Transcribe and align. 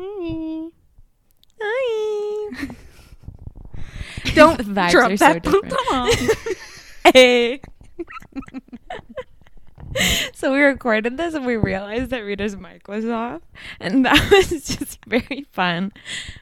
Hi. 0.00 0.68
Hi. 1.60 2.66
Don't 4.34 4.58
drop 4.90 4.90
so 4.92 5.16
that. 5.16 5.42
different. 5.42 5.74
Come 5.88 6.10
Hey. 7.14 7.60
so 10.34 10.52
we 10.52 10.60
recorded 10.60 11.16
this 11.16 11.34
and 11.34 11.46
we 11.46 11.56
realized 11.56 12.10
that 12.10 12.20
Rita's 12.20 12.54
mic 12.56 12.86
was 12.86 13.06
off, 13.06 13.40
and 13.80 14.04
that 14.04 14.30
was 14.30 14.66
just 14.66 15.04
very 15.06 15.46
fun. 15.52 15.92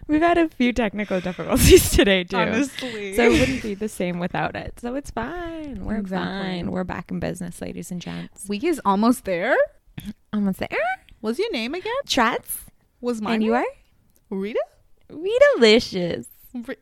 We've 0.09 0.20
had 0.20 0.36
a 0.38 0.48
few 0.48 0.73
technical 0.73 1.20
difficulties 1.20 1.91
today 1.91 2.25
too. 2.25 2.36
Honestly. 2.36 3.14
So 3.14 3.23
it 3.23 3.38
wouldn't 3.41 3.62
be 3.62 3.75
the 3.75 3.88
same 3.88 4.18
without 4.18 4.57
it. 4.57 4.80
So 4.80 4.95
it's 4.96 5.11
fine. 5.11 5.84
We're 5.84 5.96
Exactly. 5.98 6.29
fine. 6.43 6.70
We're 6.73 6.84
back 6.84 7.11
in 7.11 7.20
business, 7.20 7.62
ladies 7.62 7.91
and 7.91 8.00
gents. 8.02 8.48
Week 8.48 8.64
is 8.64 8.80
almost 8.84 9.25
there. 9.25 9.57
Almost 10.32 10.59
there. 10.59 10.68
What's 11.20 11.38
your 11.38 11.50
name 11.52 11.75
again? 11.75 11.93
Trats. 12.07 12.66
Was 13.01 13.21
mine 13.21 13.35
And 13.35 13.45
you 13.45 13.55
are 13.55 13.65
Rita? 14.30 14.61
Rita-licious. 15.11 16.27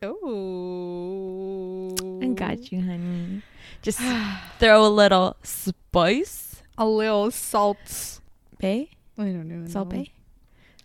Oh. 0.01 1.95
I 2.21 2.27
got 2.27 2.57
oh. 2.57 2.61
you, 2.71 2.81
honey. 2.81 3.41
Just 3.81 3.99
throw 4.59 4.85
a 4.85 4.89
little 4.89 5.35
spice. 5.43 6.63
A 6.77 6.85
little 6.85 7.31
salt. 7.31 8.19
Bae? 8.59 8.87
I 9.17 9.23
don't 9.23 9.47
know. 9.47 9.67
Salt 9.67 9.89
Bae? 9.89 10.09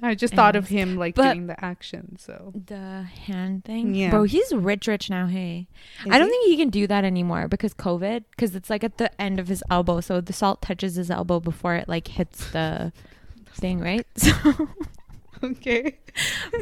I 0.02 0.14
just 0.14 0.34
thought 0.34 0.56
of 0.56 0.68
him 0.68 0.96
like 0.96 1.14
doing 1.14 1.46
the 1.46 1.62
action. 1.62 2.16
So 2.18 2.52
The 2.66 3.02
hand 3.02 3.64
thing? 3.64 3.94
Yeah. 3.94 4.10
Bro, 4.10 4.24
he's 4.24 4.52
rich, 4.52 4.86
rich 4.86 5.10
now, 5.10 5.26
hey. 5.26 5.66
Is 6.06 6.12
I 6.12 6.18
don't 6.18 6.28
he? 6.28 6.32
think 6.32 6.46
he 6.48 6.56
can 6.56 6.70
do 6.70 6.86
that 6.86 7.04
anymore 7.04 7.48
because 7.48 7.74
COVID, 7.74 8.24
because 8.30 8.54
it's 8.56 8.70
like 8.70 8.82
at 8.82 8.96
the 8.96 9.20
end 9.20 9.38
of 9.38 9.48
his 9.48 9.62
elbow. 9.70 10.00
So 10.00 10.20
the 10.20 10.32
salt 10.32 10.62
touches 10.62 10.94
his 10.94 11.10
elbow 11.10 11.38
before 11.38 11.74
it 11.74 11.88
like 11.88 12.08
hits 12.08 12.50
the 12.50 12.92
thing, 13.54 13.80
right? 13.80 14.06
So. 14.16 14.32
okay. 15.44 15.98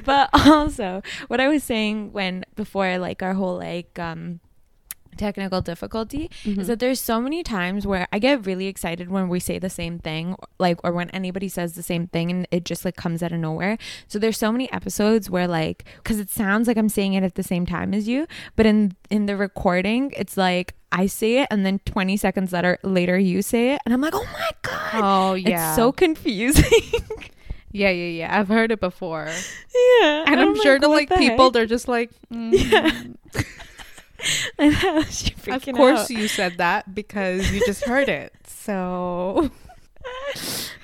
but 0.05 0.29
also 0.47 1.03
what 1.29 1.41
i 1.41 1.49
was 1.49 1.63
saying 1.65 2.13
when 2.13 2.45
before 2.57 2.99
like 2.99 3.23
our 3.23 3.35
whole 3.35 3.57
like 3.59 3.99
um 3.99 4.41
technical 5.17 5.61
difficulty 5.61 6.31
Mm-hmm. 6.45 6.61
is 6.61 6.69
that 6.69 6.79
there's 6.79 7.01
so 7.01 7.21
many 7.21 7.43
times 7.43 7.85
where 7.85 8.07
i 8.13 8.21
get 8.21 8.47
really 8.47 8.69
excited 8.69 9.11
when 9.11 9.29
we 9.29 9.41
say 9.41 9.59
the 9.59 9.69
same 9.71 9.99
thing 9.99 10.37
like 10.61 10.79
or 10.85 10.93
when 10.93 11.11
anybody 11.11 11.49
says 11.49 11.73
the 11.73 11.83
same 11.83 12.07
thing 12.07 12.31
and 12.31 12.47
it 12.53 12.65
just 12.65 12.85
like 12.85 12.95
comes 12.95 13.21
out 13.21 13.33
of 13.33 13.41
nowhere 13.41 13.79
so 14.07 14.21
there's 14.21 14.39
so 14.39 14.53
many 14.53 14.71
episodes 14.71 15.29
where 15.29 15.49
like 15.49 15.85
because 15.97 16.21
it 16.21 16.31
sounds 16.31 16.69
like 16.69 16.77
i'm 16.77 16.89
saying 16.89 17.15
it 17.15 17.25
at 17.25 17.35
the 17.35 17.43
same 17.43 17.67
time 17.67 17.93
as 17.93 18.07
you 18.07 18.29
but 18.55 18.65
in 18.65 18.95
in 19.11 19.27
the 19.27 19.37
recording 19.37 20.13
it's 20.17 20.37
like 20.37 20.75
i 20.93 21.05
say 21.07 21.39
it 21.43 21.49
and 21.51 21.67
then 21.67 21.81
20 21.81 22.17
seconds 22.17 22.53
later 22.53 22.79
later 22.85 23.19
you 23.19 23.43
say 23.43 23.73
it 23.75 23.81
and 23.85 23.93
i'm 23.93 24.01
like 24.01 24.15
oh 24.15 24.25
my 24.33 24.51
god 24.63 25.01
Oh 25.03 25.35
yeah. 25.35 25.71
it's 25.71 25.77
so 25.77 25.91
confusing 25.91 26.65
yeah, 27.73 27.91
yeah, 27.91 28.07
yeah. 28.27 28.39
I've 28.39 28.49
heard 28.49 28.73
it 28.73 28.81
before, 28.81 29.27
yeah 30.01 30.25
and 30.27 30.41
I'm, 30.41 30.57
sure 30.61 30.79
to 30.79 30.89
like 30.89 31.09
the 31.09 31.17
people, 31.17 31.47
heck? 31.47 31.53
they're 31.53 31.67
just 31.67 31.89
like, 31.89 32.11
Yeah. 32.31 32.91
mm. 32.91 33.17
She 35.11 35.33
of 35.51 35.63
course 35.77 36.01
out? 36.01 36.11
you 36.11 36.27
said 36.29 36.59
that 36.59 36.95
because 36.95 37.51
you 37.53 37.65
just 37.65 37.85
heard 37.85 38.09
it. 38.09 38.35
So 38.47 39.51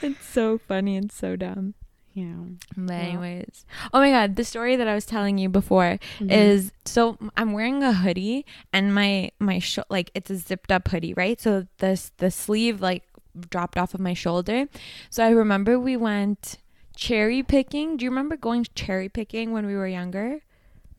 it's 0.02 0.24
so 0.26 0.58
funny 0.58 0.96
and 0.96 1.10
so 1.10 1.34
dumb. 1.36 1.74
yeah. 2.12 2.34
But 2.76 2.92
anyways, 2.94 3.64
oh 3.92 3.98
my 4.00 4.10
god, 4.10 4.36
the 4.36 4.44
story 4.44 4.76
that 4.76 4.86
I 4.86 4.94
was 4.94 5.04
telling 5.06 5.38
you 5.38 5.48
before 5.48 5.98
Mm-hmm. 6.20 6.30
is 6.30 6.70
so 6.84 7.18
I'm 7.36 7.52
wearing 7.52 7.82
a 7.82 7.92
hoodie 7.92 8.46
and 8.72 8.94
my 8.94 9.30
my 9.40 9.58
sh- 9.58 9.78
like 9.90 10.10
it's 10.14 10.30
a 10.30 10.36
zipped 10.36 10.70
up 10.70 10.86
hoodie, 10.88 11.14
right? 11.14 11.40
So 11.40 11.66
this 11.78 12.12
the 12.18 12.30
sleeve 12.30 12.80
like 12.80 13.02
dropped 13.50 13.76
off 13.76 13.94
of 13.94 14.00
my 14.00 14.14
shoulder. 14.14 14.66
So 15.10 15.24
I 15.24 15.30
remember 15.30 15.78
we 15.80 15.96
went 15.96 16.58
cherry 16.96 17.42
picking. 17.42 17.96
Do 17.96 18.04
you 18.04 18.10
remember 18.10 18.36
going 18.36 18.66
cherry 18.74 19.08
picking 19.08 19.52
when 19.52 19.66
we 19.66 19.74
were 19.74 19.88
younger? 19.88 20.40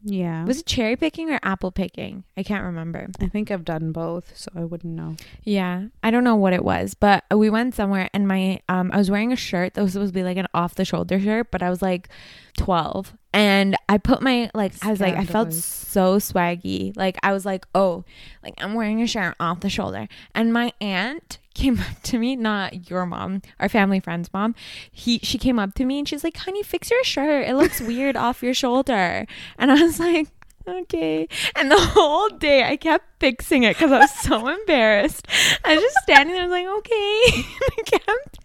yeah. 0.08 0.46
Was 0.46 0.60
it 0.60 0.68
cherry 0.68 0.96
picking 0.96 1.32
or 1.32 1.40
apple 1.42 1.72
picking? 1.72 2.24
I 2.38 2.44
can't 2.44 2.64
remember. 2.64 3.08
I 3.20 3.28
think 3.28 3.50
I've 3.50 3.66
done 3.66 3.92
both, 3.92 4.38
so 4.38 4.52
I 4.56 4.64
wouldn't 4.64 4.94
know. 4.94 5.16
Yeah, 5.44 5.86
I 6.04 6.12
don't 6.12 6.24
know 6.24 6.36
what 6.36 6.54
it 6.54 6.64
was, 6.64 6.94
but 6.94 7.24
we 7.36 7.50
went 7.50 7.74
somewhere 7.74 8.08
and 8.14 8.28
my 8.28 8.60
um 8.70 8.92
I 8.94 8.98
was 8.98 9.10
wearing 9.10 9.34
a 9.34 9.36
shirt 9.36 9.74
that 9.74 9.82
was 9.82 9.94
supposed 9.94 10.14
to 10.14 10.20
be 10.20 10.24
like 10.24 10.38
an 10.38 10.48
off 10.54 10.76
the 10.76 10.86
shoulder 10.86 11.20
shirt, 11.20 11.50
but 11.50 11.64
I 11.64 11.72
was 11.72 11.82
like 11.82 12.10
12 12.58 13.14
and 13.36 13.76
I 13.90 13.98
put 13.98 14.22
my 14.22 14.50
like 14.54 14.74
I 14.82 14.92
was 14.92 15.02
like 15.02 15.16
I 15.16 15.26
felt 15.26 15.52
so 15.52 16.20
swaggy. 16.20 16.96
Like 16.96 17.18
I 17.22 17.34
was 17.34 17.46
like, 17.46 17.68
"Oh, 17.76 18.06
like 18.42 18.54
I'm 18.60 18.76
wearing 18.76 19.02
a 19.02 19.08
shirt 19.08 19.36
off 19.42 19.60
the 19.60 19.70
shoulder." 19.70 20.08
And 20.34 20.54
my 20.54 20.72
aunt 20.80 21.38
came 21.54 21.80
up 21.92 22.02
to 22.04 22.18
me, 22.18 22.38
not 22.38 22.90
your 22.90 23.06
mom, 23.06 23.42
our 23.60 23.68
family 23.68 24.00
friend's 24.00 24.32
mom. 24.34 24.56
He 24.90 25.20
she 25.20 25.38
came 25.38 25.60
up 25.60 25.74
to 25.76 25.84
me 25.84 26.00
and 26.00 26.08
she's 26.08 26.24
like, 26.24 26.38
"Honey, 26.38 26.64
fix 26.64 26.90
your 26.90 27.04
shirt. 27.04 27.46
It 27.46 27.56
looks 27.56 27.82
weird 27.82 28.16
off 28.26 28.42
your 28.42 28.54
shoulder." 28.54 29.28
And 29.58 29.70
I 29.70 29.84
was 29.84 30.00
like, 30.00 30.30
okay. 30.68 31.28
And 31.56 31.72
the 31.72 31.80
whole 31.80 32.30
day 32.30 32.64
I 32.64 32.78
kept 32.78 33.06
fixing 33.20 33.64
it 33.64 33.76
because 33.76 33.92
I 33.92 34.00
was 34.00 34.12
so 34.20 34.48
embarrassed. 34.60 35.28
I 35.64 35.76
was 35.76 35.84
just 35.84 35.98
standing 36.04 36.36
there, 36.36 36.44
I 36.44 36.48
was 36.48 36.52
like, 36.52 36.68
okay. 36.80 36.92
I 37.78 37.82
kept, 37.86 38.40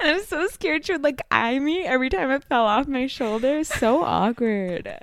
and 0.00 0.08
I 0.10 0.12
was 0.14 0.28
so 0.28 0.46
scared 0.48 0.86
she 0.86 0.92
would 0.92 1.04
like 1.04 1.22
eye 1.30 1.58
me 1.58 1.84
every 1.84 2.10
time 2.10 2.30
it 2.30 2.44
fell 2.44 2.64
off 2.64 2.86
my 2.86 3.06
shoulder. 3.06 3.64
So 3.64 4.04
awkward. 4.04 4.98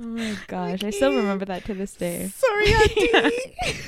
Oh 0.00 0.04
my 0.04 0.36
gosh. 0.46 0.82
I 0.82 0.90
still 0.90 1.14
remember 1.14 1.44
that 1.44 1.64
to 1.66 1.74
this 1.74 1.94
day. 1.94 2.28
Sorry, 2.28 2.72
Auntie. 2.72 3.80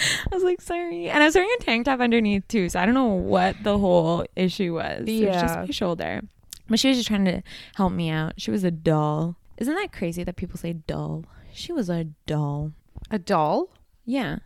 I 0.00 0.34
was 0.34 0.42
like, 0.42 0.60
sorry. 0.60 1.08
And 1.08 1.22
I 1.22 1.26
was 1.26 1.34
wearing 1.34 1.50
a 1.58 1.62
tank 1.62 1.84
top 1.84 2.00
underneath 2.00 2.46
too, 2.48 2.68
so 2.68 2.80
I 2.80 2.86
don't 2.86 2.94
know 2.94 3.06
what 3.06 3.56
the 3.62 3.78
whole 3.78 4.24
issue 4.34 4.74
was. 4.74 5.06
It 5.06 5.26
was 5.26 5.36
just 5.36 5.58
my 5.58 5.70
shoulder. 5.70 6.22
But 6.68 6.78
she 6.78 6.88
was 6.88 6.96
just 6.98 7.08
trying 7.08 7.24
to 7.24 7.42
help 7.74 7.92
me 7.92 8.10
out. 8.10 8.34
She 8.38 8.50
was 8.50 8.64
a 8.64 8.70
doll. 8.70 9.36
Isn't 9.60 9.74
that 9.74 9.92
crazy 9.92 10.24
that 10.24 10.36
people 10.36 10.58
say 10.58 10.72
doll? 10.72 11.24
She 11.52 11.72
was 11.72 11.88
a 11.88 12.04
doll. 12.26 12.72
A 13.10 13.18
doll? 13.18 13.68
Yeah. 14.04 14.38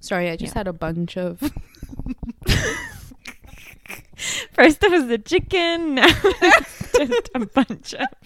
Sorry, 0.00 0.30
I 0.30 0.36
just 0.36 0.54
Yeah. 0.54 0.60
had 0.60 0.68
a 0.68 0.72
bunch 0.72 1.16
of. 1.16 1.40
First 4.52 4.82
it 4.84 4.90
was 4.90 5.06
the 5.08 5.18
chicken, 5.18 5.94
now 5.96 6.06
it's 6.06 6.92
just 6.92 7.30
a 7.34 7.46
bunch 7.46 7.94
of. 7.94 8.06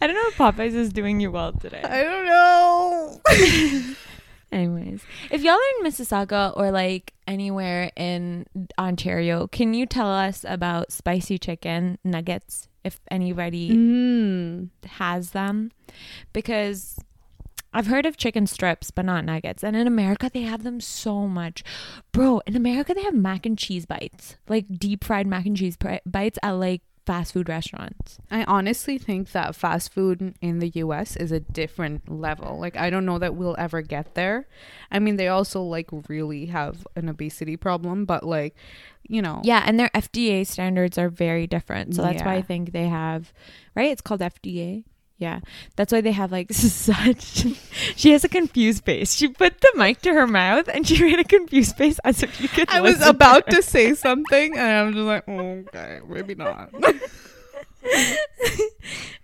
I 0.00 0.06
don't 0.06 0.14
know 0.14 0.28
if 0.28 0.36
Popeyes 0.36 0.74
is 0.74 0.92
doing 0.92 1.18
you 1.20 1.30
well 1.30 1.52
today. 1.52 1.82
I 1.82 2.02
don't 2.02 2.26
know. 2.26 3.20
Anyways, 4.56 5.02
if 5.30 5.42
y'all 5.42 5.52
are 5.52 5.78
in 5.78 5.84
Mississauga 5.86 6.56
or 6.56 6.70
like 6.70 7.12
anywhere 7.26 7.90
in 7.94 8.46
Ontario, 8.78 9.46
can 9.48 9.74
you 9.74 9.84
tell 9.84 10.10
us 10.10 10.46
about 10.48 10.90
spicy 10.92 11.36
chicken 11.38 11.98
nuggets 12.02 12.68
if 12.82 12.98
anybody 13.10 13.70
Mm. 13.76 14.70
has 14.86 15.32
them? 15.32 15.72
Because 16.32 16.98
I've 17.74 17.88
heard 17.88 18.06
of 18.06 18.16
chicken 18.16 18.46
strips, 18.46 18.90
but 18.90 19.04
not 19.04 19.26
nuggets. 19.26 19.62
And 19.62 19.76
in 19.76 19.86
America, 19.86 20.30
they 20.32 20.42
have 20.42 20.62
them 20.62 20.80
so 20.80 21.28
much. 21.28 21.62
Bro, 22.12 22.40
in 22.46 22.56
America, 22.56 22.94
they 22.94 23.02
have 23.02 23.12
mac 23.14 23.44
and 23.44 23.58
cheese 23.58 23.84
bites, 23.84 24.36
like 24.48 24.64
deep 24.78 25.04
fried 25.04 25.26
mac 25.26 25.44
and 25.44 25.54
cheese 25.56 25.76
bites 26.06 26.38
at 26.42 26.52
like 26.52 26.80
fast 27.06 27.32
food 27.32 27.48
restaurants. 27.48 28.18
I 28.30 28.44
honestly 28.44 28.98
think 28.98 29.30
that 29.32 29.54
fast 29.54 29.92
food 29.92 30.34
in 30.42 30.58
the 30.58 30.68
US 30.74 31.16
is 31.16 31.30
a 31.32 31.40
different 31.40 32.10
level. 32.10 32.58
Like 32.58 32.76
I 32.76 32.90
don't 32.90 33.06
know 33.06 33.18
that 33.18 33.36
we'll 33.36 33.54
ever 33.58 33.80
get 33.80 34.14
there. 34.14 34.48
I 34.90 34.98
mean, 34.98 35.16
they 35.16 35.28
also 35.28 35.62
like 35.62 35.88
really 36.08 36.46
have 36.46 36.86
an 36.96 37.08
obesity 37.08 37.56
problem, 37.56 38.04
but 38.04 38.24
like, 38.24 38.56
you 39.08 39.22
know. 39.22 39.40
Yeah, 39.44 39.62
and 39.64 39.78
their 39.78 39.90
FDA 39.90 40.44
standards 40.46 40.98
are 40.98 41.08
very 41.08 41.46
different. 41.46 41.94
So 41.94 42.02
that's 42.02 42.22
why 42.22 42.34
I 42.34 42.42
think 42.42 42.72
they 42.72 42.88
have, 42.88 43.32
right? 43.76 43.90
It's 43.90 44.02
called 44.02 44.20
FDA. 44.20 44.84
Yeah, 45.18 45.40
that's 45.76 45.92
why 45.92 46.02
they 46.02 46.12
have 46.12 46.30
like 46.30 46.52
such. 46.52 47.46
she 47.96 48.12
has 48.12 48.24
a 48.24 48.28
confused 48.28 48.84
face. 48.84 49.14
She 49.14 49.28
put 49.28 49.60
the 49.60 49.72
mic 49.74 50.02
to 50.02 50.12
her 50.12 50.26
mouth 50.26 50.68
and 50.68 50.86
she 50.86 51.02
made 51.08 51.18
a 51.18 51.24
confused 51.24 51.76
face 51.76 51.98
as 52.04 52.22
if 52.22 52.40
you 52.40 52.48
could. 52.48 52.68
I 52.68 52.80
was 52.80 53.00
about 53.00 53.44
her. 53.46 53.56
to 53.56 53.62
say 53.62 53.94
something 53.94 54.56
and 54.56 54.60
I'm 54.60 54.92
just 54.92 55.04
like, 55.06 55.24
oh, 55.28 55.64
okay, 55.68 56.00
maybe 56.06 56.34
not. 56.34 56.70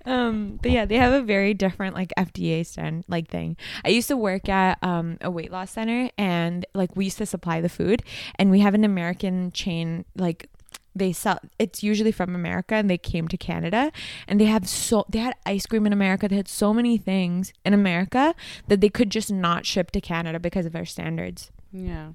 um, 0.06 0.58
but 0.62 0.70
yeah, 0.70 0.84
they 0.84 0.96
have 0.96 1.12
a 1.12 1.20
very 1.20 1.52
different 1.52 1.94
like 1.94 2.12
FDA 2.16 2.64
stand 2.64 3.04
like 3.08 3.28
thing. 3.28 3.56
I 3.84 3.90
used 3.90 4.08
to 4.08 4.16
work 4.16 4.48
at 4.48 4.78
um 4.82 5.18
a 5.20 5.30
weight 5.30 5.50
loss 5.52 5.72
center 5.72 6.10
and 6.16 6.64
like 6.74 6.96
we 6.96 7.04
used 7.04 7.18
to 7.18 7.26
supply 7.26 7.60
the 7.60 7.68
food 7.68 8.02
and 8.36 8.50
we 8.50 8.60
have 8.60 8.74
an 8.74 8.84
American 8.84 9.52
chain 9.52 10.04
like 10.16 10.48
they 10.94 11.12
sell 11.12 11.38
it's 11.58 11.82
usually 11.82 12.12
from 12.12 12.34
America 12.34 12.74
and 12.74 12.88
they 12.90 12.98
came 12.98 13.28
to 13.28 13.36
Canada 13.36 13.90
and 14.28 14.40
they 14.40 14.46
have 14.46 14.68
so 14.68 15.04
they 15.08 15.18
had 15.18 15.34
ice 15.46 15.66
cream 15.66 15.86
in 15.86 15.92
America 15.92 16.28
they 16.28 16.36
had 16.36 16.48
so 16.48 16.72
many 16.74 16.98
things 16.98 17.52
in 17.64 17.72
America 17.74 18.34
that 18.68 18.80
they 18.80 18.88
could 18.88 19.10
just 19.10 19.30
not 19.30 19.66
ship 19.66 19.90
to 19.90 20.00
Canada 20.00 20.38
because 20.38 20.66
of 20.66 20.76
our 20.76 20.84
standards 20.84 21.50
yeah. 21.72 22.10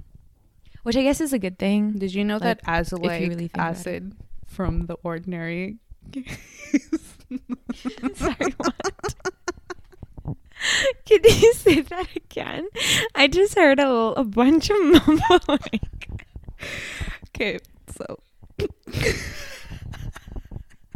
which 0.83 0.95
I 0.95 1.03
guess 1.03 1.19
is 1.21 1.33
a 1.33 1.39
good 1.39 1.57
thing 1.57 1.94
Did 1.94 2.13
you 2.13 2.24
know 2.24 2.35
Like, 2.35 2.62
that 2.62 2.63
azelaic 2.63 3.29
really 3.29 3.51
acid 3.56 4.15
from 4.45 4.85
the 4.85 4.95
ordinary 5.03 5.77
sorry 8.15 8.53
what 8.57 9.15
Can 11.06 11.19
you 11.23 11.53
say 11.53 11.81
that 11.81 12.07
again? 12.15 12.68
I 13.15 13.27
just 13.27 13.56
heard 13.56 13.80
a, 13.80 13.89
a 13.89 14.23
bunch 14.23 14.69
of 14.69 14.77
mumbling. 14.81 15.81
Okay, 17.30 17.59
so 17.95 18.18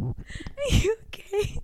are 0.00 0.14
you 0.70 0.96
okay? 1.06 1.58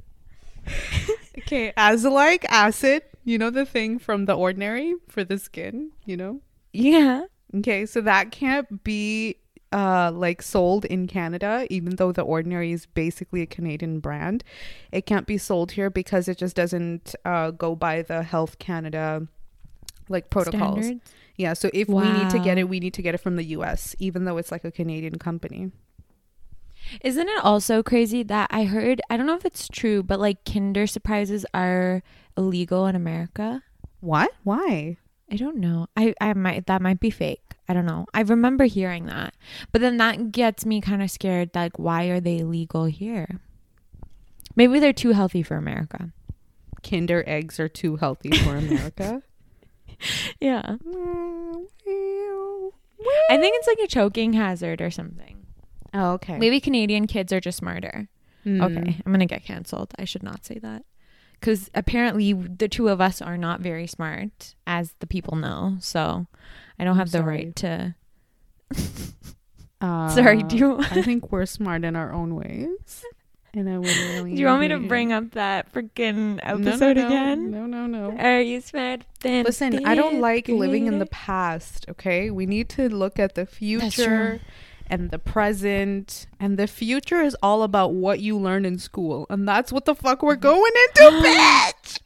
okay, 1.38 1.72
azelaic 1.76 2.44
acid, 2.48 3.02
you 3.24 3.38
know 3.38 3.50
the 3.50 3.66
thing 3.66 3.98
from 3.98 4.26
the 4.26 4.34
ordinary 4.34 4.94
for 5.08 5.24
the 5.24 5.38
skin, 5.38 5.92
you 6.04 6.16
know? 6.16 6.40
Yeah. 6.72 7.24
Okay, 7.56 7.86
so 7.86 8.00
that 8.02 8.30
can't 8.30 8.84
be 8.84 9.36
uh 9.70 10.10
like 10.14 10.40
sold 10.40 10.86
in 10.86 11.06
Canada 11.06 11.66
even 11.68 11.96
though 11.96 12.10
the 12.10 12.22
ordinary 12.22 12.72
is 12.72 12.86
basically 12.86 13.42
a 13.42 13.46
Canadian 13.46 14.00
brand. 14.00 14.44
It 14.92 15.04
can't 15.04 15.26
be 15.26 15.36
sold 15.36 15.72
here 15.72 15.90
because 15.90 16.28
it 16.28 16.38
just 16.38 16.56
doesn't 16.56 17.14
uh 17.24 17.50
go 17.50 17.74
by 17.76 18.02
the 18.02 18.22
Health 18.22 18.58
Canada 18.58 19.26
like 20.08 20.30
protocols. 20.30 20.84
Standards? 20.84 21.12
Yeah, 21.36 21.52
so 21.52 21.70
if 21.72 21.88
wow. 21.88 22.02
we 22.02 22.18
need 22.18 22.30
to 22.30 22.38
get 22.38 22.58
it, 22.58 22.68
we 22.68 22.80
need 22.80 22.94
to 22.94 23.02
get 23.02 23.14
it 23.14 23.18
from 23.18 23.36
the 23.36 23.44
US 23.44 23.94
even 23.98 24.24
though 24.24 24.38
it's 24.38 24.50
like 24.50 24.64
a 24.64 24.70
Canadian 24.70 25.18
company. 25.18 25.70
Isn't 27.02 27.28
it 27.28 27.44
also 27.44 27.82
crazy 27.82 28.22
that 28.24 28.48
I 28.50 28.64
heard, 28.64 29.00
I 29.10 29.16
don't 29.16 29.26
know 29.26 29.36
if 29.36 29.44
it's 29.44 29.68
true, 29.68 30.02
but 30.02 30.20
like 30.20 30.44
Kinder 30.44 30.86
surprises 30.86 31.44
are 31.54 32.02
illegal 32.36 32.86
in 32.86 32.96
America? 32.96 33.62
What? 34.00 34.30
Why? 34.44 34.96
I 35.30 35.36
don't 35.36 35.56
know. 35.56 35.88
I, 35.96 36.14
I 36.20 36.32
might, 36.34 36.66
that 36.66 36.80
might 36.80 37.00
be 37.00 37.10
fake. 37.10 37.54
I 37.68 37.74
don't 37.74 37.86
know. 37.86 38.06
I 38.14 38.22
remember 38.22 38.64
hearing 38.64 39.06
that. 39.06 39.34
But 39.72 39.82
then 39.82 39.98
that 39.98 40.32
gets 40.32 40.64
me 40.64 40.80
kind 40.80 41.02
of 41.02 41.10
scared. 41.10 41.50
Like, 41.54 41.78
why 41.78 42.04
are 42.04 42.20
they 42.20 42.38
illegal 42.38 42.86
here? 42.86 43.40
Maybe 44.56 44.78
they're 44.80 44.92
too 44.92 45.12
healthy 45.12 45.42
for 45.42 45.56
America. 45.56 46.12
Kinder 46.82 47.22
eggs 47.26 47.60
are 47.60 47.68
too 47.68 47.96
healthy 47.96 48.30
for 48.30 48.56
America. 48.56 49.22
Yeah. 50.40 50.76
Mm, 50.86 51.66
I 53.30 53.36
think 53.36 53.56
it's 53.58 53.66
like 53.66 53.78
a 53.82 53.86
choking 53.86 54.32
hazard 54.34 54.80
or 54.80 54.90
something. 54.90 55.37
Oh, 55.94 56.12
okay. 56.12 56.38
Maybe 56.38 56.60
Canadian 56.60 57.06
kids 57.06 57.32
are 57.32 57.40
just 57.40 57.58
smarter. 57.58 58.08
Hmm. 58.44 58.60
Okay, 58.62 59.00
I'm 59.04 59.12
gonna 59.12 59.26
get 59.26 59.44
canceled. 59.44 59.92
I 59.98 60.04
should 60.04 60.22
not 60.22 60.44
say 60.44 60.58
that 60.60 60.84
because 61.40 61.70
apparently 61.74 62.32
the 62.32 62.68
two 62.68 62.88
of 62.88 63.00
us 63.00 63.20
are 63.22 63.36
not 63.38 63.60
very 63.60 63.86
smart, 63.86 64.54
as 64.66 64.94
the 65.00 65.06
people 65.06 65.36
know. 65.36 65.76
So 65.80 66.26
I 66.78 66.84
don't 66.84 66.92
I'm 66.92 66.98
have 66.98 67.10
the 67.10 67.18
sorry. 67.18 67.36
right 67.36 67.56
to. 67.56 67.94
Uh, 69.80 70.08
Sorry, 70.14 70.42
do 70.42 70.56
you 70.56 70.78
I 70.78 71.02
think 71.02 71.30
we're 71.32 71.46
smart 71.46 71.84
in 71.84 71.96
our 71.96 72.12
own 72.12 72.34
ways. 72.34 73.04
And 73.54 73.68
I 73.68 73.78
would 73.78 73.86
really. 74.14 74.34
do 74.34 74.40
you 74.40 74.46
want 74.46 74.60
me 74.60 74.68
to 74.68 74.78
bring 74.78 75.12
up 75.12 75.30
that 75.32 75.72
freaking 75.72 76.36
No, 76.44 76.56
no, 76.56 76.70
episode 76.70 76.96
no. 76.96 77.06
again? 77.06 77.50
No, 77.50 77.66
no, 77.66 77.86
no. 77.86 78.16
Are 78.18 78.40
you 78.40 78.60
smart? 78.60 79.04
Then 79.20 79.44
Listen, 79.44 79.86
I 79.86 79.94
don't 79.94 80.20
like 80.20 80.48
living 80.48 80.86
in 80.86 80.98
the 80.98 81.06
past, 81.06 81.86
okay? 81.88 82.30
We 82.30 82.44
need 82.46 82.68
to 82.70 82.88
look 82.88 83.18
at 83.18 83.34
the 83.36 83.46
future 83.46 84.40
and 84.90 85.10
the 85.10 85.18
present. 85.18 86.26
And 86.40 86.58
the 86.58 86.66
future 86.66 87.20
is 87.20 87.36
all 87.42 87.62
about 87.62 87.92
what 87.94 88.20
you 88.20 88.38
learn 88.38 88.64
in 88.64 88.78
school. 88.78 89.26
And 89.30 89.48
that's 89.48 89.72
what 89.72 89.84
the 89.84 89.94
fuck 89.94 90.22
we're 90.22 90.36
going 90.36 90.72
into, 90.88 91.02
bitch! 91.24 92.00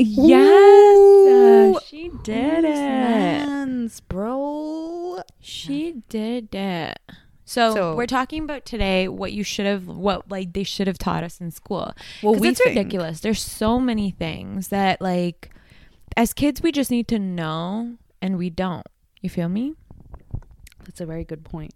Yes, 0.00 1.76
uh, 1.76 1.80
she 1.80 2.10
did 2.22 2.64
it. 2.64 4.08
Bro. 4.08 5.22
She 5.40 6.02
did 6.08 6.54
it. 6.54 6.98
So, 7.44 7.74
So- 7.74 7.96
we're 7.96 8.06
talking 8.06 8.44
about 8.44 8.64
today 8.64 9.08
what 9.08 9.32
you 9.32 9.42
should 9.42 9.66
have, 9.66 9.86
what 9.88 10.30
like 10.30 10.52
they 10.52 10.62
should 10.62 10.86
have 10.86 10.98
taught 10.98 11.24
us 11.24 11.40
in 11.40 11.50
school. 11.50 11.92
Well, 12.22 12.34
we 12.34 12.50
it's 12.50 12.62
think. 12.62 12.76
ridiculous. 12.76 13.20
There's 13.20 13.42
so 13.42 13.80
many 13.80 14.10
things 14.10 14.68
that 14.68 15.00
like, 15.00 15.50
as 16.16 16.32
kids, 16.32 16.62
we 16.62 16.70
just 16.72 16.90
need 16.90 17.08
to 17.08 17.18
know, 17.18 17.96
and 18.22 18.36
we 18.38 18.50
don't. 18.50 18.86
You 19.20 19.30
feel 19.30 19.48
me? 19.48 19.74
That's 20.84 21.00
a 21.00 21.06
very 21.06 21.24
good 21.24 21.44
point. 21.44 21.72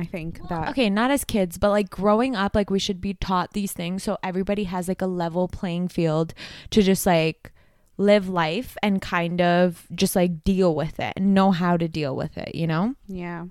I 0.00 0.04
think 0.04 0.40
that. 0.48 0.70
Okay, 0.70 0.88
not 0.90 1.10
as 1.10 1.24
kids, 1.24 1.58
but 1.58 1.70
like 1.70 1.90
growing 1.90 2.34
up, 2.34 2.54
like 2.54 2.70
we 2.70 2.78
should 2.78 3.00
be 3.00 3.14
taught 3.14 3.52
these 3.52 3.72
things 3.72 4.02
so 4.02 4.18
everybody 4.22 4.64
has 4.64 4.88
like 4.88 5.02
a 5.02 5.06
level 5.06 5.48
playing 5.48 5.88
field 5.88 6.34
to 6.70 6.82
just 6.82 7.06
like 7.06 7.52
live 7.96 8.28
life 8.28 8.76
and 8.82 9.02
kind 9.02 9.40
of 9.42 9.86
just 9.94 10.16
like 10.16 10.42
deal 10.42 10.74
with 10.74 10.98
it 10.98 11.12
and 11.16 11.34
know 11.34 11.50
how 11.50 11.76
to 11.76 11.86
deal 11.86 12.16
with 12.16 12.38
it, 12.38 12.54
you 12.54 12.66
know? 12.66 12.94
Yeah. 13.06 13.46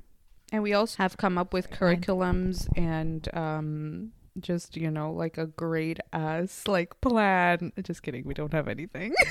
And 0.52 0.64
we 0.64 0.74
also 0.74 0.98
have 0.98 1.18
come 1.18 1.38
up 1.38 1.54
with 1.54 1.70
curriculums 1.70 2.68
and 2.76 3.28
um 3.36 4.12
just, 4.40 4.78
you 4.78 4.90
know, 4.90 5.12
like 5.12 5.38
a 5.38 5.46
great 5.46 6.00
ass 6.14 6.64
like 6.68 7.00
plan. 7.02 7.72
Just 7.84 8.02
kidding, 8.04 8.26
we 8.26 8.34
don't 8.34 8.54
have 8.54 8.68
anything. 8.68 9.14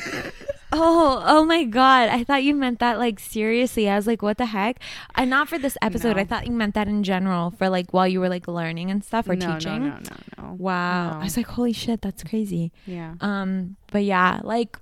Oh, 0.71 1.23
oh 1.25 1.45
my 1.45 1.65
god. 1.65 2.09
I 2.11 2.25
thought 2.25 2.43
you 2.43 2.55
meant 2.55 2.79
that 2.81 2.99
like 2.99 3.19
seriously. 3.19 3.89
I 3.89 3.97
was 3.97 4.07
like, 4.07 4.23
what 4.23 4.39
the 4.39 4.47
heck? 4.47 4.81
And 5.15 5.31
not 5.31 5.49
for 5.49 5.59
this 5.59 5.79
episode. 5.81 6.17
No. 6.17 6.23
I 6.23 6.25
thought 6.25 6.47
you 6.47 6.53
meant 6.53 6.75
that 6.75 6.89
in 6.89 7.03
general 7.03 7.53
for 7.53 7.69
like 7.69 7.93
while 7.93 8.07
you 8.07 8.21
were 8.21 8.29
like 8.29 8.47
learning 8.47 8.91
and 8.91 9.03
stuff 9.03 9.29
or 9.29 9.37
no, 9.37 9.55
teaching. 9.55 9.85
No, 9.85 9.91
no, 9.91 10.01
no, 10.39 10.49
no. 10.49 10.53
Wow. 10.59 11.13
No. 11.13 11.21
I 11.21 11.25
was 11.25 11.37
like, 11.37 11.47
holy 11.47 11.73
shit, 11.73 12.03
that's 12.03 12.23
crazy. 12.23 12.73
Yeah. 12.87 13.15
Um, 13.21 13.77
but 13.91 14.05
yeah, 14.05 14.41
like 14.43 14.77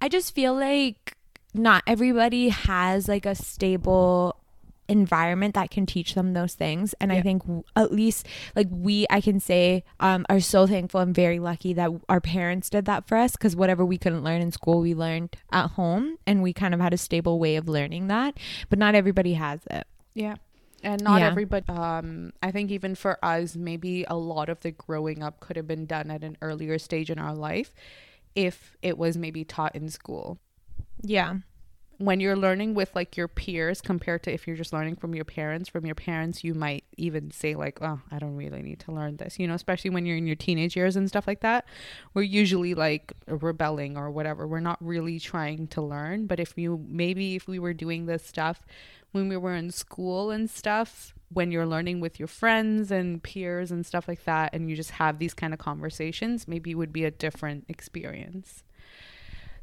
I 0.00 0.08
just 0.08 0.34
feel 0.34 0.54
like 0.54 1.16
not 1.54 1.82
everybody 1.86 2.50
has 2.50 3.08
like 3.08 3.26
a 3.26 3.34
stable 3.34 4.36
environment 4.88 5.54
that 5.54 5.70
can 5.70 5.86
teach 5.86 6.14
them 6.14 6.32
those 6.32 6.54
things 6.54 6.94
and 7.00 7.12
i 7.12 7.20
think 7.20 7.42
at 7.74 7.92
least 7.92 8.26
like 8.54 8.68
we 8.70 9.06
i 9.10 9.20
can 9.20 9.40
say 9.40 9.82
um 10.00 10.24
are 10.28 10.40
so 10.40 10.66
thankful 10.66 11.00
and 11.00 11.14
very 11.14 11.38
lucky 11.38 11.72
that 11.72 11.90
our 12.08 12.20
parents 12.20 12.70
did 12.70 12.84
that 12.84 13.06
for 13.08 13.16
us 13.16 13.32
because 13.32 13.56
whatever 13.56 13.84
we 13.84 13.98
couldn't 13.98 14.22
learn 14.24 14.40
in 14.40 14.52
school 14.52 14.80
we 14.80 14.94
learned 14.94 15.34
at 15.52 15.70
home 15.70 16.16
and 16.26 16.42
we 16.42 16.52
kind 16.52 16.72
of 16.74 16.80
had 16.80 16.92
a 16.94 16.98
stable 16.98 17.38
way 17.38 17.56
of 17.56 17.68
learning 17.68 18.06
that 18.06 18.36
but 18.70 18.78
not 18.78 18.94
everybody 18.94 19.34
has 19.34 19.60
it 19.70 19.86
Yeah. 20.14 20.36
And 20.82 21.02
not 21.02 21.20
Yeah. 21.20 21.26
everybody 21.28 21.66
um 21.68 22.32
I 22.42 22.50
think 22.52 22.70
even 22.70 22.94
for 22.94 23.18
us 23.24 23.56
maybe 23.56 24.04
a 24.08 24.16
lot 24.16 24.48
of 24.48 24.60
the 24.60 24.70
growing 24.70 25.22
up 25.22 25.40
could 25.40 25.56
have 25.56 25.66
been 25.66 25.86
done 25.86 26.10
at 26.10 26.22
an 26.22 26.36
earlier 26.42 26.78
stage 26.78 27.10
in 27.10 27.18
our 27.18 27.34
life 27.34 27.72
if 28.34 28.76
it 28.82 28.96
was 28.98 29.16
maybe 29.16 29.42
taught 29.44 29.74
in 29.74 29.88
school. 29.88 30.38
yeah 31.02 31.34
when 31.98 32.20
you're 32.20 32.36
learning 32.36 32.74
with 32.74 32.94
like 32.94 33.16
your 33.16 33.28
peers 33.28 33.80
compared 33.80 34.22
to 34.22 34.32
if 34.32 34.46
you're 34.46 34.56
just 34.56 34.72
learning 34.72 34.96
from 34.96 35.14
your 35.14 35.24
parents 35.24 35.68
from 35.68 35.86
your 35.86 35.94
parents 35.94 36.44
you 36.44 36.54
might 36.54 36.84
even 36.96 37.30
say 37.30 37.54
like 37.54 37.78
oh 37.80 37.98
i 38.10 38.18
don't 38.18 38.36
really 38.36 38.62
need 38.62 38.78
to 38.78 38.92
learn 38.92 39.16
this 39.16 39.38
you 39.38 39.46
know 39.46 39.54
especially 39.54 39.90
when 39.90 40.04
you're 40.04 40.16
in 40.16 40.26
your 40.26 40.36
teenage 40.36 40.76
years 40.76 40.94
and 40.96 41.08
stuff 41.08 41.26
like 41.26 41.40
that. 41.40 41.66
We're 42.14 42.22
usually 42.22 42.74
like 42.74 43.12
rebelling 43.26 43.96
or 43.96 44.10
whatever. 44.10 44.46
We're 44.46 44.60
not 44.60 44.78
really 44.80 45.18
trying 45.18 45.66
to 45.68 45.82
learn 45.82 46.26
but 46.26 46.38
if 46.38 46.56
you 46.56 46.84
maybe 46.88 47.34
if 47.34 47.48
we 47.48 47.58
were 47.58 47.74
doing 47.74 48.06
this 48.06 48.24
stuff 48.24 48.64
when 49.12 49.28
we 49.28 49.36
were 49.36 49.54
in 49.54 49.70
school 49.70 50.30
and 50.30 50.48
stuff 50.48 51.14
when 51.32 51.50
you're 51.50 51.66
learning 51.66 52.00
with 52.00 52.20
your 52.20 52.28
friends 52.28 52.90
and 52.92 53.22
peers 53.22 53.72
and 53.72 53.84
stuff 53.84 54.06
like 54.06 54.24
that 54.24 54.54
and 54.54 54.68
you 54.70 54.76
just 54.76 54.92
have 54.92 55.18
these 55.18 55.34
kind 55.34 55.52
of 55.52 55.58
conversations 55.58 56.46
maybe 56.46 56.72
it 56.72 56.74
would 56.74 56.92
be 56.92 57.04
a 57.04 57.10
different 57.10 57.64
experience 57.68 58.62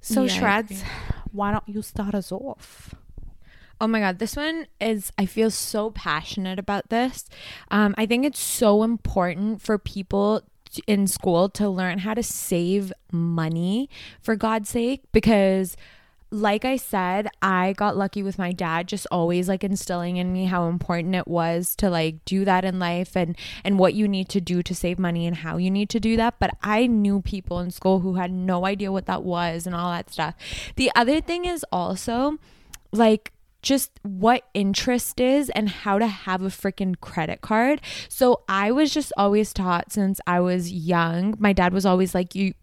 so 0.03 0.24
Yeah, 0.24 0.33
shreds 0.39 0.83
why 1.31 1.51
don't 1.51 1.67
you 1.67 1.81
start 1.81 2.13
us 2.13 2.31
off? 2.31 2.93
Oh 3.81 3.88
my 3.88 4.00
God, 4.00 4.19
this 4.19 4.36
one 4.36 4.67
is, 4.79 5.12
I 5.17 5.25
feel 5.25 5.50
so 5.50 5.89
passionate 5.89 6.60
about 6.60 6.89
this. 6.89 7.25
Um, 7.72 7.95
I 7.98 8.05
think 8.05 8.24
it's 8.24 8.39
so 8.39 8.83
important 8.83 9.62
for 9.62 9.77
people 9.77 10.43
t- 10.72 10.83
in 10.88 11.07
school 11.07 11.50
to 11.50 11.67
learn 11.67 11.98
how 12.00 12.13
to 12.13 12.24
save 12.24 12.93
money 13.12 13.89
for 14.22 14.36
God's 14.36 14.69
sake 14.69 15.01
because 15.12 15.75
like 16.34 16.66
I 16.66 16.78
said, 16.78 17.28
I 17.44 17.74
got 17.74 17.96
lucky 17.96 18.24
with 18.24 18.40
my 18.40 18.54
dad 18.54 18.88
just 18.88 19.06
always 19.12 19.48
like 19.48 19.63
instilling 19.63 20.18
in 20.18 20.34
me 20.34 20.46
how 20.46 20.68
important 20.68 21.13
it 21.13 21.28
was 21.28 21.75
to 21.75 21.92
like 21.92 22.25
do 22.25 22.44
that 22.44 22.66
in 22.66 22.80
life 22.80 23.16
and 23.16 23.38
and 23.63 23.78
what 23.78 23.94
you 23.94 24.08
need 24.08 24.30
to 24.30 24.42
do 24.42 24.63
to 24.63 24.74
save 24.74 24.98
money 24.98 25.28
and 25.28 25.38
how 25.38 25.58
you 25.58 25.70
need 25.70 25.92
to 25.92 26.00
do 26.00 26.18
that. 26.18 26.40
But 26.40 26.58
I 26.63 26.88
knew 26.88 27.22
people 27.22 27.60
in 27.60 27.70
school 27.70 28.00
who 28.00 28.16
had 28.16 28.32
no 28.32 28.66
idea 28.66 28.92
what 28.92 29.06
that 29.06 29.22
was 29.22 29.68
and 29.68 29.75
all 29.75 29.92
that 29.92 30.10
stuff. 30.10 30.34
The 30.75 30.92
other 30.96 31.22
thing 31.22 31.46
is 31.46 31.63
also 31.72 32.40
like 32.92 33.32
just 33.62 33.92
what 34.02 34.48
interest 34.56 35.20
is 35.20 35.52
and 35.52 35.70
how 35.70 36.00
to 36.00 36.08
have 36.08 36.42
a 36.42 36.48
freaking 36.48 37.00
credit 37.00 37.42
card. 37.42 37.80
So 38.10 38.42
I 38.50 38.72
was 38.72 38.92
just 38.92 39.13
always 39.18 39.54
taught 39.54 39.92
since 39.92 40.20
I 40.25 40.40
was 40.40 40.72
young. 40.72 41.36
My 41.38 41.54
dad 41.54 41.74
was 41.74 41.86
always 41.86 42.16
like 42.16 42.34
you 42.34 42.56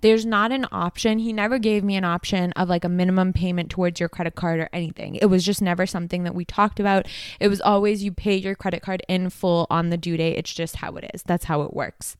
there's 0.00 0.26
not 0.26 0.52
an 0.52 0.66
option. 0.72 1.18
He 1.18 1.32
never 1.32 1.58
gave 1.58 1.84
me 1.84 1.96
an 1.96 2.04
option 2.04 2.52
of 2.52 2.68
like 2.68 2.84
a 2.84 2.88
minimum 2.88 3.32
payment 3.32 3.70
towards 3.70 4.00
your 4.00 4.08
credit 4.08 4.34
card 4.34 4.60
or 4.60 4.68
anything. 4.72 5.16
It 5.16 5.26
was 5.26 5.44
just 5.44 5.62
never 5.62 5.86
something 5.86 6.24
that 6.24 6.34
we 6.34 6.44
talked 6.44 6.80
about. 6.80 7.06
It 7.40 7.48
was 7.48 7.60
always 7.60 8.02
you 8.02 8.12
pay 8.12 8.36
your 8.36 8.54
credit 8.54 8.82
card 8.82 9.02
in 9.08 9.30
full 9.30 9.66
on 9.70 9.90
the 9.90 9.96
due 9.96 10.16
date. 10.16 10.36
It's 10.36 10.52
just 10.52 10.76
how 10.76 10.96
it 10.96 11.10
is. 11.14 11.22
That's 11.22 11.44
how 11.44 11.62
it 11.62 11.74
works. 11.74 12.16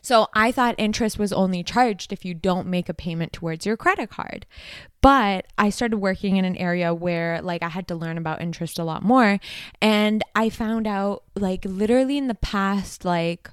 So 0.00 0.28
I 0.34 0.52
thought 0.52 0.74
interest 0.78 1.18
was 1.18 1.32
only 1.32 1.62
charged 1.62 2.12
if 2.12 2.24
you 2.24 2.34
don't 2.34 2.66
make 2.66 2.88
a 2.88 2.94
payment 2.94 3.32
towards 3.32 3.66
your 3.66 3.76
credit 3.76 4.10
card. 4.10 4.46
But 5.00 5.46
I 5.58 5.70
started 5.70 5.98
working 5.98 6.36
in 6.36 6.44
an 6.44 6.56
area 6.56 6.94
where 6.94 7.40
like 7.42 7.62
I 7.62 7.68
had 7.68 7.88
to 7.88 7.94
learn 7.94 8.18
about 8.18 8.40
interest 8.40 8.78
a 8.78 8.84
lot 8.84 9.02
more 9.02 9.40
and 9.80 10.22
I 10.34 10.48
found 10.48 10.86
out 10.86 11.24
like 11.34 11.64
literally 11.64 12.18
in 12.18 12.28
the 12.28 12.34
past 12.34 13.04
like 13.04 13.50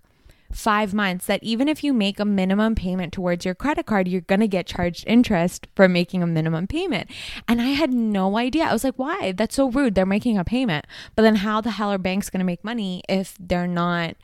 5 0.51 0.93
months 0.93 1.27
that 1.27 1.43
even 1.43 1.67
if 1.67 1.83
you 1.83 1.93
make 1.93 2.19
a 2.19 2.25
minimum 2.25 2.75
payment 2.75 3.13
towards 3.13 3.45
your 3.45 3.55
credit 3.55 3.85
card 3.85 4.07
you're 4.07 4.21
going 4.21 4.39
to 4.39 4.47
get 4.47 4.65
charged 4.65 5.03
interest 5.07 5.67
for 5.75 5.87
making 5.87 6.23
a 6.23 6.27
minimum 6.27 6.67
payment. 6.67 7.09
And 7.47 7.61
I 7.61 7.69
had 7.69 7.93
no 7.93 8.37
idea. 8.37 8.65
I 8.65 8.73
was 8.73 8.83
like, 8.83 8.97
"Why? 8.97 9.31
That's 9.31 9.55
so 9.55 9.69
rude. 9.69 9.95
They're 9.95 10.05
making 10.05 10.37
a 10.37 10.43
payment." 10.43 10.85
But 11.15 11.21
then 11.21 11.35
how 11.35 11.61
the 11.61 11.71
hell 11.71 11.91
are 11.91 11.97
banks 11.97 12.29
going 12.29 12.39
to 12.39 12.45
make 12.45 12.63
money 12.63 13.03
if 13.07 13.35
they're 13.39 13.67
not 13.67 14.15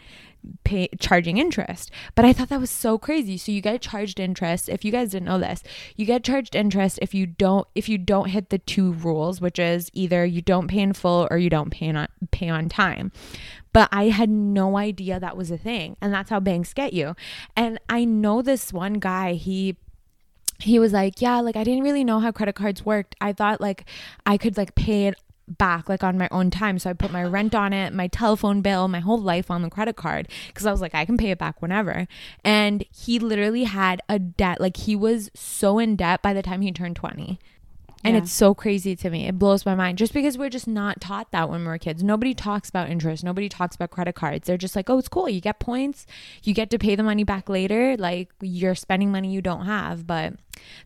pay 0.63 0.89
charging 0.99 1.37
interest. 1.37 1.91
But 2.15 2.25
I 2.25 2.33
thought 2.33 2.49
that 2.49 2.59
was 2.59 2.69
so 2.69 2.97
crazy. 2.97 3.37
So 3.37 3.51
you 3.51 3.61
get 3.61 3.81
charged 3.81 4.19
interest. 4.19 4.69
If 4.69 4.85
you 4.85 4.91
guys 4.91 5.11
didn't 5.11 5.27
know 5.27 5.39
this, 5.39 5.63
you 5.95 6.05
get 6.05 6.23
charged 6.23 6.55
interest 6.55 6.99
if 7.01 7.13
you 7.13 7.25
don't 7.25 7.67
if 7.75 7.89
you 7.89 7.97
don't 7.97 8.29
hit 8.29 8.49
the 8.49 8.59
two 8.59 8.93
rules, 8.93 9.41
which 9.41 9.59
is 9.59 9.89
either 9.93 10.25
you 10.25 10.41
don't 10.41 10.67
pay 10.67 10.79
in 10.79 10.93
full 10.93 11.27
or 11.29 11.37
you 11.37 11.49
don't 11.49 11.69
pay 11.69 11.89
on 11.89 12.07
pay 12.31 12.49
on 12.49 12.69
time. 12.69 13.11
But 13.73 13.89
I 13.91 14.05
had 14.05 14.29
no 14.29 14.77
idea 14.77 15.19
that 15.19 15.35
was 15.35 15.51
a 15.51 15.57
thing. 15.57 15.97
And 15.99 16.13
that's 16.13 16.29
how 16.29 16.39
banks 16.39 16.73
get 16.73 16.93
you. 16.93 17.13
And 17.57 17.77
I 17.89 18.05
know 18.05 18.41
this 18.41 18.71
one 18.71 18.93
guy, 18.93 19.33
he 19.33 19.75
he 20.59 20.79
was 20.79 20.93
like, 20.93 21.21
Yeah, 21.21 21.41
like 21.41 21.55
I 21.55 21.63
didn't 21.63 21.83
really 21.83 22.03
know 22.03 22.19
how 22.19 22.31
credit 22.31 22.55
cards 22.55 22.85
worked. 22.85 23.15
I 23.19 23.33
thought 23.33 23.59
like 23.59 23.85
I 24.25 24.37
could 24.37 24.57
like 24.57 24.75
pay 24.75 25.07
it 25.07 25.15
back 25.47 25.89
like 25.89 26.03
on 26.03 26.17
my 26.17 26.27
own 26.31 26.49
time. 26.51 26.79
So 26.79 26.89
I 26.89 26.93
put 26.93 27.11
my 27.11 27.23
uh-huh. 27.23 27.31
rent 27.31 27.55
on 27.55 27.73
it, 27.73 27.93
my 27.93 28.07
telephone 28.07 28.61
bill, 28.61 28.87
my 28.87 28.99
whole 28.99 29.19
life 29.19 29.51
on 29.51 29.61
the 29.61 29.69
credit 29.69 29.95
card 29.95 30.27
because 30.47 30.65
I 30.65 30.71
was 30.71 30.81
like, 30.81 30.95
I 30.95 31.05
can 31.05 31.17
pay 31.17 31.31
it 31.31 31.37
back 31.37 31.61
whenever. 31.61 32.07
And 32.43 32.85
he 32.91 33.19
literally 33.19 33.63
had 33.65 34.01
a 34.09 34.19
debt. 34.19 34.59
Like 34.59 34.77
he 34.77 34.95
was 34.95 35.29
so 35.33 35.79
in 35.79 35.95
debt 35.95 36.21
by 36.21 36.33
the 36.33 36.41
time 36.41 36.61
he 36.61 36.71
turned 36.71 36.95
20. 36.95 37.39
And 38.03 38.15
Yeah. 38.15 38.21
it's 38.21 38.31
so 38.31 38.53
crazy 38.53 38.95
to 38.97 39.09
me. 39.09 39.27
It 39.27 39.39
blows 39.39 39.65
my 39.65 39.73
mind 39.73 39.97
just 39.97 40.13
because 40.13 40.37
we're 40.37 40.51
just 40.51 40.67
not 40.67 41.01
taught 41.01 41.31
that 41.31 41.49
when 41.49 41.61
we 41.61 41.67
were 41.67 41.79
kids. 41.79 42.03
Nobody 42.03 42.35
talks 42.35 42.69
about 42.69 42.87
interest. 42.87 43.23
Nobody 43.23 43.49
talks 43.49 43.75
about 43.75 43.89
credit 43.89 44.13
cards. 44.13 44.45
They're 44.45 44.57
just 44.57 44.75
like, 44.75 44.91
oh, 44.91 44.99
it's 44.99 45.07
cool. 45.07 45.27
You 45.27 45.41
get 45.41 45.59
points. 45.59 46.05
You 46.43 46.53
get 46.53 46.69
to 46.69 46.77
pay 46.77 46.93
the 46.93 47.01
money 47.01 47.23
back 47.23 47.49
later. 47.49 47.97
Like 47.97 48.31
you're 48.41 48.75
spending 48.75 49.11
money 49.11 49.31
you 49.31 49.41
don't 49.41 49.65
have, 49.65 50.05
but 50.05 50.33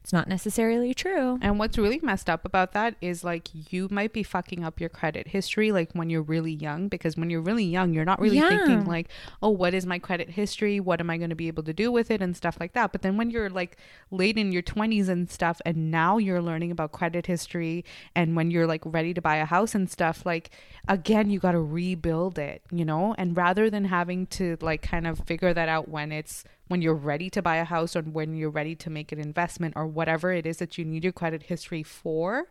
it's 0.02 0.12
not 0.14 0.28
necessarily 0.28 0.94
true. 0.94 1.38
And 1.42 1.60
what's 1.60 1.78
really 1.78 2.00
messed 2.02 2.30
up 2.30 2.46
about 2.46 2.74
that 2.74 2.96
is 3.02 3.24
like 3.24 3.50
you 3.72 3.88
might 3.92 4.14
be 4.14 4.24
fucking 4.24 4.64
up 4.64 4.80
your 4.80 4.90
credit 4.90 5.28
history 5.30 5.72
like 5.72 5.92
when 5.94 6.10
you're 6.10 6.22
really 6.22 6.52
young 6.54 6.88
because 6.88 7.16
when 7.18 7.30
you're 7.30 7.42
really 7.42 7.64
young 7.66 7.94
you're 7.94 8.06
not 8.06 8.20
really 8.20 8.38
Yeah. 8.38 8.50
thinking 8.50 8.86
like 8.86 9.10
oh 9.42 9.50
what 9.50 9.74
is 9.74 9.86
my 9.86 10.00
credit 10.00 10.32
history 10.32 10.80
what 10.80 11.00
am 11.00 11.10
I 11.10 11.18
going 11.18 11.30
to 11.30 11.36
be 11.36 11.48
able 11.48 11.64
to 11.64 11.74
do 11.74 11.92
with 11.92 12.10
it 12.12 12.22
and 12.22 12.36
stuff 12.36 12.58
like 12.60 12.74
that 12.74 12.92
but 12.92 13.02
then 13.02 13.18
when 13.18 13.30
you're 13.30 13.50
like 13.50 13.78
late 14.12 14.38
in 14.38 14.52
your 14.52 14.62
20s 14.64 15.08
and 15.10 15.30
stuff 15.30 15.62
and 15.66 15.92
now 15.92 16.18
you're 16.18 16.42
learning 16.42 16.72
about 16.72 16.92
credit 16.92 17.26
history 17.28 17.86
and 18.16 18.36
when 18.36 18.52
you're 18.52 18.68
like 18.68 18.82
ready 18.86 19.14
to 19.14 19.22
buy 19.22 19.36
a 19.38 19.46
house 19.46 19.76
and 19.76 19.90
stuff 19.90 20.26
like 20.26 20.50
again 20.88 21.30
you 21.30 21.40
got 21.40 21.52
to 21.52 21.62
rebuild 21.62 22.40
it 22.40 22.62
you 22.72 22.86
know 22.86 23.14
and 23.18 23.36
rather 23.38 23.70
than 23.70 23.86
having 23.86 24.26
to 24.28 24.58
like 24.62 24.82
kind 24.82 25.06
of 25.08 25.20
figure 25.20 25.54
that 25.54 25.70
out 25.70 25.88
when 25.90 26.12
it's 26.12 26.44
when 26.70 26.82
you're 26.82 26.96
ready 26.96 27.30
to 27.30 27.42
buy 27.42 27.58
a 27.58 27.66
house 27.66 27.96
or 27.96 28.02
when 28.02 28.36
you're 28.36 28.50
ready 28.50 28.76
to 28.76 28.90
make 28.90 29.12
an 29.12 29.20
investment 29.20 29.74
or 29.76 29.86
whatever 29.86 30.32
it 30.32 30.46
is 30.46 30.58
that 30.58 30.78
you 30.78 30.86
need 30.86 31.04
your 31.04 31.14
credit 31.14 31.44
history 31.44 31.84
for 31.84 32.48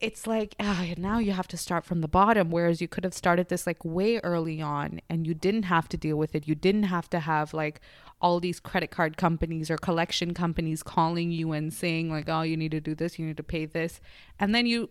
it's 0.00 0.26
like 0.26 0.54
ah, 0.60 0.86
now 0.98 1.18
you 1.18 1.32
have 1.32 1.48
to 1.48 1.56
start 1.56 1.84
from 1.84 2.00
the 2.00 2.08
bottom. 2.08 2.50
Whereas 2.50 2.80
you 2.80 2.88
could 2.88 3.04
have 3.04 3.14
started 3.14 3.48
this 3.48 3.66
like 3.66 3.84
way 3.84 4.18
early 4.18 4.60
on 4.60 5.00
and 5.08 5.26
you 5.26 5.34
didn't 5.34 5.64
have 5.64 5.88
to 5.88 5.96
deal 5.96 6.16
with 6.16 6.34
it. 6.34 6.46
You 6.46 6.54
didn't 6.54 6.84
have 6.84 7.08
to 7.10 7.20
have 7.20 7.54
like 7.54 7.80
all 8.20 8.40
these 8.40 8.60
credit 8.60 8.90
card 8.90 9.16
companies 9.16 9.70
or 9.70 9.76
collection 9.76 10.34
companies 10.34 10.82
calling 10.82 11.30
you 11.30 11.52
and 11.52 11.72
saying 11.72 12.10
like 12.10 12.28
oh 12.28 12.42
you 12.42 12.56
need 12.56 12.70
to 12.72 12.80
do 12.80 12.94
this 12.94 13.18
you 13.18 13.26
need 13.26 13.36
to 13.38 13.42
pay 13.42 13.64
this. 13.64 14.00
And 14.38 14.54
then 14.54 14.66
you 14.66 14.90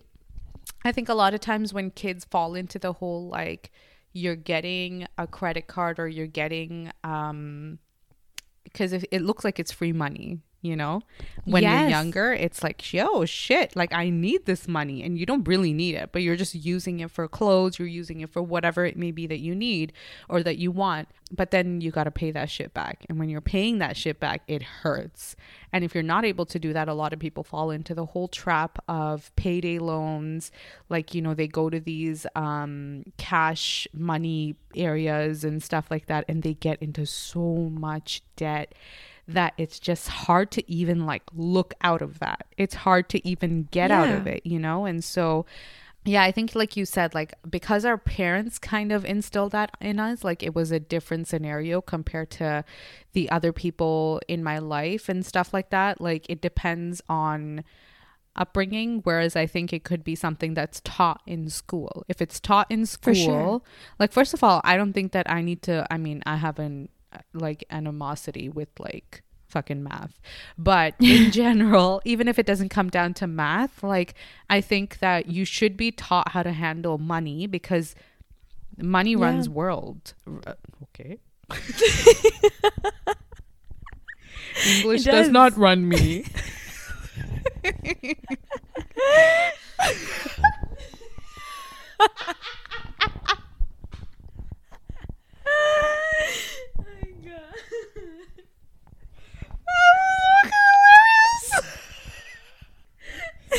I 0.84 0.92
think 0.92 1.08
a 1.08 1.14
lot 1.14 1.34
of 1.34 1.40
times 1.40 1.72
when 1.72 1.90
kids 1.90 2.24
fall 2.24 2.54
into 2.54 2.78
the 2.78 2.94
whole 2.94 3.28
like 3.28 3.70
you're 4.12 4.36
getting 4.36 5.06
a 5.18 5.26
credit 5.26 5.68
card 5.68 5.98
or 6.00 6.08
you're 6.08 6.26
getting 6.26 6.90
um 7.04 7.78
because 8.76 8.92
it 8.92 9.22
looks 9.22 9.42
like 9.42 9.58
it's 9.58 9.72
free 9.72 9.92
money, 9.92 10.38
you 10.62 10.74
know, 10.74 11.02
when 11.44 11.62
you're 11.62 11.88
younger, 11.88 12.32
it's 12.32 12.62
like, 12.62 12.92
yo, 12.92 13.24
shit, 13.24 13.76
like 13.76 13.92
I 13.92 14.10
need 14.10 14.46
this 14.46 14.66
money 14.66 15.02
and 15.02 15.18
you 15.18 15.24
don't 15.24 15.46
really 15.46 15.72
need 15.72 15.94
it, 15.94 16.10
but 16.12 16.22
you're 16.22 16.36
just 16.36 16.54
using 16.54 17.00
it 17.00 17.10
for 17.10 17.28
clothes, 17.28 17.78
you're 17.78 17.88
using 17.88 18.20
it 18.20 18.30
for 18.30 18.42
whatever 18.42 18.84
it 18.84 18.96
may 18.96 19.12
be 19.12 19.26
that 19.26 19.38
you 19.38 19.54
need 19.54 19.92
or 20.28 20.42
that 20.42 20.58
you 20.58 20.70
want. 20.70 21.08
But 21.30 21.50
then 21.50 21.80
you 21.80 21.90
got 21.90 22.04
to 22.04 22.10
pay 22.10 22.30
that 22.32 22.50
shit 22.50 22.72
back. 22.72 23.04
And 23.08 23.18
when 23.18 23.28
you're 23.28 23.40
paying 23.40 23.78
that 23.78 23.96
shit 23.96 24.20
back, 24.20 24.42
it 24.46 24.62
hurts. 24.62 25.36
And 25.72 25.84
if 25.84 25.94
you're 25.94 26.02
not 26.02 26.24
able 26.24 26.46
to 26.46 26.58
do 26.58 26.72
that, 26.72 26.88
a 26.88 26.94
lot 26.94 27.12
of 27.12 27.18
people 27.18 27.42
fall 27.42 27.70
into 27.70 27.94
the 27.94 28.06
whole 28.06 28.28
trap 28.28 28.82
of 28.88 29.34
payday 29.36 29.78
loans. 29.78 30.50
Like, 30.88 31.14
you 31.14 31.22
know, 31.22 31.34
they 31.34 31.48
go 31.48 31.68
to 31.68 31.80
these 31.80 32.26
um, 32.34 33.04
cash 33.18 33.86
money 33.92 34.56
areas 34.74 35.44
and 35.44 35.62
stuff 35.62 35.86
like 35.90 36.06
that, 36.06 36.24
and 36.28 36.42
they 36.42 36.54
get 36.54 36.80
into 36.80 37.06
so 37.06 37.70
much 37.72 38.22
debt 38.36 38.74
that 39.28 39.54
it's 39.58 39.78
just 39.78 40.08
hard 40.08 40.50
to 40.52 40.70
even 40.70 41.04
like 41.06 41.22
look 41.34 41.74
out 41.82 42.02
of 42.02 42.18
that. 42.20 42.46
It's 42.56 42.74
hard 42.74 43.08
to 43.10 43.26
even 43.26 43.68
get 43.70 43.90
out 43.90 44.08
of 44.08 44.26
it, 44.26 44.46
you 44.46 44.58
know? 44.58 44.84
And 44.84 45.02
so, 45.02 45.46
yeah, 46.04 46.22
I 46.22 46.30
think 46.30 46.54
like 46.54 46.76
you 46.76 46.84
said, 46.84 47.14
like 47.14 47.34
because 47.48 47.84
our 47.84 47.98
parents 47.98 48.58
kind 48.58 48.92
of 48.92 49.04
instilled 49.04 49.52
that 49.52 49.72
in 49.80 49.98
us, 49.98 50.22
like 50.22 50.42
it 50.42 50.54
was 50.54 50.70
a 50.70 50.78
different 50.78 51.26
scenario 51.26 51.80
compared 51.80 52.30
to 52.32 52.64
the 53.14 53.28
other 53.30 53.52
people 53.52 54.20
in 54.28 54.44
my 54.44 54.58
life 54.58 55.08
and 55.08 55.26
stuff 55.26 55.52
like 55.52 55.70
that. 55.70 56.00
Like 56.00 56.26
it 56.28 56.40
depends 56.40 57.02
on 57.08 57.64
upbringing 58.36 59.00
whereas 59.04 59.34
i 59.34 59.46
think 59.46 59.72
it 59.72 59.82
could 59.82 60.04
be 60.04 60.14
something 60.14 60.52
that's 60.52 60.82
taught 60.84 61.22
in 61.26 61.48
school 61.48 62.04
if 62.06 62.20
it's 62.20 62.38
taught 62.38 62.70
in 62.70 62.84
school 62.84 63.14
For 63.14 63.18
sure. 63.18 63.62
like 63.98 64.12
first 64.12 64.34
of 64.34 64.44
all 64.44 64.60
i 64.62 64.76
don't 64.76 64.92
think 64.92 65.12
that 65.12 65.30
i 65.30 65.40
need 65.40 65.62
to 65.62 65.86
i 65.90 65.96
mean 65.96 66.22
i 66.26 66.36
have 66.36 66.58
an 66.58 66.90
uh, 66.90 66.95
like 67.32 67.64
animosity 67.70 68.48
with 68.48 68.68
like 68.78 69.22
fucking 69.48 69.82
math 69.82 70.20
but 70.58 70.94
in 71.00 71.30
general 71.30 72.02
even 72.04 72.26
if 72.28 72.38
it 72.38 72.44
doesn't 72.46 72.68
come 72.68 72.88
down 72.90 73.14
to 73.14 73.26
math 73.26 73.82
like 73.82 74.14
i 74.50 74.60
think 74.60 74.98
that 74.98 75.26
you 75.26 75.44
should 75.44 75.76
be 75.76 75.90
taught 75.92 76.30
how 76.32 76.42
to 76.42 76.52
handle 76.52 76.98
money 76.98 77.46
because 77.46 77.94
money 78.76 79.12
Yeah. 79.12 79.24
runs 79.26 79.48
world 79.48 80.14
uh, 80.46 80.54
okay 80.82 81.18
english 84.66 85.04
does 85.04 85.26
does. 85.26 85.30
not 85.30 85.56
run 85.56 85.88
me 85.88 86.24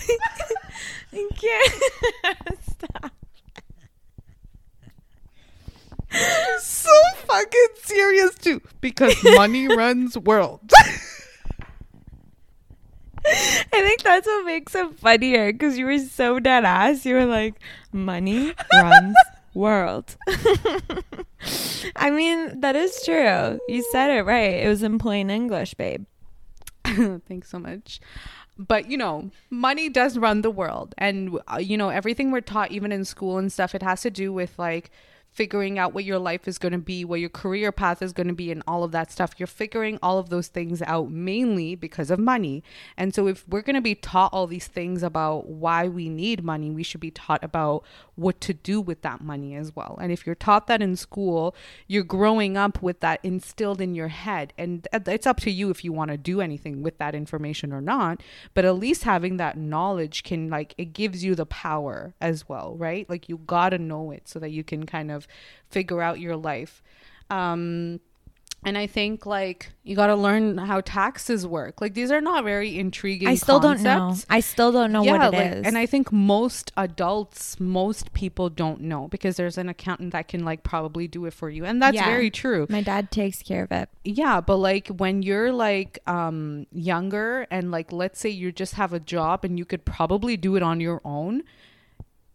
I 1.14 1.28
can't 1.36 2.60
stop. 2.70 3.12
so 6.60 6.90
fucking 7.26 7.68
serious 7.84 8.34
too 8.36 8.62
because 8.82 9.16
money 9.36 9.68
runs 9.76 10.18
world 10.18 10.72
I 13.26 13.66
think 13.72 14.04
that's 14.04 14.26
what 14.26 14.46
makes 14.46 14.74
it 14.76 15.00
funnier 15.00 15.52
because 15.52 15.78
you 15.78 15.86
were 15.86 16.00
so 16.00 16.40
dead 16.40 16.64
ass. 16.64 17.06
You 17.06 17.16
were 17.16 17.26
like, 17.26 17.56
money 17.92 18.54
runs 18.74 19.16
world. 19.54 20.16
I 21.96 22.10
mean, 22.10 22.62
that 22.62 22.76
is 22.76 23.02
true. 23.04 23.60
You 23.68 23.84
said 23.92 24.12
it 24.12 24.24
right. 24.24 24.54
It 24.64 24.68
was 24.70 24.82
in 24.84 24.98
plain 24.98 25.30
English, 25.30 25.74
babe. 25.74 26.06
Thanks 26.86 27.50
so 27.50 27.60
much. 27.60 28.00
But 28.58 28.90
you 28.90 28.98
know, 28.98 29.32
money 29.50 29.90
does 29.90 30.18
run 30.18 30.42
the 30.42 30.52
world. 30.52 30.96
And 30.98 31.40
uh, 31.48 31.58
you 31.58 31.78
know, 31.78 31.90
everything 31.90 32.32
we're 32.32 32.42
taught 32.42 32.72
even 32.72 32.92
in 32.92 33.06
school 33.06 33.38
and 33.38 33.52
stuff, 33.52 33.76
it 33.76 33.84
has 33.84 34.02
to 34.02 34.12
do 34.12 34.34
with 34.34 34.58
like 34.58 34.92
figuring 35.38 35.78
out 35.78 35.94
what 35.94 36.04
your 36.04 36.18
life 36.18 36.48
is 36.48 36.58
going 36.58 36.72
to 36.72 36.80
be, 36.80 37.06
what 37.06 37.20
your 37.20 37.30
career 37.30 37.72
path 37.72 38.02
is 38.02 38.12
going 38.12 38.28
to 38.28 38.34
be 38.34 38.52
and 38.52 38.64
all 38.68 38.84
of 38.84 38.92
that 38.92 39.12
stuff. 39.12 39.36
You're 39.38 39.46
figuring 39.46 40.00
all 40.02 40.18
of 40.18 40.30
those 40.30 40.48
things 40.48 40.82
out 40.82 41.12
mainly 41.12 41.76
because 41.76 42.10
of 42.10 42.18
money. 42.18 42.64
And 42.98 43.14
so 43.14 43.28
if 43.28 43.48
we're 43.48 43.62
going 43.62 43.76
to 43.76 43.82
be 43.82 43.94
taught 43.94 44.34
all 44.34 44.48
these 44.48 44.66
things 44.66 45.04
about 45.04 45.48
why 45.48 45.88
we 45.88 46.10
need 46.10 46.44
money, 46.44 46.72
we 46.72 46.82
should 46.82 47.02
be 47.02 47.12
taught 47.12 47.44
about 47.44 47.84
what 48.18 48.42
to 48.42 48.54
do 48.54 48.82
with 48.82 49.04
that 49.04 49.22
money 49.22 49.56
as 49.56 49.76
well. 49.76 49.98
And 50.02 50.12
if 50.12 50.26
you're 50.26 50.36
taught 50.36 50.68
that 50.68 50.82
in 50.82 50.96
school, 50.96 51.56
you're 51.88 52.04
growing 52.04 52.58
up 52.58 52.82
with 52.82 53.00
that 53.00 53.20
instilled 53.24 53.80
in 53.80 53.96
your 53.96 54.10
head. 54.10 54.52
And 54.58 54.88
it's 54.92 55.28
up 55.28 55.40
to 55.42 55.52
you 55.52 55.70
if 55.70 55.84
you 55.84 55.94
want 55.94 56.12
to 56.12 56.18
do 56.18 56.42
anything 56.42 56.82
with 56.82 56.98
that 56.98 57.16
information 57.16 57.72
or 57.72 57.80
not. 57.80 58.22
But 58.54 58.66
at 58.66 58.76
least 58.76 59.04
having 59.04 59.38
that 59.38 59.58
knowledge 59.58 60.24
can, 60.24 60.50
like, 60.50 60.74
it 60.78 60.94
gives 60.94 61.24
you 61.24 61.36
the 61.36 61.46
power 61.46 62.14
as 62.20 62.50
well, 62.50 62.76
right? 62.76 63.10
Like, 63.10 63.30
you 63.30 63.38
got 63.38 63.70
to 63.70 63.78
know 63.78 64.12
it 64.12 64.28
so 64.28 64.40
that 64.40 64.50
you 64.50 64.64
can 64.64 64.86
kind 64.86 65.12
of 65.12 65.28
figure 65.70 66.02
out 66.02 66.20
your 66.20 66.36
life. 66.36 66.82
Um, 67.30 68.00
and 68.66 68.78
I 68.78 68.88
think 68.88 69.26
like 69.26 69.72
you 69.84 69.96
got 69.96 70.08
to 70.08 70.16
learn 70.16 70.58
how 70.58 70.82
taxes 70.82 71.48
work. 71.48 71.80
Like 71.80 71.94
these 71.94 72.12
are 72.12 72.20
not 72.20 72.44
very 72.44 72.78
intriguing. 72.78 73.28
I 73.28 73.36
still 73.36 73.60
don't 73.60 73.82
know. 73.82 74.16
I 74.30 74.40
still 74.42 74.72
don't 74.72 74.92
know 74.92 75.04
what 75.04 75.34
it 75.34 75.38
is. 75.52 75.56
like, 75.58 75.66
And 75.68 75.78
I 75.78 75.86
think 75.86 76.12
most 76.12 76.72
adults, 76.76 77.60
most 77.60 78.12
people 78.14 78.50
don't 78.50 78.82
know 78.82 79.08
because 79.08 79.38
there's 79.38 79.58
an 79.58 79.70
accountant 79.70 80.12
that 80.12 80.28
can 80.28 80.44
like 80.44 80.64
probably 80.64 81.08
do 81.08 81.26
it 81.26 81.34
for 81.34 81.50
you. 81.50 81.64
And 81.66 81.82
that's 81.82 81.96
Yeah. 81.96 82.06
very 82.10 82.30
true. 82.30 82.66
My 82.70 82.82
dad 82.82 83.12
takes 83.12 83.42
care 83.42 83.64
of 83.64 83.72
it. 83.72 83.90
Yeah, 84.04 84.42
but 84.42 84.58
like 84.58 84.88
when 84.90 85.22
you're 85.22 85.52
like 85.54 86.00
um 86.08 86.66
younger 86.74 87.48
and 87.52 87.72
like 87.72 87.92
let's 87.92 88.20
say 88.20 88.30
you 88.30 88.52
just 88.52 88.74
have 88.74 88.92
a 88.92 89.00
job 89.00 89.46
and 89.46 89.58
you 89.58 89.66
could 89.66 89.86
probably 89.86 90.36
do 90.36 90.56
it 90.56 90.64
on 90.64 90.82
your 90.82 91.00
own, 91.06 91.44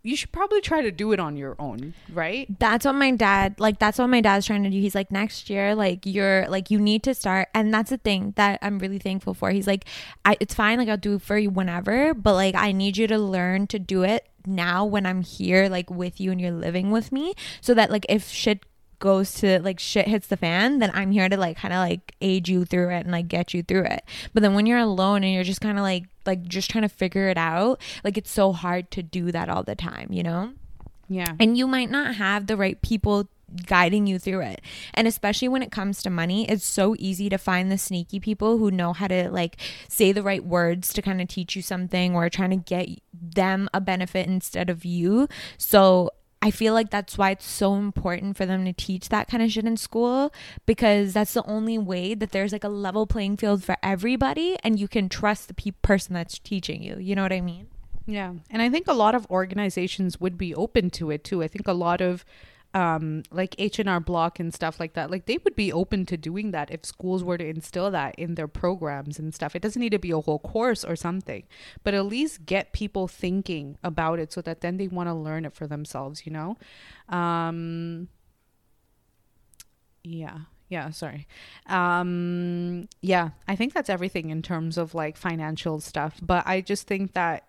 you 0.03 0.17
should 0.17 0.33
probably 0.33 0.61
try 0.61 0.83
to 0.83 0.91
do 0.91 1.13
it 1.13 1.21
on 1.21 1.37
your 1.37 1.55
own, 1.59 1.95
right? 2.13 2.47
that's 2.59 2.85
what 2.85 2.95
my 2.95 3.11
dad 3.13 3.59
like 3.59 3.79
that's 3.79 3.99
what 3.99 4.09
my 4.09 4.21
dad's 4.21 4.47
trying 4.47 4.63
to 4.65 4.71
do. 4.71 4.81
He's 4.81 4.95
like 4.95 5.11
next 5.11 5.49
year 5.49 5.75
like 5.75 6.05
you're 6.05 6.47
like 6.49 6.71
you 6.71 6.79
need 6.79 7.03
to 7.05 7.15
start. 7.15 7.49
And 7.55 7.73
that's 7.73 7.91
the 7.91 7.99
thing 7.99 8.33
that 8.37 8.59
i'm 8.63 8.79
really 8.79 8.99
thankful 8.99 9.35
for. 9.35 9.51
He's 9.51 9.67
like 9.67 9.85
I, 10.25 10.37
it's 10.41 10.55
fine 10.55 10.79
like 10.79 10.89
i'll 10.89 10.97
do 10.97 11.15
it 11.15 11.23
for 11.23 11.39
you 11.39 11.51
whenever 11.51 12.15
but 12.15 12.35
like 12.35 12.55
i 12.55 12.73
need 12.73 12.97
you 12.97 13.07
to 13.07 13.19
learn 13.19 13.67
to 13.69 13.79
do 13.79 14.03
it 14.03 14.29
now 14.47 14.85
when 14.85 15.07
i'm 15.07 15.23
here 15.23 15.69
like 15.69 15.89
with 15.91 16.21
you 16.21 16.33
and 16.33 16.41
you're 16.41 16.51
living 16.51 16.91
with 16.91 17.13
me 17.13 17.35
so 17.61 17.75
that 17.75 17.91
like 17.91 18.05
if 18.09 18.29
shit 18.29 18.65
goes 19.03 19.35
to 19.35 19.59
like 19.63 19.79
shit 19.81 20.07
hits 20.07 20.29
the 20.29 20.37
fan 20.37 20.79
then 20.79 20.91
i'm 20.95 21.11
here 21.11 21.29
to 21.29 21.37
like 21.37 21.57
kind 21.59 21.75
of 21.75 21.79
like 21.79 22.15
aid 22.21 22.47
you 22.49 22.65
through 22.65 22.89
it 22.89 23.01
and 23.01 23.11
like 23.11 23.27
get 23.29 23.53
you 23.53 23.63
through 23.63 23.85
it 23.85 24.03
but 24.33 24.43
then 24.43 24.55
when 24.55 24.65
you're 24.65 24.79
alone 24.79 25.25
and 25.25 25.35
you're 25.35 25.43
just 25.43 25.61
kind 25.61 25.77
of 25.77 25.83
like 25.83 26.05
like 26.25 26.43
just 26.45 26.71
trying 26.71 26.83
to 26.83 26.89
figure 26.89 27.29
it 27.29 27.37
out 27.37 27.81
like 28.05 28.17
it's 28.17 28.31
so 28.31 28.53
hard 28.53 28.91
to 28.93 29.03
do 29.03 29.33
that 29.33 29.49
all 29.49 29.65
the 29.65 29.75
time 29.75 30.07
you 30.11 30.23
know 30.23 30.53
Yeah. 31.09 31.35
and 31.41 31.59
you 31.59 31.67
might 31.67 31.91
not 31.91 32.15
have 32.15 32.47
the 32.47 32.57
right 32.57 32.81
people 32.81 33.29
guiding 33.67 34.07
you 34.07 34.19
through 34.19 34.41
it. 34.41 34.63
And 34.95 35.07
especially 35.07 35.47
when 35.49 35.63
it 35.63 35.71
comes 35.71 36.03
to 36.05 36.09
money, 36.09 36.49
it's 36.49 36.65
so 36.65 36.97
easy 36.99 37.29
to 37.29 37.37
find 37.37 37.71
the 37.71 37.77
sneaky 37.77 38.19
people 38.19 38.57
who 38.57 38.71
know 38.71 38.95
how 38.95 39.09
to 39.09 39.29
like 39.31 39.59
say 39.89 40.11
the 40.11 40.23
right 40.23 40.43
words 40.43 40.95
to 40.95 41.03
kind 41.03 41.21
of 41.21 41.29
teach 41.29 41.55
you 41.55 41.61
something 41.61 42.15
or 42.15 42.31
trying 42.31 42.49
to 42.49 42.57
get 42.57 42.89
them 43.13 43.69
a 43.75 43.81
benefit 43.83 44.27
instead 44.27 44.71
of 44.71 44.87
you. 44.87 45.29
So 45.59 46.13
I 46.43 46.51
feel 46.51 46.75
like 46.75 46.91
that's 46.91 47.17
why 47.17 47.31
it's 47.31 47.49
so 47.49 47.77
important 47.77 48.37
for 48.37 48.45
them 48.45 48.65
to 48.65 48.73
teach 48.73 49.09
that 49.11 49.29
kind 49.29 49.43
of 49.45 49.53
shit 49.53 49.65
in 49.65 49.77
school 49.77 50.33
because 50.67 51.13
that's 51.13 51.35
the 51.35 51.47
only 51.47 51.79
way 51.79 52.15
that 52.15 52.33
there's 52.33 52.53
like 52.53 52.65
a 52.65 52.69
level 52.69 53.07
playing 53.07 53.37
field 53.37 53.63
for 53.63 53.77
everybody 53.81 54.57
and 54.65 54.79
you 54.79 54.89
can 54.89 55.09
trust 55.09 55.47
the 55.47 55.55
pe- 55.55 55.71
person 55.83 56.15
that's 56.15 56.41
teaching 56.41 56.83
you. 56.83 56.99
You 56.99 57.15
know 57.15 57.23
what 57.23 57.33
I 57.33 57.41
mean? 57.41 57.69
Yeah. 58.07 58.35
And 58.51 58.61
I 58.61 58.69
think 58.69 58.89
a 58.89 58.93
lot 58.93 59.15
of 59.15 59.31
organizations 59.31 60.21
would 60.21 60.37
be 60.37 60.53
open 60.53 60.91
to 60.91 61.13
it 61.13 61.23
too. 61.23 61.45
I 61.45 61.49
think 61.49 61.69
a 61.69 61.73
lot 61.73 62.01
of 62.01 62.25
um 62.75 63.23
like 63.31 63.55
H&R 63.59 64.01
Block 64.01 64.41
and 64.41 64.53
stuff 64.55 64.81
like 64.81 64.95
that 64.95 65.11
like 65.11 65.27
they 65.27 65.39
would 65.45 65.55
be 65.55 65.73
open 65.73 66.07
to 66.07 66.17
doing 66.17 66.53
that 66.53 66.71
if 66.71 66.85
schools 66.85 67.23
were 67.23 67.37
to 67.37 67.47
instill 67.47 67.91
that 67.91 68.15
in 68.17 68.35
their 68.35 68.49
programs 68.49 69.19
and 69.19 69.35
stuff. 69.35 69.55
It 69.55 69.63
doesn't 69.63 69.81
need 69.81 69.93
to 69.93 69.99
be 69.99 70.11
a 70.11 70.21
whole 70.21 70.39
course 70.39 70.85
or 70.85 70.97
something 70.97 71.45
but 71.85 71.95
at 71.95 72.07
least 72.07 72.47
get 72.47 72.73
people 72.73 73.09
thinking 73.09 73.79
about 73.85 74.19
it 74.19 74.33
so 74.33 74.41
that 74.43 74.61
then 74.63 74.77
they 74.79 74.89
want 74.89 75.09
to 75.09 75.15
learn 75.15 75.45
it 75.45 75.55
for 75.55 75.67
themselves 75.67 76.25
you 76.27 76.33
know? 76.33 76.57
Um 77.09 78.09
yeah 80.03 80.39
yeah 80.69 80.91
sorry. 80.91 81.27
Um 81.67 82.89
yeah 83.03 83.31
i 83.47 83.55
think 83.55 83.75
that's 83.75 83.91
everything 83.91 84.31
in 84.31 84.41
terms 84.43 84.79
of 84.79 84.95
like 84.95 85.17
financial 85.17 85.81
stuff 85.81 86.19
but 86.23 86.43
i 86.47 86.61
just 86.61 86.87
think 86.87 87.13
that 87.13 87.45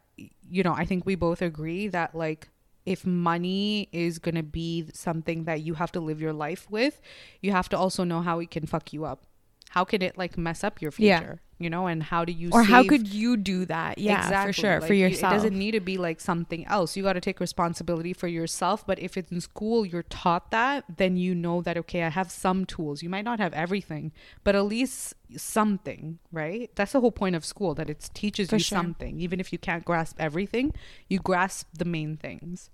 you 0.50 0.62
know 0.63 0.74
i 0.74 0.86
think 0.86 1.06
we 1.06 1.15
both 1.15 1.42
agree 1.42 1.88
that 1.88 2.13
like 2.13 2.50
if 2.86 3.06
money 3.06 3.90
is 3.92 4.20
going 4.20 4.36
to 4.36 4.44
be 4.44 4.86
something 4.94 5.46
that 5.46 5.62
you 5.62 5.75
have 5.75 5.92
to 5.92 6.00
live 6.00 6.20
your 6.20 6.34
life 6.34 6.68
with 6.70 7.02
you 7.42 7.52
have 7.52 7.70
to 7.70 7.78
also 7.78 8.04
know 8.04 8.22
how 8.22 8.40
it 8.40 8.52
can 8.52 8.66
fuck 8.66 8.92
you 8.94 9.06
up. 9.06 9.25
How 9.70 9.84
can 9.84 10.02
it 10.02 10.18
like 10.18 10.38
mess 10.38 10.63
up 10.63 10.82
your 10.82 10.92
future 10.92 11.42
you 11.63 11.70
know 11.70 11.88
and 11.88 12.03
how 12.03 12.25
do 12.25 12.32
you 12.34 12.50
Or 12.51 12.63
how 12.63 12.84
could 12.84 13.08
you 13.08 13.38
do 13.38 13.65
that? 13.65 13.98
Yeah, 13.98 14.20
exactly. 14.22 14.53
for 14.53 14.62
sure, 14.62 14.79
Like, 14.79 14.88
for 14.88 14.93
yourself. 14.93 15.34
It 15.34 15.36
doesn't 15.38 15.58
need 15.58 15.72
to 15.72 15.79
be 15.79 15.98
like 15.98 16.20
something 16.20 16.65
else. 16.67 16.96
You 16.98 17.03
got 17.03 17.13
to 17.13 17.22
take 17.22 17.39
responsibility 17.39 18.13
for 18.13 18.27
yourself. 18.27 18.86
But 18.86 19.00
if 19.00 19.17
it's 19.17 19.32
in 19.32 19.41
school, 19.41 19.86
you're 19.86 20.03
taught 20.03 20.51
that, 20.51 20.84
then 20.98 21.17
you 21.17 21.34
know 21.34 21.62
that, 21.62 21.77
okay, 21.77 22.03
I 22.03 22.10
have 22.10 22.29
some 22.32 22.65
tools. 22.65 23.01
You 23.01 23.10
might 23.10 23.25
not 23.25 23.39
have 23.39 23.53
everything, 23.53 24.12
but 24.43 24.55
at 24.55 24.65
least 24.65 25.13
something, 25.38 26.20
right? 26.32 26.70
That's 26.75 26.91
the 26.91 27.01
whole 27.01 27.12
point 27.12 27.36
of 27.36 27.43
school, 27.46 27.74
that 27.75 27.89
it 27.89 28.10
teaches 28.13 28.50
For 28.50 28.58
you 28.58 28.63
sure. 28.63 28.77
something. 28.77 29.20
Even 29.20 29.39
if 29.39 29.51
you 29.53 29.58
can't 29.58 29.86
grasp 29.86 30.17
everything, 30.20 30.74
you 31.10 31.20
grasp 31.20 31.67
the 31.74 31.86
main 31.86 32.17
things. 32.17 32.70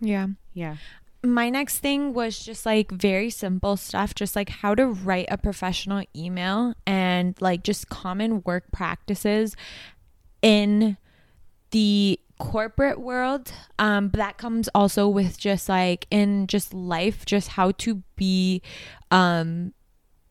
yeah. 0.00 0.28
Yeah. 0.54 0.76
My 1.22 1.50
next 1.50 1.78
thing 1.78 2.12
was 2.12 2.38
just 2.38 2.64
like 2.66 2.90
very 2.90 3.30
simple 3.30 3.76
stuff 3.76 4.14
just 4.14 4.36
like 4.36 4.48
how 4.48 4.74
to 4.74 4.86
write 4.86 5.26
a 5.30 5.38
professional 5.38 6.04
email 6.14 6.74
and 6.86 7.40
like 7.40 7.62
just 7.62 7.88
common 7.88 8.42
work 8.44 8.64
practices 8.72 9.56
in 10.42 10.96
the 11.70 12.20
corporate 12.38 13.00
world. 13.00 13.52
Um 13.78 14.08
but 14.08 14.18
that 14.18 14.38
comes 14.38 14.68
also 14.74 15.08
with 15.08 15.38
just 15.38 15.68
like 15.68 16.06
in 16.10 16.46
just 16.46 16.74
life 16.74 17.24
just 17.24 17.48
how 17.48 17.72
to 17.72 18.02
be 18.16 18.62
um 19.10 19.72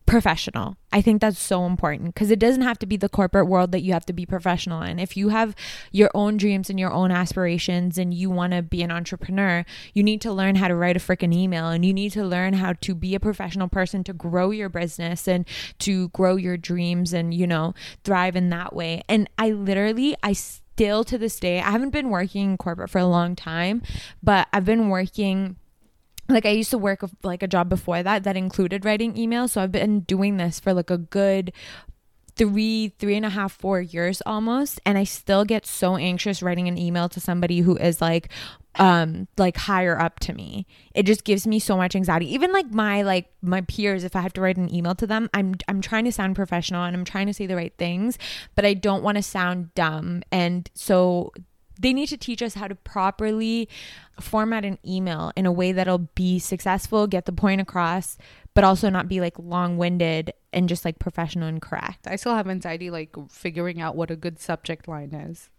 professional. 0.06 0.76
I 0.92 1.02
think 1.02 1.20
that's 1.20 1.38
so 1.38 1.66
important 1.66 2.14
because 2.14 2.30
it 2.30 2.38
doesn't 2.38 2.62
have 2.62 2.78
to 2.78 2.86
be 2.86 2.96
the 2.96 3.08
corporate 3.08 3.48
world 3.48 3.72
that 3.72 3.82
you 3.82 3.92
have 3.92 4.06
to 4.06 4.12
be 4.12 4.24
professional 4.24 4.80
in. 4.80 4.98
If 5.00 5.16
you 5.16 5.30
have 5.30 5.54
your 5.90 6.10
own 6.14 6.36
dreams 6.36 6.70
and 6.70 6.78
your 6.78 6.92
own 6.92 7.10
aspirations 7.10 7.98
and 7.98 8.14
you 8.14 8.30
want 8.30 8.52
to 8.52 8.62
be 8.62 8.82
an 8.82 8.92
entrepreneur, 8.92 9.64
you 9.92 10.02
need 10.02 10.20
to 10.22 10.32
learn 10.32 10.54
how 10.54 10.68
to 10.68 10.76
write 10.76 10.96
a 10.96 11.00
freaking 11.00 11.34
email 11.34 11.68
and 11.68 11.84
you 11.84 11.92
need 11.92 12.12
to 12.12 12.24
learn 12.24 12.54
how 12.54 12.72
to 12.74 12.94
be 12.94 13.14
a 13.14 13.20
professional 13.20 13.68
person 13.68 14.04
to 14.04 14.12
grow 14.12 14.50
your 14.50 14.68
business 14.68 15.26
and 15.26 15.44
to 15.80 16.08
grow 16.10 16.36
your 16.36 16.56
dreams 16.56 17.12
and, 17.12 17.34
you 17.34 17.46
know, 17.46 17.74
thrive 18.04 18.36
in 18.36 18.48
that 18.50 18.74
way. 18.74 19.02
And 19.08 19.28
I 19.36 19.50
literally, 19.50 20.16
I 20.22 20.32
still 20.32 21.02
to 21.04 21.18
this 21.18 21.40
day, 21.40 21.58
I 21.58 21.70
haven't 21.72 21.90
been 21.90 22.10
working 22.10 22.50
in 22.50 22.56
corporate 22.58 22.90
for 22.90 22.98
a 22.98 23.06
long 23.06 23.34
time, 23.34 23.82
but 24.22 24.46
I've 24.52 24.64
been 24.64 24.88
working 24.88 25.56
like 26.28 26.46
I 26.46 26.50
used 26.50 26.70
to 26.70 26.78
work 26.78 27.04
like 27.22 27.42
a 27.42 27.48
job 27.48 27.68
before 27.68 28.02
that 28.02 28.24
that 28.24 28.36
included 28.36 28.84
writing 28.84 29.14
emails. 29.14 29.50
So 29.50 29.62
I've 29.62 29.72
been 29.72 30.00
doing 30.00 30.36
this 30.36 30.60
for 30.60 30.72
like 30.72 30.90
a 30.90 30.98
good 30.98 31.52
three, 32.36 32.92
three 32.98 33.16
and 33.16 33.24
a 33.24 33.30
half, 33.30 33.52
four 33.52 33.80
years 33.80 34.22
almost. 34.26 34.80
And 34.84 34.98
I 34.98 35.04
still 35.04 35.44
get 35.44 35.66
so 35.66 35.96
anxious 35.96 36.42
writing 36.42 36.68
an 36.68 36.76
email 36.76 37.08
to 37.08 37.20
somebody 37.20 37.60
who 37.60 37.76
is 37.76 38.00
like, 38.00 38.28
um, 38.74 39.26
like 39.38 39.56
higher 39.56 39.98
up 39.98 40.20
to 40.20 40.34
me. 40.34 40.66
It 40.94 41.04
just 41.04 41.24
gives 41.24 41.46
me 41.46 41.58
so 41.58 41.78
much 41.78 41.96
anxiety. 41.96 42.32
Even 42.34 42.52
like 42.52 42.70
my 42.70 43.02
like 43.02 43.30
my 43.40 43.62
peers, 43.62 44.04
if 44.04 44.14
I 44.14 44.20
have 44.20 44.34
to 44.34 44.42
write 44.42 44.58
an 44.58 44.72
email 44.72 44.94
to 44.96 45.06
them, 45.06 45.30
I'm 45.32 45.54
I'm 45.66 45.80
trying 45.80 46.04
to 46.04 46.12
sound 46.12 46.36
professional 46.36 46.84
and 46.84 46.94
I'm 46.94 47.04
trying 47.04 47.26
to 47.26 47.32
say 47.32 47.46
the 47.46 47.56
right 47.56 47.72
things, 47.78 48.18
but 48.54 48.66
I 48.66 48.74
don't 48.74 49.02
want 49.02 49.16
to 49.16 49.22
sound 49.22 49.74
dumb. 49.74 50.22
And 50.30 50.70
so 50.74 51.32
they 51.78 51.92
need 51.92 52.08
to 52.08 52.16
teach 52.16 52.42
us 52.42 52.54
how 52.54 52.68
to 52.68 52.74
properly 52.74 53.68
format 54.20 54.64
an 54.64 54.78
email 54.86 55.32
in 55.36 55.46
a 55.46 55.52
way 55.52 55.72
that'll 55.72 56.08
be 56.14 56.38
successful, 56.38 57.06
get 57.06 57.26
the 57.26 57.32
point 57.32 57.60
across, 57.60 58.16
but 58.54 58.64
also 58.64 58.88
not 58.88 59.08
be 59.08 59.20
like 59.20 59.38
long 59.38 59.76
winded 59.76 60.32
and 60.52 60.68
just 60.68 60.84
like 60.84 60.98
professional 60.98 61.48
and 61.48 61.60
correct. 61.60 62.06
I 62.06 62.16
still 62.16 62.34
have 62.34 62.48
anxiety 62.48 62.90
like 62.90 63.14
figuring 63.30 63.80
out 63.80 63.96
what 63.96 64.10
a 64.10 64.16
good 64.16 64.38
subject 64.38 64.88
line 64.88 65.12
is. 65.12 65.50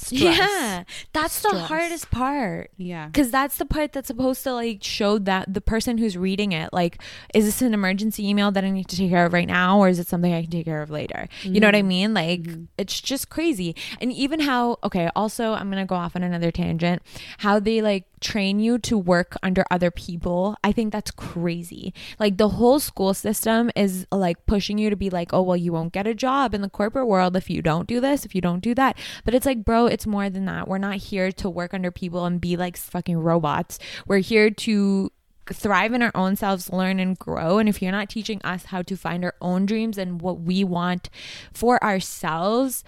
Stress. 0.00 0.38
Yeah, 0.38 0.84
that's 1.12 1.42
the 1.42 1.58
hardest 1.58 2.12
part. 2.12 2.70
Yeah. 2.76 3.06
Because 3.06 3.32
that's 3.32 3.58
the 3.58 3.66
part 3.66 3.92
that's 3.92 4.06
supposed 4.06 4.44
to 4.44 4.52
like 4.52 4.84
show 4.84 5.18
that 5.18 5.52
the 5.52 5.60
person 5.60 5.98
who's 5.98 6.16
reading 6.16 6.52
it, 6.52 6.72
like, 6.72 7.02
is 7.34 7.44
this 7.44 7.62
an 7.62 7.74
emergency 7.74 8.28
email 8.28 8.52
that 8.52 8.62
I 8.62 8.70
need 8.70 8.86
to 8.88 8.96
take 8.96 9.10
care 9.10 9.26
of 9.26 9.32
right 9.32 9.48
now, 9.48 9.80
or 9.80 9.88
is 9.88 9.98
it 9.98 10.06
something 10.06 10.32
I 10.32 10.42
can 10.42 10.52
take 10.52 10.66
care 10.66 10.82
of 10.82 10.90
later? 10.90 11.28
You 11.42 11.58
know 11.58 11.66
what 11.66 11.74
I 11.74 11.80
mm-hmm. 11.80 11.88
mean? 11.88 12.14
Like, 12.14 12.42
mm-hmm. 12.42 12.64
it's 12.78 13.00
just 13.00 13.28
crazy. 13.28 13.74
And 14.00 14.12
even 14.12 14.38
how, 14.38 14.78
okay, 14.84 15.10
also, 15.16 15.54
I'm 15.54 15.68
gonna 15.68 15.84
go 15.84 15.96
off 15.96 16.14
on 16.14 16.22
another 16.22 16.52
tangent. 16.52 17.02
How 17.38 17.58
they 17.58 17.82
like 17.82 18.04
train 18.20 18.60
you 18.60 18.78
to 18.78 18.96
work 18.96 19.36
under 19.42 19.64
other 19.68 19.90
people, 19.90 20.56
I 20.62 20.70
think 20.70 20.92
that's 20.92 21.10
crazy. 21.10 21.92
Like, 22.20 22.36
the 22.36 22.50
whole 22.50 22.78
school 22.78 23.14
system 23.14 23.68
is 23.74 24.06
like 24.12 24.46
pushing 24.46 24.78
you 24.78 24.90
to 24.90 24.96
be 24.96 25.10
like, 25.10 25.34
oh, 25.34 25.42
well, 25.42 25.56
you 25.56 25.72
won't 25.72 25.92
get 25.92 26.06
a 26.06 26.14
job 26.14 26.54
in 26.54 26.62
the 26.62 26.70
corporate 26.70 27.08
world 27.08 27.34
if 27.34 27.50
you 27.50 27.62
don't 27.62 27.88
do 27.88 28.00
this, 28.00 28.24
if 28.24 28.32
you 28.32 28.40
don't 28.40 28.60
do 28.60 28.76
that. 28.76 28.96
But 29.24 29.34
it's 29.34 29.44
like, 29.44 29.64
bro, 29.64 29.87
it's 29.88 30.06
more 30.06 30.30
than 30.30 30.44
that. 30.46 30.68
We're 30.68 30.78
not 30.78 30.96
here 30.96 31.32
to 31.32 31.50
work 31.50 31.74
under 31.74 31.90
people 31.90 32.24
and 32.24 32.40
be 32.40 32.56
like 32.56 32.76
fucking 32.76 33.18
robots. 33.18 33.78
We're 34.06 34.18
here 34.18 34.50
to 34.50 35.10
thrive 35.50 35.92
in 35.92 36.02
our 36.02 36.12
own 36.14 36.36
selves, 36.36 36.72
learn 36.72 37.00
and 37.00 37.18
grow. 37.18 37.58
And 37.58 37.68
if 37.68 37.80
you're 37.80 37.92
not 37.92 38.08
teaching 38.08 38.40
us 38.44 38.66
how 38.66 38.82
to 38.82 38.96
find 38.96 39.24
our 39.24 39.34
own 39.40 39.66
dreams 39.66 39.98
and 39.98 40.20
what 40.20 40.40
we 40.40 40.64
want 40.64 41.10
for 41.52 41.82
ourselves, 41.82 42.84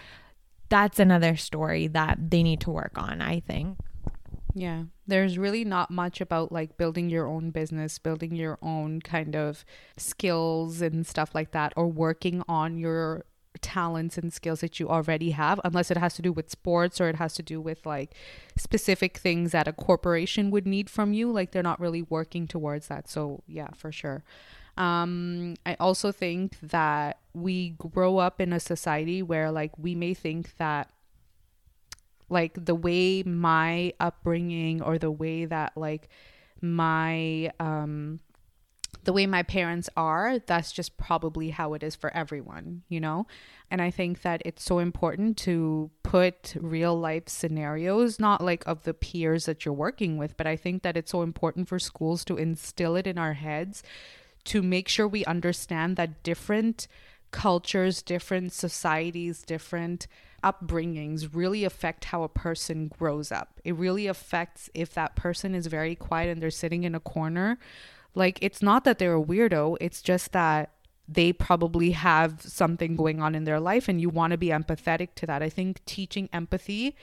that's 0.68 0.98
another 0.98 1.36
story 1.36 1.86
that 1.88 2.30
they 2.30 2.42
need 2.42 2.60
to 2.60 2.70
work 2.70 2.92
on, 2.96 3.20
I 3.20 3.40
think. 3.40 3.78
Yeah. 4.54 4.84
There's 5.06 5.38
really 5.38 5.64
not 5.64 5.90
much 5.90 6.20
about 6.20 6.52
like 6.52 6.76
building 6.76 7.08
your 7.08 7.26
own 7.26 7.50
business, 7.50 7.98
building 7.98 8.34
your 8.34 8.58
own 8.62 9.00
kind 9.00 9.34
of 9.34 9.64
skills 9.96 10.80
and 10.80 11.06
stuff 11.06 11.34
like 11.34 11.52
that, 11.52 11.72
or 11.76 11.88
working 11.88 12.42
on 12.48 12.78
your 12.78 13.24
talents 13.60 14.16
and 14.16 14.32
skills 14.32 14.60
that 14.60 14.78
you 14.78 14.88
already 14.88 15.30
have, 15.32 15.60
unless 15.64 15.90
it 15.90 15.96
has 15.96 16.14
to 16.14 16.22
do 16.22 16.32
with 16.32 16.50
sports 16.50 17.00
or 17.00 17.08
it 17.08 17.16
has 17.16 17.34
to 17.34 17.42
do 17.42 17.60
with 17.60 17.84
like 17.84 18.14
specific 18.56 19.18
things 19.18 19.52
that 19.52 19.68
a 19.68 19.72
corporation 19.72 20.50
would 20.50 20.66
need 20.66 20.88
from 20.88 21.12
you. 21.12 21.30
Like 21.30 21.52
they're 21.52 21.62
not 21.62 21.80
really 21.80 22.02
working 22.02 22.46
towards 22.46 22.88
that. 22.88 23.08
So, 23.08 23.42
yeah, 23.46 23.68
for 23.74 23.90
sure. 23.92 24.22
Um, 24.76 25.56
I 25.66 25.76
also 25.80 26.12
think 26.12 26.56
that 26.62 27.18
we 27.34 27.70
grow 27.70 28.18
up 28.18 28.40
in 28.40 28.52
a 28.52 28.60
society 28.60 29.22
where 29.22 29.50
like 29.50 29.72
we 29.78 29.94
may 29.94 30.14
think 30.14 30.56
that 30.56 30.90
like 32.28 32.64
the 32.64 32.74
way 32.74 33.22
my 33.24 33.92
upbringing 34.00 34.80
or 34.80 34.96
the 34.96 35.10
way 35.10 35.44
that 35.44 35.76
like 35.76 36.08
my 36.62 37.50
um 37.58 38.20
the 39.04 39.12
way 39.12 39.26
my 39.26 39.42
parents 39.42 39.88
are, 39.96 40.38
that's 40.40 40.72
just 40.72 40.96
probably 40.96 41.50
how 41.50 41.74
it 41.74 41.82
is 41.82 41.94
for 41.94 42.14
everyone, 42.14 42.82
you 42.88 43.00
know? 43.00 43.26
And 43.70 43.80
I 43.80 43.90
think 43.90 44.22
that 44.22 44.42
it's 44.44 44.64
so 44.64 44.78
important 44.78 45.36
to 45.38 45.90
put 46.02 46.54
real 46.60 46.98
life 46.98 47.28
scenarios, 47.28 48.18
not 48.18 48.44
like 48.44 48.66
of 48.66 48.82
the 48.84 48.94
peers 48.94 49.46
that 49.46 49.64
you're 49.64 49.74
working 49.74 50.18
with, 50.18 50.36
but 50.36 50.46
I 50.46 50.56
think 50.56 50.82
that 50.82 50.96
it's 50.96 51.12
so 51.12 51.22
important 51.22 51.68
for 51.68 51.78
schools 51.78 52.24
to 52.26 52.36
instill 52.36 52.96
it 52.96 53.06
in 53.06 53.16
our 53.16 53.34
heads 53.34 53.82
to 54.44 54.62
make 54.62 54.88
sure 54.88 55.06
we 55.06 55.24
understand 55.24 55.96
that 55.96 56.22
different 56.22 56.88
cultures, 57.30 58.02
different 58.02 58.52
societies, 58.52 59.42
different 59.42 60.06
upbringings 60.42 61.34
really 61.34 61.64
affect 61.64 62.06
how 62.06 62.22
a 62.22 62.28
person 62.28 62.88
grows 62.88 63.30
up. 63.30 63.60
It 63.64 63.74
really 63.76 64.06
affects 64.06 64.70
if 64.74 64.94
that 64.94 65.14
person 65.14 65.54
is 65.54 65.66
very 65.66 65.94
quiet 65.94 66.30
and 66.30 66.42
they're 66.42 66.50
sitting 66.50 66.84
in 66.84 66.94
a 66.94 67.00
corner. 67.00 67.58
Like, 68.14 68.38
it's 68.42 68.62
not 68.62 68.84
that 68.84 68.98
they're 68.98 69.16
a 69.16 69.22
weirdo, 69.22 69.76
it's 69.80 70.02
just 70.02 70.32
that 70.32 70.72
they 71.06 71.32
probably 71.32 71.90
have 71.90 72.40
something 72.40 72.94
going 72.94 73.20
on 73.20 73.34
in 73.34 73.44
their 73.44 73.58
life 73.58 73.88
and 73.88 74.00
you 74.00 74.08
want 74.08 74.30
to 74.30 74.38
be 74.38 74.48
empathetic 74.48 75.08
to 75.16 75.26
that. 75.26 75.42
I 75.42 75.48
think 75.48 75.84
teaching 75.84 76.28
empathy 76.32 76.94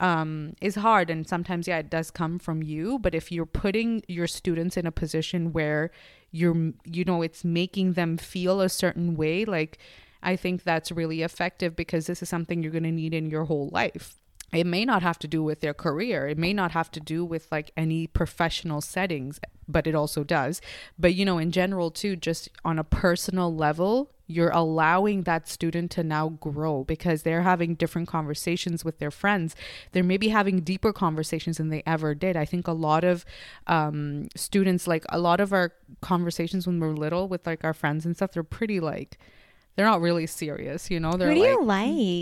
um, 0.00 0.54
is 0.60 0.74
hard 0.74 1.08
and 1.08 1.26
sometimes 1.26 1.68
yeah 1.68 1.78
it 1.78 1.88
does 1.88 2.10
come 2.10 2.38
from 2.38 2.62
you 2.62 2.98
but 2.98 3.14
if 3.14 3.30
you're 3.30 3.46
putting 3.46 4.02
your 4.08 4.26
students 4.26 4.76
in 4.76 4.86
a 4.86 4.92
position 4.92 5.52
where 5.52 5.90
you're 6.32 6.72
you 6.84 7.04
know 7.04 7.22
it's 7.22 7.44
making 7.44 7.92
them 7.92 8.16
feel 8.16 8.60
a 8.60 8.68
certain 8.68 9.14
way 9.14 9.44
like 9.44 9.78
i 10.22 10.34
think 10.34 10.64
that's 10.64 10.90
really 10.90 11.22
effective 11.22 11.76
because 11.76 12.06
this 12.06 12.22
is 12.22 12.28
something 12.28 12.62
you're 12.62 12.72
going 12.72 12.82
to 12.82 12.90
need 12.90 13.14
in 13.14 13.30
your 13.30 13.44
whole 13.44 13.68
life 13.72 14.16
it 14.54 14.66
may 14.66 14.84
not 14.84 15.02
have 15.02 15.18
to 15.20 15.28
do 15.28 15.42
with 15.42 15.60
their 15.60 15.74
career. 15.74 16.28
It 16.28 16.38
may 16.38 16.52
not 16.52 16.72
have 16.72 16.90
to 16.92 17.00
do 17.00 17.24
with 17.24 17.50
like 17.50 17.72
any 17.76 18.06
professional 18.06 18.80
settings 18.80 19.40
but 19.66 19.86
it 19.86 19.94
also 19.94 20.24
does. 20.24 20.60
But 20.98 21.14
you 21.14 21.24
know 21.24 21.38
in 21.38 21.50
general 21.50 21.90
too 21.90 22.16
just 22.16 22.48
on 22.64 22.78
a 22.78 22.84
personal 22.84 23.54
level 23.54 24.10
you're 24.26 24.50
allowing 24.50 25.24
that 25.24 25.46
student 25.46 25.90
to 25.90 26.02
now 26.02 26.30
grow 26.30 26.82
because 26.84 27.22
they're 27.22 27.42
having 27.42 27.74
different 27.74 28.08
conversations 28.08 28.82
with 28.82 28.98
their 28.98 29.10
friends. 29.10 29.54
They're 29.92 30.02
maybe 30.02 30.28
having 30.28 30.60
deeper 30.60 30.94
conversations 30.94 31.58
than 31.58 31.68
they 31.68 31.82
ever 31.86 32.14
did. 32.14 32.34
I 32.34 32.46
think 32.46 32.66
a 32.66 32.72
lot 32.72 33.04
of 33.04 33.26
um, 33.66 34.28
students 34.34 34.86
like 34.86 35.04
a 35.10 35.18
lot 35.18 35.40
of 35.40 35.52
our 35.52 35.72
conversations 36.00 36.66
when 36.66 36.80
we're 36.80 36.94
little 36.94 37.28
with 37.28 37.46
like 37.46 37.64
our 37.64 37.74
friends 37.74 38.06
and 38.06 38.16
stuff 38.16 38.32
they're 38.32 38.42
pretty 38.42 38.80
like 38.80 39.18
they're 39.76 39.86
not 39.86 40.00
really 40.00 40.26
serious, 40.26 40.90
you 40.90 41.00
know. 41.00 41.12
They're 41.12 41.28
What 41.28 41.34
do 41.34 41.40
like, 41.40 41.50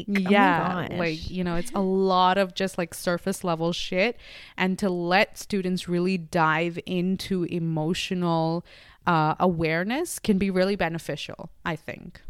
you 0.08 0.14
like? 0.16 0.26
Oh 0.26 0.30
yeah, 0.30 0.86
gosh. 0.88 0.98
like 0.98 1.30
you 1.30 1.44
know, 1.44 1.56
it's 1.56 1.70
a 1.74 1.80
lot 1.80 2.38
of 2.38 2.54
just 2.54 2.78
like 2.78 2.94
surface 2.94 3.44
level 3.44 3.72
shit, 3.72 4.16
and 4.56 4.78
to 4.78 4.88
let 4.88 5.36
students 5.38 5.88
really 5.88 6.16
dive 6.18 6.78
into 6.86 7.44
emotional 7.44 8.64
uh, 9.06 9.34
awareness 9.40 10.18
can 10.18 10.38
be 10.38 10.50
really 10.50 10.76
beneficial. 10.76 11.50
I 11.64 11.76
think. 11.76 12.20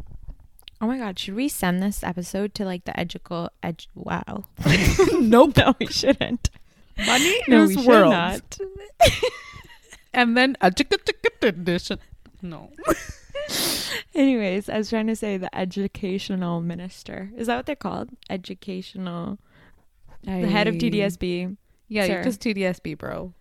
Oh 0.81 0.87
my 0.87 0.97
god, 0.97 1.17
should 1.17 1.35
we 1.35 1.47
send 1.47 1.81
this 1.81 2.03
episode 2.03 2.53
to 2.55 2.65
like 2.65 2.83
the 2.83 2.99
educal 2.99 3.49
edu- 3.63 3.87
wow. 3.95 4.43
nope. 5.13 5.55
no, 5.55 5.73
we 5.79 5.87
shouldn't. 5.87 6.49
Money 6.97 7.41
No, 7.47 7.63
is 7.63 7.69
we 7.69 7.75
should 7.77 7.87
world. 7.87 8.11
not. 8.11 8.57
and 10.13 10.35
then 10.35 10.57
a 10.61 10.69
tick 10.71 10.89
tick 10.89 11.05
tick 11.21 11.37
edition. 11.41 11.99
No. 12.41 12.69
Anyways, 14.15 14.69
I 14.69 14.77
was 14.77 14.89
trying 14.89 15.07
to 15.07 15.15
say 15.15 15.37
the 15.37 15.53
educational 15.55 16.61
minister. 16.61 17.31
Is 17.35 17.47
that 17.47 17.55
what 17.57 17.65
they're 17.65 17.75
called? 17.75 18.09
Educational 18.29 19.39
the 20.23 20.47
head 20.47 20.67
of 20.67 20.75
TDSB. 20.75 21.57
Yeah, 21.87 22.23
just 22.23 22.41
TDSB, 22.41 22.97
bro. 22.97 23.33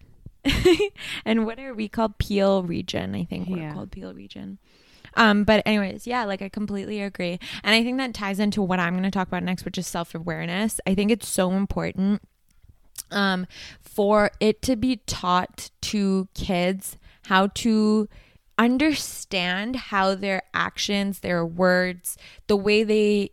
and 1.24 1.46
what 1.46 1.58
are 1.60 1.74
we 1.74 1.88
called? 1.88 2.18
Peel 2.18 2.62
region, 2.64 3.14
I 3.14 3.24
think 3.24 3.48
we're 3.48 3.58
Yeah. 3.58 3.72
called 3.72 3.92
Peel 3.92 4.12
region. 4.14 4.58
Um, 5.14 5.44
but 5.44 5.62
anyways, 5.66 6.06
yeah, 6.06 6.24
like 6.24 6.42
I 6.42 6.48
completely 6.48 7.00
agree. 7.00 7.38
And 7.62 7.74
I 7.74 7.82
think 7.82 7.98
that 7.98 8.14
ties 8.14 8.40
into 8.40 8.62
what 8.62 8.80
I'm 8.80 8.94
gonna 8.94 9.10
talk 9.10 9.28
about 9.28 9.42
next, 9.42 9.64
which 9.64 9.78
is 9.78 9.86
self-awareness. 9.86 10.80
I 10.86 10.94
think 10.94 11.10
it's 11.10 11.28
so 11.28 11.52
important 11.52 12.22
um 13.10 13.46
for 13.80 14.30
it 14.40 14.62
to 14.62 14.76
be 14.76 14.96
taught 15.06 15.70
to 15.80 16.28
kids 16.34 16.96
how 17.24 17.46
to 17.48 18.08
understand 18.58 19.76
how 19.76 20.14
their 20.14 20.42
actions, 20.54 21.20
their 21.20 21.44
words, 21.44 22.16
the 22.46 22.56
way 22.56 22.82
they 22.84 23.30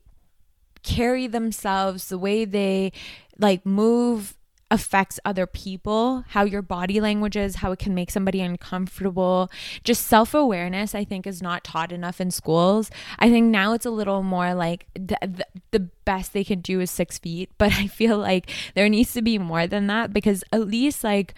carry 0.84 1.28
themselves, 1.28 2.10
the 2.10 2.18
way 2.18 2.46
they 2.46 2.92
like 3.38 3.66
move 3.66 4.36
affects 4.72 5.20
other 5.26 5.48
people, 5.48 6.24
how 6.30 6.44
your 6.44 6.62
body 6.62 7.02
language 7.02 7.36
is, 7.36 7.56
how 7.56 7.72
it 7.72 7.80
can 7.80 7.96
make 7.96 8.12
somebody 8.12 8.40
uncomfortable. 8.42 9.50
Just 9.84 10.06
self 10.06 10.34
awareness, 10.34 10.94
I 10.94 11.04
think, 11.04 11.26
is 11.26 11.42
not 11.42 11.64
taught 11.64 11.92
enough 11.92 12.22
in 12.22 12.32
schools. 12.32 12.92
I 13.18 13.30
think 13.30 13.48
now 13.48 13.74
it's 13.74 13.86
a 13.86 13.92
little 13.92 14.22
more 14.24 14.54
like 14.54 14.86
the, 14.94 15.18
the, 15.22 15.46
the 15.72 15.80
best 16.06 16.34
they 16.34 16.44
can 16.44 16.62
do 16.62 16.80
is 16.80 16.92
six 16.92 17.18
feet, 17.18 17.50
but 17.58 17.74
I 17.74 17.88
feel 17.88 18.18
like 18.18 18.50
there 18.76 18.90
needs 18.90 19.14
to 19.14 19.22
be 19.22 19.38
more 19.38 19.68
than 19.68 19.88
that 19.88 20.14
because 20.14 20.44
at 20.52 20.68
least 20.68 21.04
like. 21.04 21.34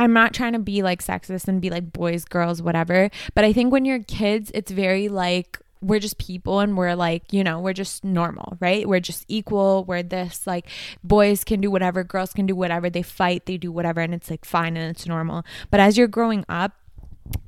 I'm 0.00 0.14
not 0.14 0.32
trying 0.32 0.54
to 0.54 0.58
be 0.58 0.82
like 0.82 1.04
sexist 1.04 1.46
and 1.46 1.60
be 1.60 1.68
like 1.68 1.92
boys, 1.92 2.24
girls, 2.24 2.62
whatever. 2.62 3.10
But 3.34 3.44
I 3.44 3.52
think 3.52 3.70
when 3.70 3.84
you're 3.84 4.02
kids, 4.02 4.50
it's 4.54 4.70
very 4.70 5.08
like 5.08 5.58
we're 5.82 6.00
just 6.00 6.16
people 6.16 6.60
and 6.60 6.74
we're 6.74 6.94
like, 6.94 7.30
you 7.34 7.44
know, 7.44 7.60
we're 7.60 7.74
just 7.74 8.02
normal, 8.02 8.56
right? 8.60 8.88
We're 8.88 9.00
just 9.00 9.26
equal. 9.28 9.84
We're 9.84 10.02
this 10.02 10.46
like 10.46 10.66
boys 11.04 11.44
can 11.44 11.60
do 11.60 11.70
whatever, 11.70 12.02
girls 12.02 12.32
can 12.32 12.46
do 12.46 12.56
whatever. 12.56 12.88
They 12.88 13.02
fight, 13.02 13.44
they 13.44 13.58
do 13.58 13.70
whatever, 13.70 14.00
and 14.00 14.14
it's 14.14 14.30
like 14.30 14.46
fine 14.46 14.78
and 14.78 14.90
it's 14.90 15.06
normal. 15.06 15.44
But 15.70 15.80
as 15.80 15.98
you're 15.98 16.08
growing 16.08 16.46
up, 16.48 16.72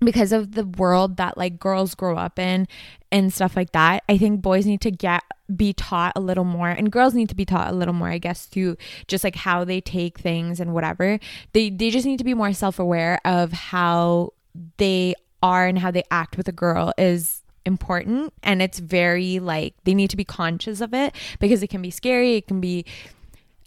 because 0.00 0.30
of 0.30 0.52
the 0.52 0.66
world 0.66 1.16
that 1.16 1.38
like 1.38 1.58
girls 1.58 1.94
grow 1.94 2.18
up 2.18 2.38
in 2.38 2.68
and 3.12 3.32
stuff 3.32 3.54
like 3.54 3.72
that, 3.72 4.02
I 4.08 4.18
think 4.18 4.40
boys 4.42 4.66
need 4.66 4.80
to 4.80 4.90
get 4.90 5.22
be 5.54 5.74
taught 5.74 6.14
a 6.16 6.20
little 6.20 6.44
more 6.44 6.70
and 6.70 6.90
girls 6.90 7.12
need 7.14 7.28
to 7.28 7.34
be 7.34 7.44
taught 7.44 7.70
a 7.70 7.76
little 7.76 7.92
more, 7.94 8.08
I 8.08 8.18
guess, 8.18 8.46
to 8.46 8.76
just 9.06 9.22
like 9.22 9.36
how 9.36 9.64
they 9.64 9.80
take 9.80 10.18
things 10.18 10.58
and 10.58 10.72
whatever. 10.72 11.20
They 11.52 11.70
they 11.70 11.90
just 11.90 12.06
need 12.06 12.18
to 12.18 12.24
be 12.24 12.34
more 12.34 12.52
self-aware 12.52 13.20
of 13.24 13.52
how 13.52 14.32
they 14.78 15.14
are 15.42 15.66
and 15.66 15.78
how 15.78 15.90
they 15.90 16.04
act 16.10 16.36
with 16.36 16.48
a 16.48 16.52
girl 16.52 16.92
is 16.96 17.42
important 17.64 18.32
and 18.42 18.60
it's 18.60 18.80
very 18.80 19.38
like 19.38 19.74
they 19.84 19.94
need 19.94 20.10
to 20.10 20.16
be 20.16 20.24
conscious 20.24 20.80
of 20.80 20.92
it 20.92 21.14
because 21.38 21.62
it 21.62 21.68
can 21.68 21.82
be 21.82 21.90
scary, 21.90 22.36
it 22.36 22.46
can 22.48 22.60
be 22.60 22.84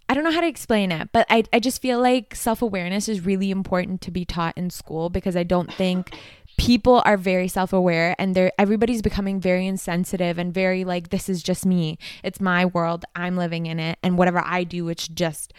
I 0.08 0.14
don't 0.14 0.22
know 0.22 0.30
how 0.30 0.40
to 0.40 0.46
explain 0.46 0.92
it, 0.92 1.08
but 1.10 1.26
I, 1.28 1.42
I 1.52 1.58
just 1.58 1.82
feel 1.82 2.00
like 2.00 2.34
self 2.34 2.62
awareness 2.62 3.08
is 3.08 3.26
really 3.26 3.50
important 3.50 4.00
to 4.02 4.10
be 4.10 4.24
taught 4.24 4.56
in 4.56 4.70
school 4.70 5.10
because 5.10 5.36
I 5.36 5.42
don't 5.42 5.72
think 5.72 6.16
people 6.58 7.02
are 7.04 7.16
very 7.16 7.48
self 7.48 7.72
aware 7.72 8.14
and 8.18 8.34
they're 8.34 8.52
everybody's 8.58 9.02
becoming 9.02 9.40
very 9.40 9.66
insensitive 9.66 10.38
and 10.38 10.54
very 10.54 10.84
like 10.84 11.10
this 11.10 11.28
is 11.28 11.42
just 11.42 11.66
me. 11.66 11.98
It's 12.22 12.40
my 12.40 12.64
world. 12.64 13.04
I'm 13.14 13.36
living 13.36 13.66
in 13.66 13.78
it 13.78 13.98
and 14.02 14.16
whatever 14.16 14.42
I 14.44 14.64
do 14.64 14.88
it's 14.88 15.08
just 15.08 15.52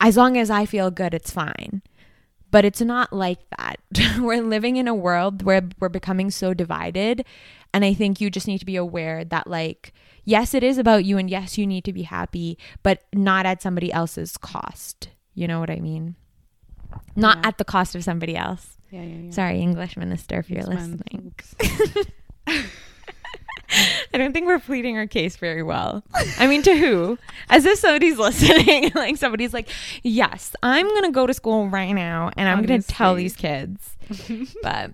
as 0.00 0.16
long 0.16 0.36
as 0.36 0.50
I 0.50 0.66
feel 0.66 0.90
good 0.90 1.14
it's 1.14 1.30
fine. 1.30 1.82
But 2.50 2.64
it's 2.64 2.80
not 2.80 3.12
like 3.12 3.38
that. 3.58 3.80
we're 4.20 4.42
living 4.42 4.76
in 4.76 4.86
a 4.86 4.94
world 4.94 5.42
where 5.42 5.62
we're 5.80 5.88
becoming 5.88 6.30
so 6.30 6.54
divided 6.54 7.24
and 7.72 7.84
I 7.84 7.94
think 7.94 8.20
you 8.20 8.30
just 8.30 8.46
need 8.46 8.58
to 8.58 8.66
be 8.66 8.76
aware 8.76 9.24
that 9.24 9.46
like 9.46 9.92
yes, 10.26 10.54
it 10.54 10.62
is 10.62 10.78
about 10.78 11.04
you 11.04 11.18
and 11.18 11.28
yes, 11.28 11.58
you 11.58 11.66
need 11.66 11.84
to 11.84 11.92
be 11.92 12.02
happy, 12.02 12.58
but 12.82 13.02
not 13.12 13.44
at 13.46 13.60
somebody 13.60 13.92
else's 13.92 14.36
cost. 14.36 15.08
You 15.34 15.48
know 15.48 15.58
what 15.60 15.70
I 15.70 15.80
mean? 15.80 16.16
Not 17.16 17.38
Yeah. 17.38 17.48
at 17.48 17.58
the 17.58 17.64
cost 17.64 17.94
of 17.94 18.04
somebody 18.04 18.36
else. 18.36 18.73
Yeah, 18.94 19.02
yeah, 19.02 19.16
yeah. 19.24 19.30
Sorry, 19.32 19.60
English 19.60 19.96
minister, 19.96 20.38
if 20.38 20.48
you're 20.48 20.64
ma'am. 20.68 21.00
listening. 21.02 21.34
I 24.12 24.18
don't 24.18 24.32
think 24.32 24.46
we're 24.46 24.60
pleading 24.60 24.96
our 24.98 25.08
case 25.08 25.36
very 25.36 25.64
well. 25.64 26.04
I 26.38 26.46
mean, 26.46 26.62
to 26.62 26.76
who? 26.76 27.18
As 27.50 27.64
if 27.64 27.80
somebody's 27.80 28.18
listening. 28.28 28.92
like 28.94 29.16
somebody's 29.16 29.52
like, 29.52 29.68
yes, 30.04 30.54
I'm 30.62 30.86
going 30.86 31.02
to 31.06 31.10
go 31.10 31.26
to 31.26 31.34
school 31.34 31.68
right 31.68 31.90
now 31.90 32.30
and 32.36 32.48
I'm 32.48 32.62
going 32.64 32.80
to 32.80 32.86
tell 32.86 33.16
these 33.16 33.34
kids. 33.34 33.96
But, 34.62 34.92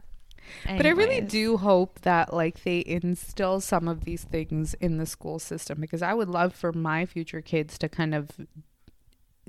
But 0.65 0.87
I 0.87 0.91
really 0.91 1.21
do 1.21 1.59
hope 1.59 2.01
that 2.01 2.33
like 2.33 2.63
they 2.63 2.83
instill 2.87 3.61
some 3.61 3.87
of 3.87 4.05
these 4.05 4.25
things 4.25 4.73
in 4.75 4.97
the 4.97 5.05
school 5.07 5.39
system 5.39 5.79
because 5.79 6.01
I 6.01 6.15
would 6.15 6.29
love 6.29 6.55
for 6.55 6.73
my 6.73 7.05
future 7.05 7.43
kids 7.43 7.77
to 7.79 7.89
kind 7.89 8.15
of 8.15 8.31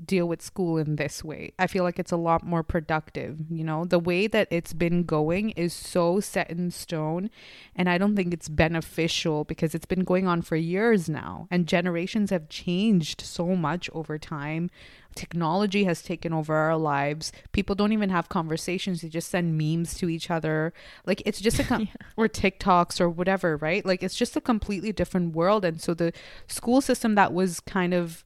deal 0.04 0.26
with 0.26 0.42
school 0.42 0.78
in 0.78 0.96
this 0.96 1.22
way. 1.22 1.52
I 1.58 1.66
feel 1.66 1.84
like 1.84 1.98
it's 1.98 2.12
a 2.12 2.16
lot 2.16 2.44
more 2.44 2.62
productive, 2.62 3.38
you 3.50 3.64
know? 3.64 3.84
The 3.84 3.98
way 3.98 4.26
that 4.26 4.48
it's 4.50 4.72
been 4.72 5.04
going 5.04 5.50
is 5.50 5.72
so 5.72 6.20
set 6.20 6.50
in 6.50 6.70
stone 6.70 7.30
and 7.76 7.88
I 7.88 7.98
don't 7.98 8.16
think 8.16 8.32
it's 8.32 8.48
beneficial 8.48 9.44
because 9.44 9.74
it's 9.74 9.86
been 9.86 10.04
going 10.04 10.26
on 10.26 10.42
for 10.42 10.56
years 10.56 11.08
now 11.08 11.46
and 11.50 11.66
generations 11.66 12.30
have 12.30 12.48
changed 12.48 13.20
so 13.20 13.54
much 13.54 13.88
over 13.92 14.18
time. 14.18 14.70
Technology 15.14 15.84
has 15.84 16.02
taken 16.02 16.32
over 16.32 16.54
our 16.54 16.76
lives. 16.76 17.32
People 17.52 17.74
don't 17.74 17.92
even 17.92 18.08
have 18.08 18.30
conversations. 18.30 19.02
They 19.02 19.08
just 19.08 19.30
send 19.30 19.58
memes 19.58 19.94
to 19.98 20.08
each 20.08 20.30
other. 20.30 20.72
Like 21.06 21.22
it's 21.26 21.40
just 21.40 21.58
a 21.58 21.64
com- 21.68 21.88
or 22.16 22.28
TikToks 22.28 23.00
or 23.00 23.10
whatever, 23.10 23.56
right? 23.58 23.84
Like 23.84 24.02
it's 24.02 24.16
just 24.16 24.36
a 24.36 24.40
completely 24.40 24.92
different 24.92 25.34
world 25.34 25.64
and 25.64 25.80
so 25.80 25.94
the 25.94 26.12
school 26.46 26.80
system 26.80 27.14
that 27.14 27.32
was 27.32 27.60
kind 27.60 27.94
of 27.94 28.24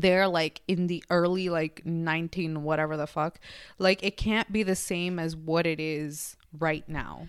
they're 0.00 0.28
like 0.28 0.60
in 0.68 0.86
the 0.86 1.02
early 1.10 1.48
like 1.48 1.84
19 1.84 2.62
whatever 2.62 2.96
the 2.96 3.06
fuck 3.06 3.38
like 3.78 4.02
it 4.02 4.16
can't 4.16 4.52
be 4.52 4.62
the 4.62 4.76
same 4.76 5.18
as 5.18 5.34
what 5.34 5.66
it 5.66 5.80
is 5.80 6.36
right 6.58 6.88
now 6.88 7.28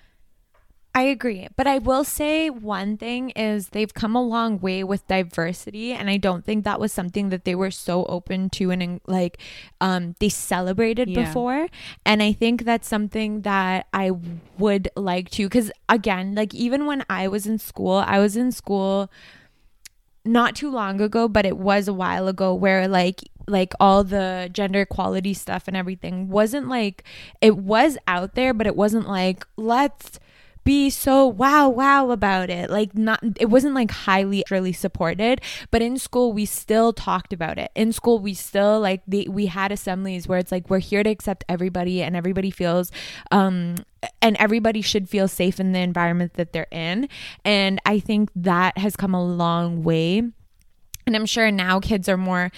I 0.96 1.04
agree. 1.04 1.48
But 1.56 1.68
I 1.68 1.78
will 1.78 2.04
say 2.04 2.50
one 2.50 2.98
thing 2.98 3.30
is 3.32 3.70
they've 3.70 3.94
come 3.94 4.16
a 4.16 4.24
long 4.24 4.60
way 4.60 4.84
with 4.84 5.06
diversity 5.08 5.94
and 5.94 6.10
I 6.10 6.18
don't 6.18 6.44
think 6.44 6.64
that 6.64 6.80
was 6.80 6.92
something 6.92 7.30
that 7.30 7.46
they 7.46 7.54
were 7.54 7.70
so 7.70 8.04
open 8.06 8.50
to 8.58 8.72
and 8.72 9.00
like 9.06 9.38
um 9.80 10.16
they 10.20 10.30
celebrated 10.30 11.10
Yeah. 11.10 11.24
before. 11.26 11.68
And 12.04 12.24
I 12.24 12.34
think 12.34 12.64
that's 12.64 12.88
something 12.88 13.42
that 13.42 13.86
I 13.94 14.10
would 14.58 14.90
like 14.96 15.30
to 15.32 15.48
cuz 15.50 15.72
again, 15.88 16.34
like 16.34 16.56
even 16.56 16.88
when 16.88 17.06
I 17.08 17.28
was 17.28 17.46
in 17.46 17.60
school, 17.60 18.04
I 18.08 18.18
was 18.18 18.36
in 18.36 18.52
school 18.52 19.12
not 20.26 20.56
too 20.56 20.70
long 20.70 21.02
ago, 21.02 21.28
but 21.28 21.46
it 21.46 21.58
was 21.58 21.88
a 21.88 21.94
while 21.94 22.28
ago 22.28 22.54
where 22.54 22.88
like 22.88 23.24
like 23.48 23.74
all 23.80 24.04
the 24.04 24.50
gender 24.52 24.82
equality 24.82 25.34
stuff 25.34 25.70
and 25.70 25.78
everything 25.78 26.28
wasn't 26.28 26.68
like 26.68 27.04
it 27.42 27.58
was 27.58 27.98
out 28.08 28.36
there, 28.36 28.54
but 28.54 28.68
it 28.68 28.76
wasn't 28.76 29.08
like 29.08 29.46
let's 29.56 30.20
be 30.68 30.90
so 30.90 31.26
wow 31.26 31.70
wow 31.70 32.12
about 32.12 32.50
it. 32.50 32.70
Like 32.70 32.94
not 32.94 33.22
it 33.40 33.46
wasn't 33.46 33.74
like 33.74 33.90
highly 33.90 34.44
really 34.52 34.74
supported 34.74 35.40
but 35.72 35.82
in 35.82 35.98
school 35.98 36.34
we 36.34 36.46
still 36.46 36.92
talked 36.92 37.32
about 37.32 37.58
it. 37.58 37.72
In 37.74 37.94
school 37.94 38.20
we 38.20 38.34
still 38.34 38.82
like 38.82 39.02
we 39.08 39.46
had 39.46 39.72
assemblies 39.72 40.28
where 40.28 40.38
it's 40.38 40.52
like 40.52 40.70
we're 40.70 40.80
here 40.80 41.04
to 41.04 41.10
accept 41.10 41.46
everybody 41.48 42.04
and 42.04 42.18
everybody 42.18 42.52
feels 42.52 42.92
um 43.32 43.76
and 44.22 44.36
everybody 44.42 44.82
should 44.82 45.08
feel 45.08 45.30
safe 45.30 45.58
in 45.58 45.72
the 45.72 45.80
environment 45.80 46.34
that 46.34 46.52
they're 46.52 46.68
in. 46.70 47.08
And 47.46 47.80
i 47.86 47.98
think 47.98 48.30
that 48.36 48.78
has 48.78 48.98
come 48.98 49.14
a 49.14 49.24
long 49.24 49.84
way. 49.84 50.18
And 50.20 51.16
I'm 51.16 51.26
sure 51.26 51.50
now 51.50 51.80
kids 51.80 52.10
are 52.10 52.18
more 52.18 52.52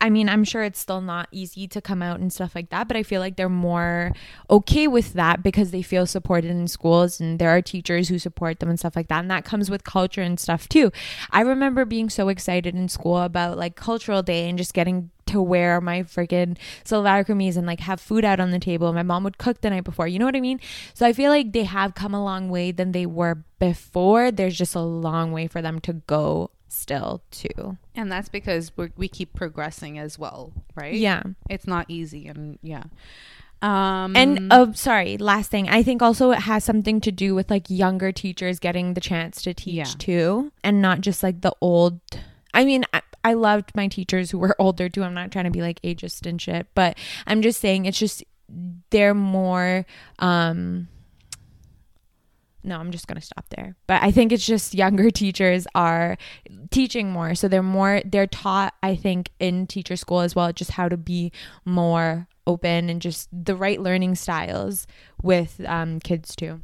I 0.00 0.08
mean, 0.08 0.28
I'm 0.28 0.44
sure 0.44 0.62
it's 0.62 0.78
still 0.78 1.02
not 1.02 1.28
easy 1.30 1.68
to 1.68 1.80
come 1.80 2.02
out 2.02 2.20
and 2.20 2.32
stuff 2.32 2.54
like 2.54 2.70
that, 2.70 2.88
but 2.88 2.96
I 2.96 3.02
feel 3.02 3.20
like 3.20 3.36
they're 3.36 3.50
more 3.50 4.12
okay 4.48 4.88
with 4.88 5.12
that 5.12 5.42
because 5.42 5.72
they 5.72 5.82
feel 5.82 6.06
supported 6.06 6.50
in 6.50 6.68
schools 6.68 7.20
and 7.20 7.38
there 7.38 7.50
are 7.50 7.60
teachers 7.60 8.08
who 8.08 8.18
support 8.18 8.60
them 8.60 8.70
and 8.70 8.78
stuff 8.78 8.96
like 8.96 9.08
that. 9.08 9.20
And 9.20 9.30
that 9.30 9.44
comes 9.44 9.70
with 9.70 9.84
culture 9.84 10.22
and 10.22 10.40
stuff 10.40 10.68
too. 10.68 10.90
I 11.30 11.42
remember 11.42 11.84
being 11.84 12.08
so 12.08 12.28
excited 12.28 12.74
in 12.74 12.88
school 12.88 13.18
about 13.18 13.58
like 13.58 13.76
cultural 13.76 14.22
day 14.22 14.48
and 14.48 14.56
just 14.56 14.72
getting 14.72 15.10
to 15.26 15.40
wear 15.40 15.80
my 15.80 16.02
freaking 16.02 16.56
salwar 16.84 17.24
kameez 17.24 17.56
and 17.56 17.66
like 17.66 17.80
have 17.80 18.00
food 18.00 18.24
out 18.24 18.40
on 18.40 18.50
the 18.50 18.58
table. 18.58 18.92
My 18.92 19.02
mom 19.02 19.22
would 19.24 19.38
cook 19.38 19.60
the 19.60 19.70
night 19.70 19.84
before. 19.84 20.08
You 20.08 20.18
know 20.18 20.24
what 20.24 20.34
I 20.34 20.40
mean? 20.40 20.60
So 20.94 21.06
I 21.06 21.12
feel 21.12 21.30
like 21.30 21.52
they 21.52 21.64
have 21.64 21.94
come 21.94 22.14
a 22.14 22.24
long 22.24 22.48
way 22.48 22.72
than 22.72 22.92
they 22.92 23.06
were 23.06 23.44
before. 23.58 24.30
There's 24.30 24.56
just 24.56 24.74
a 24.74 24.80
long 24.80 25.30
way 25.30 25.46
for 25.46 25.62
them 25.62 25.78
to 25.80 25.92
go 25.92 26.50
still 26.72 27.22
too. 27.30 27.76
and 27.94 28.10
that's 28.10 28.28
because 28.28 28.70
we 28.76 28.90
we 28.96 29.08
keep 29.08 29.34
progressing 29.34 29.98
as 29.98 30.18
well 30.18 30.52
right 30.74 30.94
Yeah. 30.94 31.22
it's 31.48 31.66
not 31.66 31.86
easy 31.88 32.26
and 32.28 32.58
yeah 32.62 32.84
um 33.62 34.16
And 34.16 34.48
oh, 34.50 34.72
sorry, 34.72 35.18
last 35.18 35.50
thing. 35.50 35.68
I 35.68 35.82
think 35.82 36.00
also 36.00 36.30
it 36.30 36.38
has 36.40 36.64
something 36.64 36.98
to 37.02 37.12
do 37.12 37.34
with 37.34 37.50
like 37.50 37.68
younger 37.68 38.10
teachers 38.10 38.58
getting 38.58 38.94
the 38.94 39.02
chance 39.02 39.42
to 39.42 39.52
teach 39.52 39.74
Yeah. 39.74 39.84
too, 39.98 40.52
and 40.64 40.80
not 40.80 41.02
just 41.02 41.22
like 41.22 41.42
the 41.42 41.52
old. 41.60 42.00
I 42.54 42.64
mean, 42.64 42.86
I, 42.94 43.02
I 43.22 43.34
loved 43.34 43.72
my 43.76 43.86
teachers 43.88 44.30
who 44.30 44.38
were 44.38 44.56
older 44.58 44.88
too. 44.88 45.02
I'm 45.04 45.12
not 45.12 45.30
trying 45.30 45.44
to 45.44 45.50
be 45.50 45.60
like 45.60 45.82
ageist 45.82 46.24
and 46.24 46.40
shit, 46.40 46.68
but 46.74 46.96
I'm 47.26 47.42
just 47.42 47.60
saying 47.60 47.84
it's 47.84 47.98
just 47.98 48.24
they're 48.88 49.12
more. 49.12 49.84
um 50.20 50.88
no, 52.62 52.78
I'm 52.78 52.90
just 52.90 53.06
going 53.06 53.18
to 53.20 53.26
stop 53.26 53.48
there. 53.50 53.74
But 53.86 54.02
I 54.02 54.10
think 54.10 54.32
it's 54.32 54.46
just 54.46 54.74
younger 54.74 55.10
teachers 55.10 55.66
are 55.74 56.16
teaching 56.70 57.10
more. 57.10 57.34
So 57.34 57.48
they're 57.48 57.62
more, 57.62 58.02
they're 58.04 58.26
taught, 58.26 58.74
I 58.82 58.96
think, 58.96 59.30
in 59.38 59.66
teacher 59.66 59.96
school 59.96 60.20
as 60.20 60.34
well, 60.34 60.52
just 60.52 60.72
how 60.72 60.88
to 60.88 60.96
be 60.96 61.32
more 61.64 62.26
open 62.46 62.90
and 62.90 63.00
just 63.00 63.28
the 63.32 63.54
right 63.56 63.80
learning 63.80 64.16
styles 64.16 64.86
with 65.22 65.60
um, 65.66 66.00
kids 66.00 66.34
too. 66.34 66.60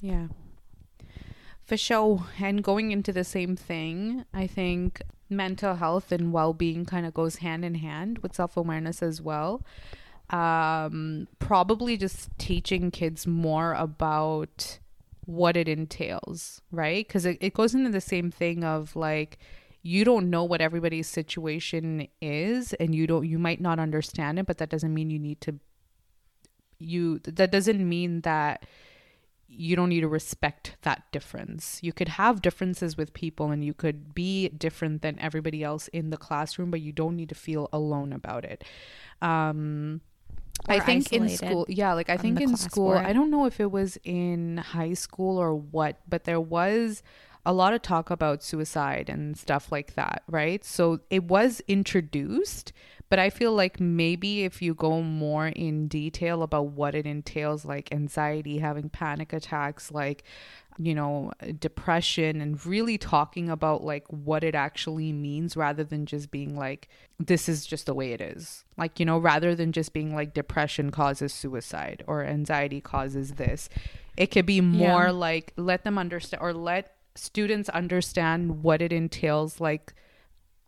Yeah. 0.00 0.28
For 1.64 1.76
sure. 1.76 2.26
And 2.38 2.62
going 2.62 2.92
into 2.92 3.12
the 3.12 3.24
same 3.24 3.56
thing, 3.56 4.24
I 4.32 4.46
think 4.46 5.02
mental 5.28 5.74
health 5.74 6.12
and 6.12 6.32
well 6.32 6.52
being 6.52 6.84
kind 6.84 7.04
of 7.04 7.12
goes 7.12 7.36
hand 7.36 7.64
in 7.64 7.74
hand 7.76 8.18
with 8.18 8.34
self 8.34 8.56
awareness 8.56 9.02
as 9.02 9.20
well. 9.20 9.62
Um, 10.30 11.28
probably 11.38 11.96
just 11.96 12.30
teaching 12.38 12.90
kids 12.90 13.26
more 13.26 13.74
about 13.74 14.78
what 15.26 15.56
it 15.56 15.68
entails, 15.68 16.60
right? 16.70 17.06
Because 17.06 17.26
it, 17.26 17.38
it 17.40 17.54
goes 17.54 17.74
into 17.74 17.90
the 17.90 18.00
same 18.00 18.30
thing 18.30 18.64
of 18.64 18.96
like, 18.96 19.38
you 19.82 20.04
don't 20.04 20.30
know 20.30 20.42
what 20.42 20.60
everybody's 20.60 21.06
situation 21.06 22.08
is 22.20 22.72
and 22.74 22.92
you 22.92 23.06
don't 23.06 23.24
you 23.24 23.38
might 23.38 23.60
not 23.60 23.78
understand 23.78 24.36
it 24.36 24.44
but 24.44 24.58
that 24.58 24.68
doesn't 24.68 24.92
mean 24.92 25.10
you 25.10 25.18
need 25.18 25.40
to 25.40 25.60
you 26.80 27.20
that 27.20 27.52
doesn't 27.52 27.88
mean 27.88 28.20
that 28.22 28.66
you 29.48 29.76
don't 29.76 29.88
need 29.88 30.00
to 30.00 30.08
respect 30.08 30.76
that 30.82 31.04
difference. 31.12 31.78
You 31.82 31.92
could 31.92 32.08
have 32.08 32.42
differences 32.42 32.96
with 32.96 33.14
people 33.14 33.50
and 33.50 33.64
you 33.64 33.74
could 33.74 34.14
be 34.14 34.48
different 34.48 35.02
than 35.02 35.18
everybody 35.18 35.62
else 35.62 35.88
in 35.88 36.10
the 36.10 36.16
classroom, 36.16 36.70
but 36.70 36.80
you 36.80 36.92
don't 36.92 37.16
need 37.16 37.28
to 37.28 37.34
feel 37.34 37.68
alone 37.72 38.12
about 38.12 38.44
it. 38.44 38.64
Um, 39.22 40.00
I 40.68 40.80
think 40.80 41.12
in 41.12 41.28
school, 41.28 41.66
yeah, 41.68 41.92
like 41.92 42.10
I 42.10 42.16
think 42.16 42.40
in 42.40 42.56
school, 42.56 42.94
it. 42.94 43.04
I 43.04 43.12
don't 43.12 43.30
know 43.30 43.46
if 43.46 43.60
it 43.60 43.70
was 43.70 43.98
in 44.04 44.58
high 44.58 44.94
school 44.94 45.38
or 45.38 45.54
what, 45.54 46.00
but 46.08 46.24
there 46.24 46.40
was 46.40 47.02
a 47.44 47.52
lot 47.52 47.72
of 47.72 47.80
talk 47.80 48.10
about 48.10 48.42
suicide 48.42 49.08
and 49.08 49.36
stuff 49.36 49.70
like 49.70 49.94
that, 49.94 50.22
right? 50.26 50.64
So 50.64 51.00
it 51.10 51.24
was 51.24 51.62
introduced, 51.68 52.72
but 53.08 53.18
I 53.18 53.30
feel 53.30 53.52
like 53.52 53.78
maybe 53.80 54.44
if 54.44 54.60
you 54.60 54.74
go 54.74 55.02
more 55.02 55.46
in 55.48 55.88
detail 55.88 56.42
about 56.42 56.66
what 56.66 56.94
it 56.94 57.06
entails, 57.06 57.64
like 57.64 57.92
anxiety, 57.92 58.58
having 58.58 58.88
panic 58.88 59.32
attacks, 59.32 59.92
like, 59.92 60.24
you 60.78 60.94
know, 60.94 61.30
depression, 61.58 62.40
and 62.40 62.64
really 62.66 62.98
talking 62.98 63.48
about 63.48 63.84
like 63.84 64.04
what 64.08 64.42
it 64.44 64.54
actually 64.54 65.12
means 65.12 65.56
rather 65.56 65.84
than 65.84 66.04
just 66.04 66.30
being 66.30 66.56
like, 66.56 66.88
this 67.18 67.48
is 67.48 67.64
just 67.64 67.86
the 67.86 67.94
way 67.94 68.12
it 68.12 68.20
is. 68.20 68.64
Like, 68.76 68.98
you 68.98 69.06
know, 69.06 69.18
rather 69.18 69.54
than 69.54 69.72
just 69.72 69.92
being 69.92 70.14
like 70.14 70.34
depression 70.34 70.90
causes 70.90 71.32
suicide 71.32 72.02
or 72.06 72.24
anxiety 72.24 72.80
causes 72.80 73.32
this, 73.34 73.68
it 74.16 74.26
could 74.32 74.46
be 74.46 74.60
more 74.60 75.04
Yeah. 75.06 75.10
like 75.10 75.52
let 75.56 75.84
them 75.84 75.96
understand 75.96 76.42
or 76.42 76.52
let 76.52 76.96
students 77.14 77.68
understand 77.70 78.62
what 78.62 78.82
it 78.82 78.92
entails, 78.92 79.60
like 79.60 79.94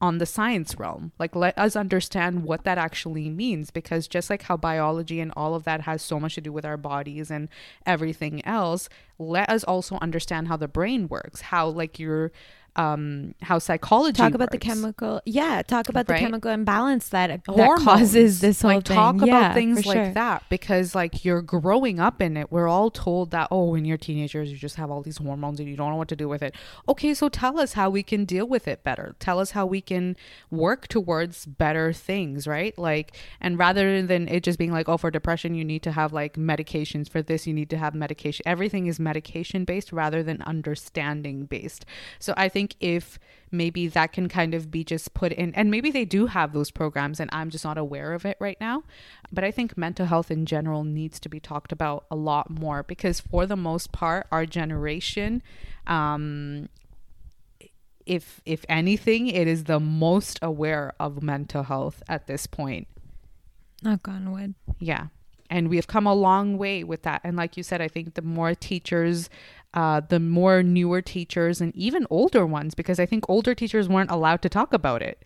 on 0.01 0.19
the 0.19 0.27
science 0.27 0.79
realm. 0.79 1.13
Like, 1.19 1.35
let 1.35 1.59
us 1.59 1.75
understand 1.75 2.45
what 2.45 2.65
that 2.65 2.79
actually 2.79 3.29
means 3.29 3.71
because 3.71 4.07
just 4.07 4.31
like 4.31 4.43
how 4.43 4.57
biology 4.57 5.21
and 5.21 5.33
all 5.37 5.55
of 5.55 5.65
that 5.65 5.83
has 5.83 6.03
so 6.03 6.21
much 6.21 6.37
to 6.37 6.41
do 6.41 6.53
with 6.53 6.65
our 6.65 6.77
bodies 6.77 7.31
and 7.31 7.49
everything 7.85 8.45
else, 8.45 8.89
let 9.19 9.51
us 9.51 9.65
also 9.65 9.99
understand 10.01 10.49
how 10.49 10.57
the 10.57 10.69
brain 10.69 11.09
works, 11.09 11.41
how 11.41 11.69
like 11.69 11.99
your 11.99 12.31
um 12.79 13.35
how 13.43 13.59
psychology 13.59 14.17
Talk 14.17 14.35
about 14.35 14.51
the 14.53 14.59
chemical, 14.59 15.21
yeah. 15.27 15.63
Talk 15.63 15.89
about 15.89 16.09
Right? 16.09 16.21
the 16.21 16.25
chemical 16.27 16.51
imbalance 16.51 17.09
that 17.11 17.29
that 17.45 17.79
causes 17.81 18.41
this 18.41 18.63
whole 18.63 18.75
like 18.77 18.87
thing. 18.87 18.95
talk 18.97 19.17
Yeah, 19.17 19.25
about 19.41 19.55
things 19.55 19.85
like 19.85 19.97
sure. 19.97 20.13
that 20.15 20.45
because 20.49 20.95
like 20.95 21.25
you're 21.25 21.43
growing 21.43 21.99
up 22.01 22.23
in 22.23 22.37
it 22.37 22.51
we're 22.53 22.69
all 22.69 22.91
told 22.91 23.33
that 23.33 23.49
oh 23.51 23.65
when 23.73 23.85
you're 23.85 23.97
teenagers 23.99 24.51
you 24.53 24.57
just 24.57 24.77
have 24.77 24.91
all 24.91 25.03
these 25.03 25.19
hormones 25.19 25.59
and 25.61 25.69
you 25.69 25.77
don't 25.77 25.91
know 25.91 25.97
what 25.97 26.09
to 26.09 26.17
do 26.17 26.29
with 26.29 26.43
it 26.43 26.55
okay 26.89 27.13
so 27.15 27.29
tell 27.29 27.59
us 27.59 27.73
how 27.73 27.91
we 27.91 28.03
can 28.03 28.25
deal 28.25 28.47
with 28.47 28.69
it 28.69 28.85
better 28.85 29.17
tell 29.19 29.39
us 29.41 29.51
how 29.51 29.67
we 29.67 29.81
can 29.81 30.17
work 30.51 30.87
towards 30.89 31.45
better 31.47 31.93
things 31.93 32.47
right 32.47 32.79
like 32.79 33.17
and 33.41 33.59
rather 33.59 34.01
than 34.03 34.29
it 34.29 34.43
just 34.45 34.59
being 34.59 34.71
like 34.73 34.89
oh 34.89 34.97
for 34.97 35.11
depression 35.11 35.55
you 35.55 35.65
need 35.65 35.83
to 35.83 35.91
have 35.93 36.13
like 36.13 36.35
medications 36.37 37.09
for 37.11 37.23
this 37.23 37.47
you 37.47 37.53
need 37.53 37.69
to 37.71 37.77
have 37.77 37.95
medication 37.95 38.43
everything 38.47 38.87
is 38.87 39.01
medication 39.01 39.65
based 39.65 39.93
rather 39.93 40.23
than 40.23 40.41
understanding 40.43 41.45
based 41.45 41.85
so 42.21 42.33
i 42.37 42.49
think 42.49 42.68
if 42.81 43.19
maybe 43.51 43.89
that 43.89 44.13
can 44.13 44.29
kind 44.29 44.55
of 44.55 44.71
be 44.71 44.85
just 44.85 45.15
put 45.15 45.33
in 45.33 45.55
and 45.55 45.71
maybe 45.71 45.91
they 45.91 46.05
do 46.05 46.27
have 46.27 46.53
those 46.53 46.71
programs 46.71 47.19
and 47.19 47.31
i'm 47.33 47.49
just 47.49 47.65
not 47.65 47.79
aware 47.79 48.13
of 48.13 48.27
it 48.27 48.37
right 48.41 48.59
now 48.61 48.83
but 49.33 49.43
i 49.43 49.51
think 49.51 49.77
mental 49.77 50.07
health 50.07 50.31
in 50.31 50.45
general 50.45 50.85
needs 50.85 51.19
to 51.19 51.29
be 51.29 51.41
talked 51.41 51.73
about 51.73 52.05
a 52.11 52.17
lot 52.17 52.51
more 52.51 52.83
because 52.83 53.21
for 53.21 53.47
the 53.47 53.57
most 53.57 53.91
part 53.91 54.27
our 54.31 54.45
generation 54.45 55.43
um 55.87 56.69
if 58.05 58.41
if 58.45 58.65
anything 58.69 59.29
it 59.29 59.47
is 59.47 59.65
the 59.65 59.81
most 59.81 60.39
aware 60.43 60.93
of 61.01 61.23
mental 61.23 61.63
health 61.65 62.03
at 62.09 62.27
this 62.27 62.47
point 62.47 62.87
Knock 63.83 64.09
on 64.09 64.33
wood. 64.33 64.55
yeah. 64.79 65.07
And 65.51 65.71
we 65.71 65.77
have 65.77 65.87
come 65.87 66.07
a 66.07 66.13
long 66.15 66.59
way 66.59 66.85
with 66.85 67.03
that. 67.05 67.23
And 67.25 67.35
like 67.35 67.57
you 67.57 67.63
said, 67.63 67.81
I 67.81 67.89
think 67.89 68.15
the 68.15 68.23
more 68.23 68.55
teachers, 68.55 69.31
uh, 69.75 70.01
the 70.01 70.19
more 70.21 70.63
newer 70.63 71.03
teachers 71.03 71.61
and 71.61 71.75
even 71.77 72.07
older 72.11 72.47
ones, 72.47 72.75
because 72.75 72.99
I 72.99 73.07
think 73.07 73.25
older 73.29 73.55
teachers 73.55 73.89
weren't 73.89 74.11
allowed 74.11 74.43
to 74.43 74.49
talk 74.49 74.73
about 74.73 75.03
it. 75.03 75.23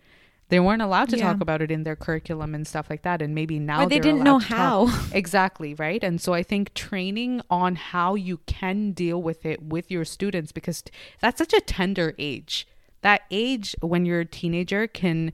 They 0.49 0.59
weren't 0.59 0.81
allowed 0.81 1.09
to 1.09 1.17
Yeah. 1.17 1.31
talk 1.31 1.41
about 1.41 1.61
it 1.61 1.71
in 1.71 1.83
their 1.83 1.95
curriculum 1.95 2.53
and 2.53 2.67
stuff 2.67 2.89
like 2.89 3.01
that. 3.03 3.21
And 3.21 3.33
maybe 3.33 3.57
now 3.59 3.83
Or 3.85 3.89
they 3.89 3.99
didn't 3.99 4.23
know 4.23 4.39
to 4.39 4.45
talk. 4.45 4.57
how. 4.89 5.05
Exactly, 5.13 5.73
right? 5.73 6.03
And 6.03 6.19
so 6.21 6.33
I 6.33 6.43
think 6.43 6.73
training 6.73 7.41
on 7.49 7.75
how 7.75 8.15
you 8.15 8.37
can 8.45 8.91
deal 8.91 9.21
with 9.21 9.45
it 9.45 9.63
with 9.63 9.89
your 9.89 10.05
students 10.05 10.51
because 10.51 10.83
that's 11.21 11.37
such 11.39 11.53
a 11.53 11.61
tender 11.61 12.13
age. 12.19 12.67
That 13.01 13.21
age 13.31 13.75
when 13.81 14.05
you're 14.05 14.19
a 14.19 14.25
teenager 14.25 14.85
can 14.85 15.31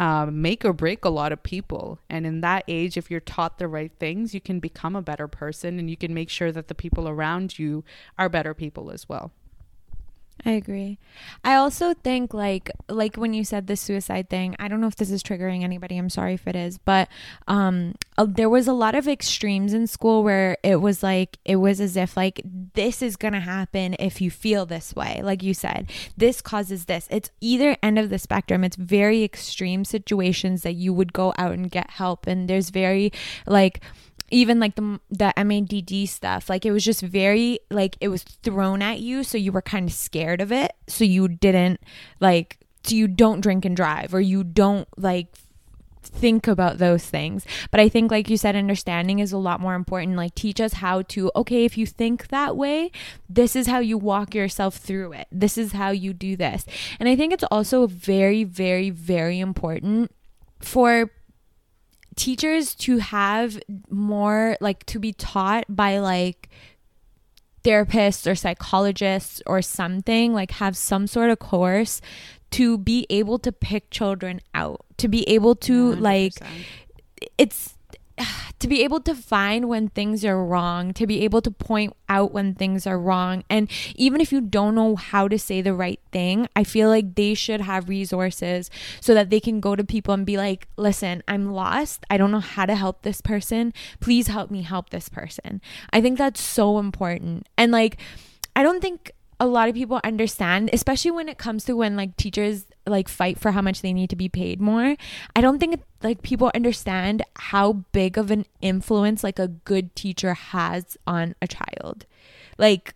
uh, 0.00 0.24
make 0.32 0.64
or 0.64 0.72
break 0.72 1.04
a 1.04 1.10
lot 1.10 1.30
of 1.30 1.42
people. 1.42 2.00
And 2.08 2.26
in 2.26 2.40
that 2.40 2.64
age, 2.66 2.96
if 2.96 3.10
you're 3.10 3.20
taught 3.20 3.58
the 3.58 3.68
right 3.68 3.92
things, 4.00 4.32
you 4.32 4.40
can 4.40 4.58
become 4.58 4.96
a 4.96 5.02
better 5.02 5.28
person 5.28 5.78
and 5.78 5.90
you 5.90 5.96
can 5.96 6.14
make 6.14 6.30
sure 6.30 6.50
that 6.50 6.68
the 6.68 6.74
people 6.74 7.06
around 7.06 7.58
you 7.58 7.84
are 8.18 8.30
better 8.30 8.54
people 8.54 8.90
as 8.90 9.10
well. 9.10 9.30
I 10.44 10.52
agree. 10.52 10.98
I 11.44 11.54
also 11.54 11.92
think 11.92 12.32
like 12.32 12.70
like 12.88 13.16
when 13.16 13.34
you 13.34 13.44
said 13.44 13.66
the 13.66 13.76
suicide 13.76 14.30
thing, 14.30 14.56
I 14.58 14.68
don't 14.68 14.80
know 14.80 14.86
if 14.86 14.96
this 14.96 15.10
is 15.10 15.22
triggering 15.22 15.62
anybody. 15.62 15.98
I'm 15.98 16.08
sorry 16.08 16.34
if 16.34 16.46
it 16.46 16.56
is, 16.56 16.78
but 16.78 17.08
um 17.46 17.94
uh, 18.16 18.26
there 18.28 18.48
was 18.48 18.66
a 18.66 18.72
lot 18.72 18.94
of 18.94 19.06
extremes 19.06 19.74
in 19.74 19.86
school 19.86 20.22
where 20.22 20.56
it 20.62 20.76
was 20.76 21.02
like 21.02 21.38
it 21.44 21.56
was 21.56 21.80
as 21.80 21.96
if 21.96 22.16
like 22.16 22.40
this 22.74 23.02
is 23.02 23.16
going 23.16 23.34
to 23.34 23.40
happen 23.40 23.96
if 23.98 24.20
you 24.20 24.30
feel 24.30 24.64
this 24.66 24.94
way. 24.94 25.20
Like 25.22 25.42
you 25.42 25.54
said, 25.54 25.90
this 26.16 26.40
causes 26.40 26.86
this. 26.86 27.06
It's 27.10 27.30
either 27.40 27.76
end 27.82 27.98
of 27.98 28.08
the 28.10 28.18
spectrum. 28.18 28.64
It's 28.64 28.76
very 28.76 29.22
extreme 29.22 29.84
situations 29.84 30.62
that 30.62 30.74
you 30.74 30.94
would 30.94 31.12
go 31.12 31.34
out 31.36 31.52
and 31.52 31.70
get 31.70 31.90
help 31.90 32.26
and 32.26 32.48
there's 32.48 32.70
very 32.70 33.12
like 33.46 33.80
even 34.30 34.60
like 34.60 34.76
the 34.76 35.00
the 35.10 35.32
MADD 35.36 36.08
stuff, 36.08 36.48
like 36.48 36.64
it 36.64 36.72
was 36.72 36.84
just 36.84 37.02
very 37.02 37.60
like 37.70 37.96
it 38.00 38.08
was 38.08 38.22
thrown 38.22 38.82
at 38.82 39.00
you, 39.00 39.22
so 39.22 39.36
you 39.36 39.52
were 39.52 39.62
kind 39.62 39.88
of 39.88 39.94
scared 39.94 40.40
of 40.40 40.52
it, 40.52 40.72
so 40.86 41.04
you 41.04 41.28
didn't 41.28 41.80
like 42.20 42.58
so 42.82 42.94
you 42.94 43.08
don't 43.08 43.40
drink 43.40 43.64
and 43.64 43.76
drive 43.76 44.14
or 44.14 44.20
you 44.20 44.42
don't 44.42 44.88
like 44.96 45.28
think 46.02 46.48
about 46.48 46.78
those 46.78 47.04
things. 47.04 47.46
But 47.70 47.80
I 47.80 47.88
think 47.88 48.10
like 48.10 48.30
you 48.30 48.36
said 48.36 48.56
understanding 48.56 49.18
is 49.18 49.32
a 49.32 49.38
lot 49.38 49.60
more 49.60 49.74
important. 49.74 50.16
Like 50.16 50.34
teach 50.34 50.60
us 50.60 50.74
how 50.74 51.02
to 51.02 51.30
okay, 51.36 51.64
if 51.64 51.76
you 51.76 51.86
think 51.86 52.28
that 52.28 52.56
way, 52.56 52.90
this 53.28 53.54
is 53.54 53.66
how 53.66 53.80
you 53.80 53.98
walk 53.98 54.34
yourself 54.34 54.76
through 54.76 55.12
it. 55.12 55.28
This 55.30 55.58
is 55.58 55.72
how 55.72 55.90
you 55.90 56.12
do 56.12 56.36
this. 56.36 56.64
And 56.98 57.08
I 57.08 57.16
think 57.16 57.32
it's 57.32 57.44
also 57.50 57.86
very 57.86 58.44
very 58.44 58.90
very 58.90 59.40
important 59.40 60.12
for 60.60 61.10
teachers 62.20 62.74
to 62.74 62.98
have 62.98 63.58
more 63.88 64.54
like 64.60 64.84
to 64.84 64.98
be 64.98 65.10
taught 65.10 65.64
by 65.70 65.98
like 65.98 66.50
therapists 67.64 68.30
or 68.30 68.34
psychologists 68.34 69.40
or 69.46 69.62
something 69.62 70.34
like 70.34 70.50
have 70.50 70.76
some 70.76 71.06
sort 71.06 71.30
of 71.30 71.38
course 71.38 72.02
to 72.50 72.76
be 72.76 73.06
able 73.08 73.38
to 73.38 73.50
pick 73.50 73.88
children 73.90 74.38
out 74.54 74.84
to 74.98 75.08
be 75.08 75.26
able 75.30 75.54
to 75.54 75.94
100%. 75.94 76.00
like 76.02 76.34
it's 77.38 77.78
to 78.58 78.68
be 78.68 78.82
able 78.82 79.00
to 79.00 79.14
find 79.14 79.68
when 79.68 79.88
things 79.88 80.24
are 80.24 80.44
wrong, 80.44 80.92
to 80.94 81.06
be 81.06 81.22
able 81.24 81.40
to 81.42 81.50
point 81.50 81.94
out 82.08 82.32
when 82.32 82.54
things 82.54 82.86
are 82.86 82.98
wrong. 82.98 83.44
And 83.48 83.70
even 83.94 84.20
if 84.20 84.32
you 84.32 84.40
don't 84.40 84.74
know 84.74 84.96
how 84.96 85.28
to 85.28 85.38
say 85.38 85.60
the 85.60 85.74
right 85.74 86.00
thing, 86.12 86.48
I 86.54 86.64
feel 86.64 86.88
like 86.88 87.14
they 87.14 87.34
should 87.34 87.60
have 87.60 87.88
resources 87.88 88.70
so 89.00 89.14
that 89.14 89.30
they 89.30 89.40
can 89.40 89.60
go 89.60 89.76
to 89.76 89.84
people 89.84 90.14
and 90.14 90.26
be 90.26 90.36
like, 90.36 90.68
listen, 90.76 91.22
I'm 91.28 91.52
lost. 91.52 92.04
I 92.10 92.16
don't 92.16 92.30
know 92.30 92.40
how 92.40 92.66
to 92.66 92.74
help 92.74 93.02
this 93.02 93.20
person. 93.20 93.72
Please 94.00 94.26
help 94.26 94.50
me 94.50 94.62
help 94.62 94.90
this 94.90 95.08
person. 95.08 95.60
I 95.92 96.00
think 96.00 96.18
that's 96.18 96.42
so 96.42 96.78
important. 96.78 97.48
And 97.56 97.72
like, 97.72 97.98
I 98.56 98.62
don't 98.62 98.80
think 98.80 99.12
a 99.38 99.46
lot 99.46 99.68
of 99.68 99.74
people 99.74 100.00
understand, 100.04 100.68
especially 100.72 101.10
when 101.10 101.28
it 101.28 101.38
comes 101.38 101.64
to 101.64 101.74
when 101.74 101.96
like 101.96 102.16
teachers 102.16 102.66
like 102.86 103.08
fight 103.08 103.38
for 103.38 103.52
how 103.52 103.62
much 103.62 103.82
they 103.82 103.92
need 103.92 104.10
to 104.10 104.16
be 104.16 104.28
paid 104.28 104.60
more. 104.60 104.96
I 105.36 105.40
don't 105.40 105.58
think 105.58 105.82
like 106.02 106.22
people 106.22 106.50
understand 106.54 107.22
how 107.36 107.84
big 107.92 108.18
of 108.18 108.30
an 108.30 108.46
influence 108.60 109.22
like 109.22 109.38
a 109.38 109.48
good 109.48 109.94
teacher 109.94 110.34
has 110.34 110.96
on 111.06 111.34
a 111.42 111.46
child. 111.46 112.06
Like 112.58 112.94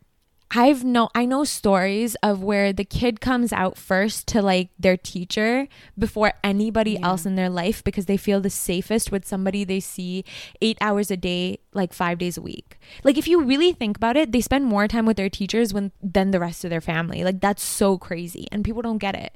I've 0.57 0.85
no 0.85 1.09
I 1.17 1.25
know 1.25 1.43
stories 1.43 2.15
of 2.23 2.43
where 2.43 2.73
the 2.73 2.85
kid 2.85 3.21
comes 3.21 3.53
out 3.53 3.77
first 3.77 4.29
to 4.29 4.41
like 4.41 4.71
their 4.79 4.97
teacher 4.97 5.67
before 5.99 6.35
anybody 6.45 6.93
yeah. 6.93 7.09
else 7.09 7.27
in 7.27 7.35
their 7.35 7.51
life 7.51 7.83
because 7.83 8.07
they 8.07 8.17
feel 8.17 8.41
the 8.41 8.51
safest 8.51 9.11
with 9.11 9.27
somebody 9.27 9.65
they 9.65 9.81
see 9.81 10.25
8 10.63 10.79
hours 10.81 11.11
a 11.11 11.17
day 11.17 11.59
like 11.73 11.93
5 11.93 12.19
days 12.19 12.37
a 12.37 12.43
week. 12.43 12.79
Like 13.03 13.19
if 13.19 13.27
you 13.27 13.43
really 13.43 13.73
think 13.73 13.97
about 13.97 14.17
it, 14.17 14.31
they 14.31 14.41
spend 14.41 14.67
more 14.67 14.87
time 14.87 15.07
with 15.07 15.17
their 15.17 15.29
teachers 15.29 15.75
when 15.75 15.91
than 16.01 16.31
the 16.31 16.39
rest 16.39 16.63
of 16.63 16.71
their 16.71 16.81
family. 16.81 17.25
Like 17.25 17.41
that's 17.41 17.63
so 17.63 17.99
crazy 17.99 18.47
and 18.53 18.65
people 18.65 18.83
don't 18.83 18.99
get 18.99 19.17
it. 19.17 19.35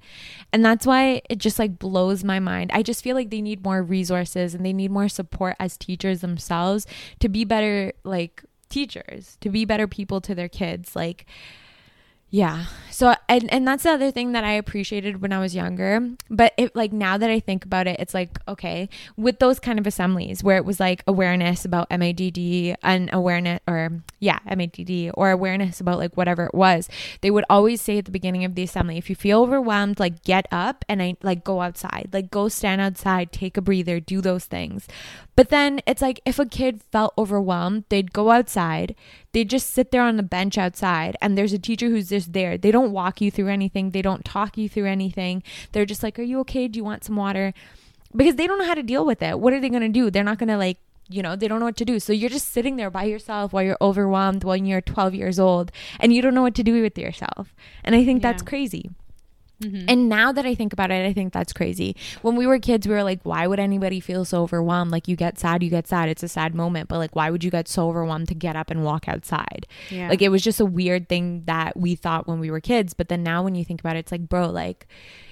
And 0.52 0.64
that's 0.64 0.86
why 0.86 1.22
it 1.28 1.38
just 1.38 1.58
like 1.58 1.80
blows 1.80 2.22
my 2.22 2.38
mind. 2.38 2.70
I 2.72 2.84
just 2.84 3.02
feel 3.02 3.16
like 3.16 3.30
they 3.30 3.42
need 3.42 3.64
more 3.64 3.82
resources 3.82 4.54
and 4.54 4.64
they 4.64 4.72
need 4.72 4.92
more 4.92 5.08
support 5.08 5.56
as 5.58 5.76
teachers 5.76 6.20
themselves 6.20 6.86
to 7.18 7.28
be 7.28 7.44
better 7.44 7.92
like 8.04 8.44
teachers 8.68 9.36
to 9.40 9.48
be 9.48 9.64
better 9.64 9.86
people 9.86 10.20
to 10.20 10.34
their 10.34 10.48
kids 10.48 10.94
like 10.94 11.26
yeah. 12.30 12.66
So 12.90 13.14
and 13.26 13.50
and 13.50 13.66
that's 13.66 13.84
the 13.84 13.90
other 13.90 14.10
thing 14.10 14.32
that 14.32 14.44
I 14.44 14.52
appreciated 14.52 15.22
when 15.22 15.32
I 15.32 15.38
was 15.38 15.54
younger. 15.54 16.10
But 16.28 16.52
it 16.58 16.76
like 16.76 16.92
now 16.92 17.16
that 17.16 17.30
I 17.30 17.40
think 17.40 17.64
about 17.64 17.86
it, 17.86 17.98
it's 17.98 18.12
like 18.12 18.38
okay, 18.46 18.90
with 19.16 19.38
those 19.38 19.58
kind 19.58 19.78
of 19.78 19.86
assemblies 19.86 20.44
where 20.44 20.58
it 20.58 20.66
was 20.66 20.78
like 20.78 21.02
awareness 21.06 21.64
about 21.64 21.88
MADD 21.88 22.76
and 22.82 23.08
awareness 23.14 23.60
or 23.66 24.02
yeah, 24.18 24.40
MADD 24.46 25.12
or 25.14 25.30
awareness 25.30 25.80
about 25.80 25.98
like 25.98 26.16
whatever 26.18 26.44
it 26.44 26.54
was, 26.54 26.90
they 27.22 27.30
would 27.30 27.46
always 27.48 27.80
say 27.80 27.96
at 27.96 28.04
the 28.04 28.10
beginning 28.10 28.44
of 28.44 28.54
the 28.54 28.62
assembly, 28.62 28.98
if 28.98 29.08
you 29.08 29.16
feel 29.16 29.40
overwhelmed, 29.40 29.98
like 29.98 30.22
get 30.22 30.46
up 30.52 30.84
and 30.86 31.02
I 31.02 31.16
like 31.22 31.44
go 31.44 31.62
outside. 31.62 32.10
Like 32.12 32.30
go 32.30 32.48
stand 32.48 32.82
outside, 32.82 33.32
take 33.32 33.56
a 33.56 33.62
breather, 33.62 34.00
do 34.00 34.20
those 34.20 34.44
things. 34.44 34.86
But 35.38 35.50
then 35.50 35.80
it's 35.86 36.02
like 36.02 36.20
if 36.26 36.40
a 36.40 36.46
kid 36.46 36.82
felt 36.90 37.14
overwhelmed, 37.16 37.84
they'd 37.90 38.12
go 38.12 38.32
outside, 38.32 38.96
they'd 39.30 39.48
just 39.48 39.70
sit 39.70 39.92
there 39.92 40.02
on 40.02 40.16
the 40.16 40.24
bench 40.24 40.58
outside 40.58 41.16
and 41.22 41.38
there's 41.38 41.52
a 41.52 41.60
teacher 41.60 41.90
who's 41.90 42.08
just 42.08 42.32
there. 42.32 42.58
They 42.58 42.72
don't 42.72 42.90
walk 42.90 43.20
you 43.20 43.30
through 43.30 43.46
anything, 43.46 43.92
they 43.92 44.02
don't 44.02 44.24
talk 44.24 44.58
you 44.58 44.68
through 44.68 44.86
anything. 44.86 45.44
They're 45.70 45.86
just 45.86 46.02
like, 46.02 46.18
Are 46.18 46.24
you 46.24 46.40
okay? 46.40 46.66
Do 46.66 46.76
you 46.76 46.82
want 46.82 47.04
some 47.04 47.14
water? 47.14 47.54
Because 48.16 48.34
they 48.34 48.48
don't 48.48 48.58
know 48.58 48.64
how 48.64 48.74
to 48.74 48.82
deal 48.82 49.06
with 49.06 49.22
it. 49.22 49.38
What 49.38 49.52
are 49.52 49.60
they 49.60 49.68
going 49.68 49.82
to 49.82 49.88
do? 49.88 50.10
They're 50.10 50.24
not 50.24 50.38
going 50.38 50.48
to 50.48 50.56
like 50.56 50.78
you 51.08 51.22
know, 51.22 51.36
they 51.36 51.46
don't 51.46 51.60
know 51.60 51.66
what 51.66 51.76
to 51.76 51.84
do. 51.84 52.00
So 52.00 52.12
you're 52.12 52.28
just 52.28 52.48
sitting 52.48 52.74
there 52.74 52.90
by 52.90 53.04
yourself 53.04 53.52
while 53.52 53.62
you're 53.62 53.78
overwhelmed 53.80 54.42
when 54.42 54.66
you're 54.66 54.80
12 54.80 55.14
years 55.14 55.38
old 55.38 55.70
and 56.00 56.12
you 56.12 56.20
don't 56.20 56.34
know 56.34 56.42
what 56.42 56.56
to 56.56 56.64
do 56.64 56.82
with 56.82 56.98
yourself. 56.98 57.54
And 57.84 57.94
I 57.94 58.04
think 58.04 58.24
yeah. 58.24 58.32
that's 58.32 58.42
crazy. 58.42 58.90
Mm-hmm. 59.62 59.86
And 59.88 60.08
now 60.08 60.30
that 60.32 60.46
I 60.46 60.54
think 60.54 60.72
about 60.72 60.90
it, 60.90 61.04
I 61.04 61.12
think 61.12 61.32
that's 61.32 61.52
crazy. 61.52 61.96
When 62.22 62.36
we 62.36 62.46
were 62.46 62.58
kids, 62.58 62.86
we 62.86 62.94
were 62.94 63.02
like, 63.02 63.20
why 63.24 63.46
would 63.46 63.58
anybody 63.58 63.98
feel 64.00 64.24
so 64.24 64.42
overwhelmed? 64.42 64.90
Like, 64.90 65.08
you 65.08 65.16
get 65.16 65.38
sad, 65.38 65.62
you 65.62 65.70
get 65.70 65.88
sad. 65.88 66.08
It's 66.08 66.22
a 66.22 66.28
sad 66.28 66.54
moment. 66.54 66.88
But, 66.88 66.98
like, 66.98 67.16
why 67.16 67.30
would 67.30 67.42
you 67.42 67.50
get 67.50 67.66
so 67.68 67.88
overwhelmed 67.88 68.28
to 68.28 68.34
get 68.34 68.56
up 68.56 68.70
and 68.70 68.84
walk 68.84 69.08
outside? 69.08 69.66
Yeah. 69.90 70.08
Like, 70.08 70.22
it 70.22 70.28
was 70.28 70.42
just 70.42 70.60
a 70.60 70.66
weird 70.66 71.08
thing 71.08 71.42
that 71.46 71.76
we 71.76 71.94
thought 71.94 72.28
when 72.28 72.38
we 72.38 72.50
were 72.50 72.60
kids. 72.60 72.94
But 72.94 73.08
then 73.08 73.22
now, 73.22 73.42
when 73.42 73.54
you 73.54 73.64
think 73.64 73.80
about 73.80 73.96
it, 73.96 74.00
it's 74.00 74.12
like, 74.12 74.28
bro, 74.28 74.48
like, 74.48 74.86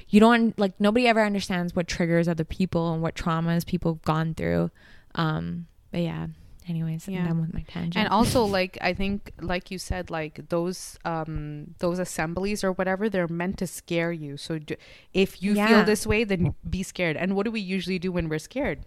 you 0.09 0.21
don't, 0.21 0.59
like, 0.59 0.73
nobody 0.81 1.07
ever 1.07 1.23
understands 1.25 1.77
what 1.77 1.87
triggers 1.87 2.29
other 2.29 2.45
people 2.45 2.93
and 2.93 3.03
what 3.03 3.15
traumas 3.15 3.65
people 3.65 3.95
have 3.95 4.03
gone 4.03 4.35
through. 4.35 4.71
Um, 5.15 5.67
but 5.93 6.01
yeah 6.01 6.27
anyways 6.69 7.09
yeah. 7.09 7.21
i'm 7.21 7.27
done 7.27 7.41
with 7.41 7.55
my 7.55 7.65
tangent 7.69 7.97
and 7.97 8.09
also 8.09 8.45
like 8.59 8.79
i 8.81 8.93
think 8.93 9.33
like 9.41 9.71
you 9.71 9.79
said 9.79 10.11
like 10.11 10.49
those 10.49 10.99
um 11.05 11.75
those 11.79 11.99
assemblies 11.99 12.65
or 12.65 12.73
whatever 12.73 13.09
they're 13.09 13.29
meant 13.29 13.59
to 13.59 13.67
scare 13.67 14.13
you 14.13 14.37
so 14.37 14.59
do, 14.59 14.75
if 15.13 15.43
you 15.43 15.53
yeah. 15.53 15.69
feel 15.69 15.85
this 15.85 16.07
way 16.07 16.25
then 16.25 16.55
be 16.69 16.83
scared 16.83 17.17
and 17.17 17.37
what 17.37 17.45
do 17.45 17.51
we 17.51 17.61
usually 17.61 17.99
do 17.99 18.11
when 18.11 18.29
we're 18.29 18.39
scared 18.39 18.85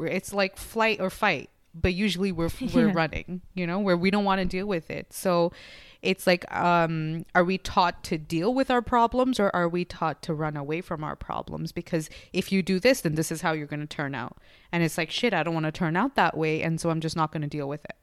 it's 0.00 0.32
like 0.32 0.56
flight 0.56 1.00
or 1.00 1.10
fight 1.10 1.50
but 1.74 1.94
usually 1.94 2.32
we're 2.32 2.50
we're 2.74 2.86
yeah. 2.88 2.92
running 2.94 3.40
you 3.54 3.66
know 3.66 3.78
where 3.78 3.96
we 3.96 4.10
don't 4.10 4.24
want 4.24 4.40
to 4.40 4.44
deal 4.44 4.66
with 4.66 4.90
it 4.90 5.12
so 5.12 5.52
it's 6.02 6.26
like 6.26 6.50
um 6.54 7.24
are 7.34 7.44
we 7.44 7.58
taught 7.58 8.02
to 8.04 8.16
deal 8.16 8.54
with 8.54 8.70
our 8.70 8.82
problems 8.82 9.38
or 9.38 9.54
are 9.54 9.68
we 9.68 9.84
taught 9.84 10.22
to 10.22 10.34
run 10.34 10.56
away 10.56 10.80
from 10.80 11.04
our 11.04 11.16
problems? 11.16 11.72
Because 11.72 12.08
if 12.32 12.50
you 12.52 12.62
do 12.62 12.80
this 12.80 13.00
then 13.02 13.14
this 13.14 13.30
is 13.30 13.42
how 13.42 13.52
you're 13.52 13.66
going 13.66 13.80
to 13.80 13.86
turn 13.86 14.14
out. 14.14 14.38
And 14.72 14.82
it's 14.82 14.98
like 14.98 15.10
shit 15.10 15.34
i 15.34 15.42
don't 15.42 15.54
want 15.54 15.66
to 15.66 15.72
turn 15.72 15.96
out 15.96 16.14
that 16.16 16.36
way 16.36 16.62
and 16.62 16.80
so 16.80 16.90
i'm 16.90 17.00
just 17.00 17.16
not 17.16 17.32
going 17.32 17.42
to 17.42 17.48
deal 17.48 17.68
with 17.68 17.84
it. 17.84 17.96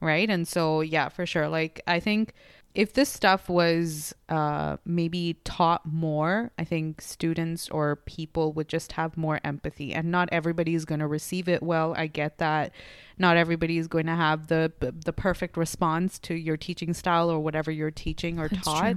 Right? 0.00 0.28
And 0.28 0.46
so 0.46 0.80
yeah 0.80 1.08
for 1.08 1.26
sure. 1.26 1.48
Like 1.48 1.80
i 1.86 2.00
think 2.00 2.34
if 2.74 2.92
this 2.92 3.08
stuff 3.08 3.48
was 3.48 4.14
uh, 4.28 4.76
maybe 4.84 5.36
taught 5.44 5.84
more, 5.84 6.52
I 6.56 6.64
think 6.64 7.00
students 7.00 7.68
or 7.68 7.96
people 7.96 8.52
would 8.52 8.68
just 8.68 8.92
have 8.92 9.16
more 9.16 9.40
empathy. 9.42 9.92
And 9.92 10.10
not 10.10 10.28
everybody 10.30 10.74
is 10.74 10.84
going 10.84 11.00
to 11.00 11.08
receive 11.08 11.48
it 11.48 11.62
well. 11.62 11.94
I 11.96 12.06
get 12.06 12.38
that. 12.38 12.72
Not 13.18 13.36
everybody 13.36 13.78
is 13.78 13.88
going 13.88 14.06
to 14.06 14.14
have 14.14 14.46
the 14.46 14.72
the 14.78 15.12
perfect 15.12 15.56
response 15.56 16.18
to 16.20 16.34
your 16.34 16.56
teaching 16.56 16.94
style 16.94 17.28
or 17.28 17.40
whatever 17.40 17.70
you're 17.70 17.90
teaching 17.90 18.38
or 18.38 18.48
that's 18.48 18.62
taught. 18.62 18.96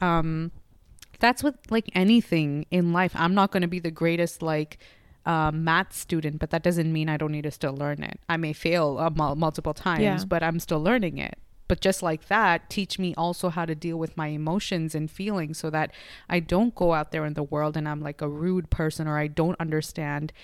Um, 0.00 0.50
that's 1.20 1.44
with 1.44 1.54
like 1.70 1.88
anything 1.94 2.66
in 2.72 2.92
life. 2.92 3.12
I'm 3.14 3.34
not 3.34 3.52
going 3.52 3.62
to 3.62 3.68
be 3.68 3.78
the 3.78 3.92
greatest 3.92 4.42
like 4.42 4.78
uh, 5.24 5.52
math 5.52 5.92
student, 5.94 6.40
but 6.40 6.50
that 6.50 6.64
doesn't 6.64 6.92
mean 6.92 7.08
I 7.08 7.16
don't 7.16 7.30
need 7.30 7.42
to 7.42 7.52
still 7.52 7.74
learn 7.74 8.02
it. 8.02 8.18
I 8.28 8.36
may 8.36 8.52
fail 8.52 8.98
uh, 8.98 9.10
multiple 9.36 9.74
times, 9.74 10.02
yeah. 10.02 10.18
but 10.26 10.42
I'm 10.42 10.58
still 10.58 10.82
learning 10.82 11.18
it. 11.18 11.38
But 11.72 11.80
just 11.80 12.02
like 12.02 12.28
that, 12.28 12.68
teach 12.68 12.98
me 12.98 13.14
also 13.14 13.48
how 13.48 13.64
to 13.64 13.74
deal 13.74 13.96
with 13.96 14.14
my 14.14 14.26
emotions 14.26 14.94
and 14.94 15.10
feelings 15.10 15.56
so 15.56 15.70
that 15.70 15.90
I 16.28 16.38
don't 16.38 16.74
go 16.74 16.92
out 16.92 17.12
there 17.12 17.24
in 17.24 17.32
the 17.32 17.42
world 17.42 17.78
and 17.78 17.88
I'm 17.88 18.02
like 18.02 18.20
a 18.20 18.28
rude 18.28 18.68
person 18.68 19.08
or 19.08 19.16
I 19.16 19.26
don't 19.26 19.58
understand 19.58 20.34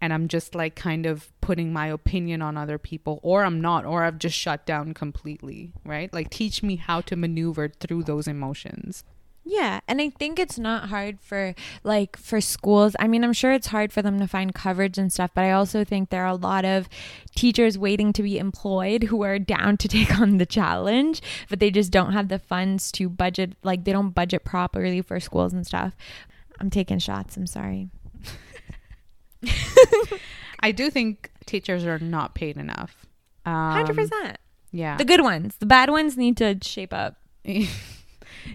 and 0.00 0.14
I'm 0.14 0.28
just 0.28 0.54
like 0.54 0.76
kind 0.76 1.04
of 1.04 1.30
putting 1.42 1.74
my 1.74 1.88
opinion 1.88 2.40
on 2.40 2.56
other 2.56 2.78
people, 2.78 3.20
or 3.22 3.44
I'm 3.44 3.60
not, 3.60 3.84
or 3.84 4.02
I've 4.02 4.18
just 4.18 4.34
shut 4.38 4.64
down 4.64 4.94
completely, 4.94 5.72
right? 5.84 6.10
Like, 6.10 6.30
teach 6.30 6.62
me 6.62 6.76
how 6.76 7.02
to 7.02 7.16
maneuver 7.16 7.68
through 7.68 8.04
those 8.04 8.26
emotions. 8.26 9.04
Yeah, 9.50 9.80
and 9.88 9.98
I 9.98 10.10
think 10.10 10.38
it's 10.38 10.58
not 10.58 10.90
hard 10.90 11.22
for 11.22 11.54
like 11.82 12.18
for 12.18 12.38
schools. 12.38 12.94
I 12.98 13.08
mean, 13.08 13.24
I'm 13.24 13.32
sure 13.32 13.50
it's 13.50 13.68
hard 13.68 13.94
for 13.94 14.02
them 14.02 14.20
to 14.20 14.26
find 14.26 14.54
coverage 14.54 14.98
and 14.98 15.10
stuff, 15.10 15.30
but 15.34 15.42
I 15.42 15.52
also 15.52 15.84
think 15.84 16.10
there 16.10 16.22
are 16.24 16.26
a 16.26 16.34
lot 16.34 16.66
of 16.66 16.86
teachers 17.34 17.78
waiting 17.78 18.12
to 18.12 18.22
be 18.22 18.38
employed 18.38 19.04
who 19.04 19.22
are 19.22 19.38
down 19.38 19.78
to 19.78 19.88
take 19.96 20.20
on 20.20 20.36
the 20.36 20.44
challenge, 20.44 21.22
but 21.48 21.60
they 21.60 21.70
just 21.70 21.90
don't 21.90 22.12
have 22.12 22.28
the 22.28 22.38
funds 22.38 22.92
to 22.92 23.08
budget 23.08 23.56
like 23.62 23.84
they 23.84 23.92
don't 23.92 24.10
budget 24.10 24.44
properly 24.44 25.00
for 25.00 25.18
schools 25.18 25.54
and 25.54 25.66
stuff. 25.66 25.96
I'm 26.60 26.68
taking 26.68 26.98
shots, 26.98 27.34
I'm 27.38 27.46
sorry. 27.46 27.88
I 30.60 30.72
do 30.72 30.90
think 30.90 31.30
teachers 31.46 31.86
are 31.86 31.98
not 31.98 32.34
paid 32.34 32.58
enough. 32.58 33.06
Um, 33.46 33.82
100%. 33.86 34.34
Yeah. 34.72 34.98
The 34.98 35.06
good 35.06 35.22
ones. 35.22 35.56
The 35.58 35.64
bad 35.64 35.88
ones 35.88 36.18
need 36.18 36.36
to 36.36 36.58
shape 36.60 36.92
up. 36.92 37.16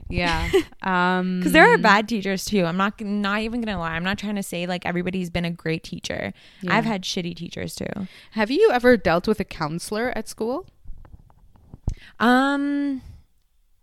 yeah. 0.09 0.49
Um 0.83 1.39
Because 1.39 1.53
there 1.53 1.73
are 1.73 1.77
bad 1.77 2.09
teachers 2.09 2.43
too. 2.43 2.65
I'm 2.65 2.77
not 2.77 2.99
not 2.99 3.39
even 3.41 3.61
gonna 3.61 3.79
lie. 3.79 3.93
I'm 3.93 4.03
not 4.03 4.17
trying 4.17 4.35
to 4.35 4.43
say 4.43 4.65
like 4.65 4.85
everybody's 4.85 5.29
been 5.29 5.45
a 5.45 5.51
great 5.51 5.83
teacher. 5.83 6.33
Yeah. 6.61 6.75
I've 6.75 6.85
had 6.85 7.03
shitty 7.03 7.35
teachers 7.35 7.75
too. 7.75 8.07
Have 8.31 8.51
you 8.51 8.69
ever 8.71 8.97
dealt 8.97 9.27
with 9.27 9.39
a 9.39 9.45
counselor 9.45 10.11
at 10.15 10.27
school? 10.27 10.67
Um, 12.19 13.01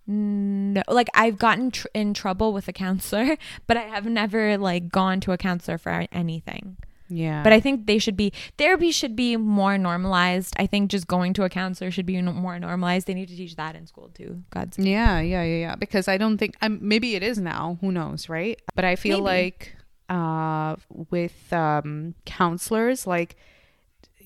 no, 0.07 0.83
like 0.89 1.09
I've 1.15 1.39
gotten 1.39 1.71
tr- 1.71 1.87
in 1.95 2.15
trouble 2.15 2.53
with 2.53 2.69
a 2.69 2.73
counselor, 2.73 3.37
but 3.67 3.77
I 3.77 3.83
have 3.83 4.07
never 4.07 4.59
like 4.59 4.91
gone 4.91 5.21
to 5.21 5.33
a 5.33 5.39
counselor 5.39 5.79
for 5.79 6.07
anything. 6.13 6.77
Yeah. 7.11 7.43
But 7.43 7.53
I 7.53 7.61
think 7.61 7.87
they 7.87 7.99
should 7.99 8.17
be 8.17 8.33
therapy 8.57 8.93
should 8.93 9.17
be 9.17 9.37
more 9.37 9.77
normalized. 9.77 10.55
I 10.59 10.67
think 10.67 10.91
just 10.91 11.07
going 11.07 11.33
to 11.35 11.45
a 11.45 11.49
counselor 11.49 11.91
should 11.91 12.07
be 12.07 12.21
more 12.23 12.59
normalized. 12.59 13.07
They 13.07 13.15
need 13.15 13.29
to 13.29 13.37
teach 13.37 13.57
that 13.57 13.75
in 13.75 13.87
school 13.87 14.11
too. 14.15 14.43
God's 14.51 14.79
Yeah, 14.79 15.21
yeah, 15.21 15.43
yeah, 15.43 15.57
yeah. 15.57 15.75
Because 15.77 16.09
I 16.09 16.17
don't 16.17 16.39
think 16.39 16.57
um, 16.63 16.79
maybe 16.81 17.17
it 17.17 17.23
is 17.23 17.39
now. 17.39 17.79
Who 17.81 17.93
knows, 17.93 18.29
right? 18.29 18.61
But 18.75 18.85
I 18.85 18.97
feel 18.97 19.19
Maybe. 19.19 19.25
like 19.25 19.77
uh, 20.09 20.77
with 21.11 21.53
um, 21.53 22.15
counselors, 22.25 23.07
like 23.07 23.37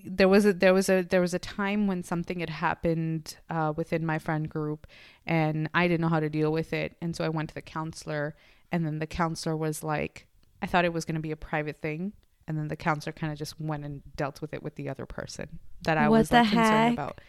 there 0.04 0.28
was 0.28 0.44
a 0.44 0.52
there 0.52 0.74
was 0.74 0.88
a 0.88 1.02
there 1.02 1.20
was 1.20 1.34
a 1.34 1.38
time 1.38 1.86
when 1.86 2.02
something 2.02 2.40
had 2.40 2.50
happened 2.50 3.36
uh, 3.48 3.72
within 3.74 4.04
my 4.04 4.18
friend 4.18 4.48
group, 4.48 4.86
and 5.26 5.68
I 5.74 5.88
didn't 5.88 6.02
know 6.02 6.08
how 6.08 6.20
to 6.20 6.28
deal 6.28 6.52
with 6.52 6.72
it, 6.72 6.96
and 7.00 7.16
so 7.16 7.24
I 7.24 7.28
went 7.30 7.48
to 7.50 7.54
the 7.54 7.62
counselor, 7.62 8.36
and 8.70 8.84
then 8.84 8.98
the 8.98 9.06
counselor 9.06 9.56
was 9.56 9.82
like, 9.82 10.26
I 10.60 10.66
thought 10.66 10.84
it 10.84 10.92
was 10.92 11.04
going 11.04 11.16
to 11.16 11.20
be 11.20 11.30
a 11.30 11.36
private 11.36 11.80
thing. 11.80 12.12
And 12.46 12.58
then 12.58 12.68
the 12.68 12.76
counselor 12.76 13.12
kind 13.12 13.32
of 13.32 13.38
just 13.38 13.58
went 13.60 13.84
and 13.84 14.02
dealt 14.16 14.40
with 14.42 14.52
it 14.52 14.62
with 14.62 14.74
the 14.74 14.88
other 14.88 15.06
person 15.06 15.58
that 15.82 15.96
I 15.96 16.08
What 16.08 16.18
was 16.18 16.32
like 16.32 16.48
concerned 16.48 16.84
heck? 16.84 16.92
about. 16.92 17.20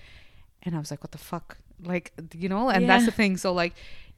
And 0.64 0.76
I 0.76 0.80
was 0.80 0.92
like, 0.92 1.04
what 1.04 1.12
the 1.12 1.18
fuck? 1.18 1.58
Like, 1.84 2.12
you 2.34 2.50
know, 2.50 2.70
and 2.70 2.90
that's 2.90 3.06
the 3.06 3.12
thing. 3.12 3.38
So, 3.38 3.54
like, 3.54 3.74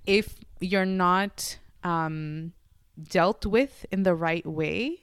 if 0.06 0.36
you're 0.60 0.86
not 0.86 1.58
um, 1.84 2.54
dealt 3.02 3.46
with 3.46 3.86
in 3.92 4.04
the 4.04 4.16
right 4.16 4.46
way, 4.46 5.02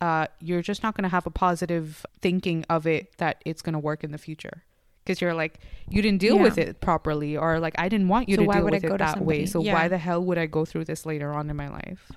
uh, 0.00 0.26
you're 0.40 0.62
just 0.62 0.82
not 0.82 0.94
going 0.96 1.02
to 1.02 1.08
have 1.08 1.26
a 1.26 1.30
positive 1.30 2.04
thinking 2.20 2.64
of 2.70 2.86
it 2.86 3.16
that 3.18 3.42
it's 3.44 3.62
going 3.62 3.72
to 3.74 3.78
work 3.78 4.04
in 4.04 4.12
the 4.12 4.18
future. 4.18 4.62
Because 5.04 5.20
you're 5.20 5.34
like, 5.34 5.60
you 5.88 6.02
didn't 6.02 6.18
deal 6.20 6.36
Yeah. 6.36 6.42
with 6.42 6.58
it 6.58 6.80
properly, 6.80 7.36
or 7.36 7.60
like, 7.60 7.74
I 7.78 7.88
didn't 7.88 8.08
want 8.08 8.28
you 8.28 8.36
So 8.36 8.46
to 8.46 8.52
deal 8.52 8.64
with 8.64 8.84
it 8.84 8.98
that 8.98 9.20
way. 9.22 9.46
So, 9.46 9.60
Yeah. 9.62 9.72
why 9.72 9.88
the 9.88 9.98
hell 9.98 10.22
would 10.24 10.38
I 10.38 10.46
go 10.46 10.64
through 10.64 10.84
this 10.86 11.04
later 11.06 11.32
on 11.32 11.48
in 11.50 11.56
my 11.56 11.68
life? 11.68 12.12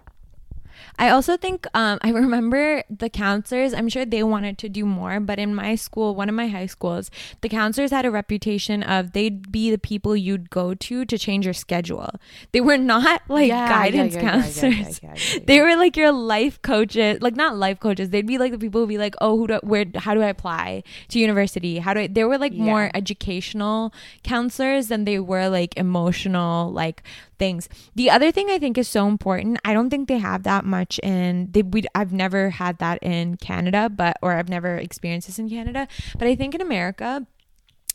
I 0.97 1.09
also 1.09 1.37
think 1.37 1.67
um, 1.73 1.99
I 2.03 2.09
remember 2.11 2.83
the 2.89 3.09
counselors. 3.09 3.73
I'm 3.73 3.89
sure 3.89 4.05
they 4.05 4.23
wanted 4.23 4.57
to 4.59 4.69
do 4.69 4.85
more, 4.85 5.19
but 5.19 5.39
in 5.39 5.55
my 5.55 5.75
school, 5.75 6.15
one 6.15 6.29
of 6.29 6.35
my 6.35 6.47
high 6.47 6.65
schools, 6.65 7.09
the 7.41 7.49
counselors 7.49 7.91
had 7.91 8.05
a 8.05 8.11
reputation 8.11 8.83
of 8.83 9.13
they'd 9.13 9.51
be 9.51 9.71
the 9.71 9.77
people 9.77 10.15
you'd 10.15 10.49
go 10.49 10.73
to 10.73 11.05
to 11.05 11.17
change 11.17 11.45
your 11.45 11.53
schedule. 11.53 12.09
They 12.51 12.61
were 12.61 12.77
not 12.77 13.21
like 13.29 13.49
Yeah, 13.49 13.67
guidance 13.69 14.15
yeah, 14.15 14.21
yeah, 14.21 14.31
counselors. 14.31 15.01
They 15.45 15.61
were 15.61 15.75
like 15.75 15.97
your 15.97 16.11
life 16.11 16.61
coaches, 16.61 17.21
like 17.21 17.35
not 17.35 17.57
life 17.57 17.79
coaches. 17.79 18.09
They'd 18.09 18.27
be 18.27 18.37
like 18.37 18.51
the 18.51 18.59
people 18.59 18.81
who'd 18.81 18.89
be 18.89 18.97
like, 18.97 19.15
"Oh, 19.21 19.37
who 19.37 19.47
do 19.47 19.59
where? 19.63 19.85
How 19.95 20.13
do 20.13 20.21
I 20.21 20.27
apply 20.27 20.83
to 21.09 21.19
university? 21.19 21.79
How 21.79 21.93
do 21.93 22.01
I?" 22.01 22.07
They 22.07 22.23
were 22.23 22.37
like 22.37 22.53
more 22.53 22.91
educational 22.93 23.93
counselors 24.23 24.87
than 24.87 25.05
they 25.05 25.19
were 25.19 25.49
like 25.49 25.75
emotional, 25.77 26.71
like 26.71 27.03
things. 27.39 27.69
The 27.95 28.11
other 28.11 28.31
thing 28.31 28.49
I 28.49 28.59
think 28.59 28.77
is 28.77 28.87
so 28.87 29.07
important. 29.07 29.59
I 29.65 29.73
don't 29.73 29.89
think 29.89 30.07
they 30.07 30.19
have 30.19 30.43
that 30.43 30.65
much 30.65 30.99
in 30.99 31.49
they. 31.51 31.63
We 31.63 31.85
I've 31.95 32.13
never 32.13 32.51
had 32.51 32.77
that 32.79 32.99
in 33.01 33.37
Canada, 33.37 33.89
but 33.89 34.17
or 34.21 34.33
I've 34.33 34.49
never 34.49 34.75
experienced 34.75 35.27
this 35.27 35.39
in 35.39 35.49
Canada. 35.49 35.87
But 36.17 36.27
I 36.27 36.35
think 36.35 36.53
in 36.53 36.61
America, 36.61 37.25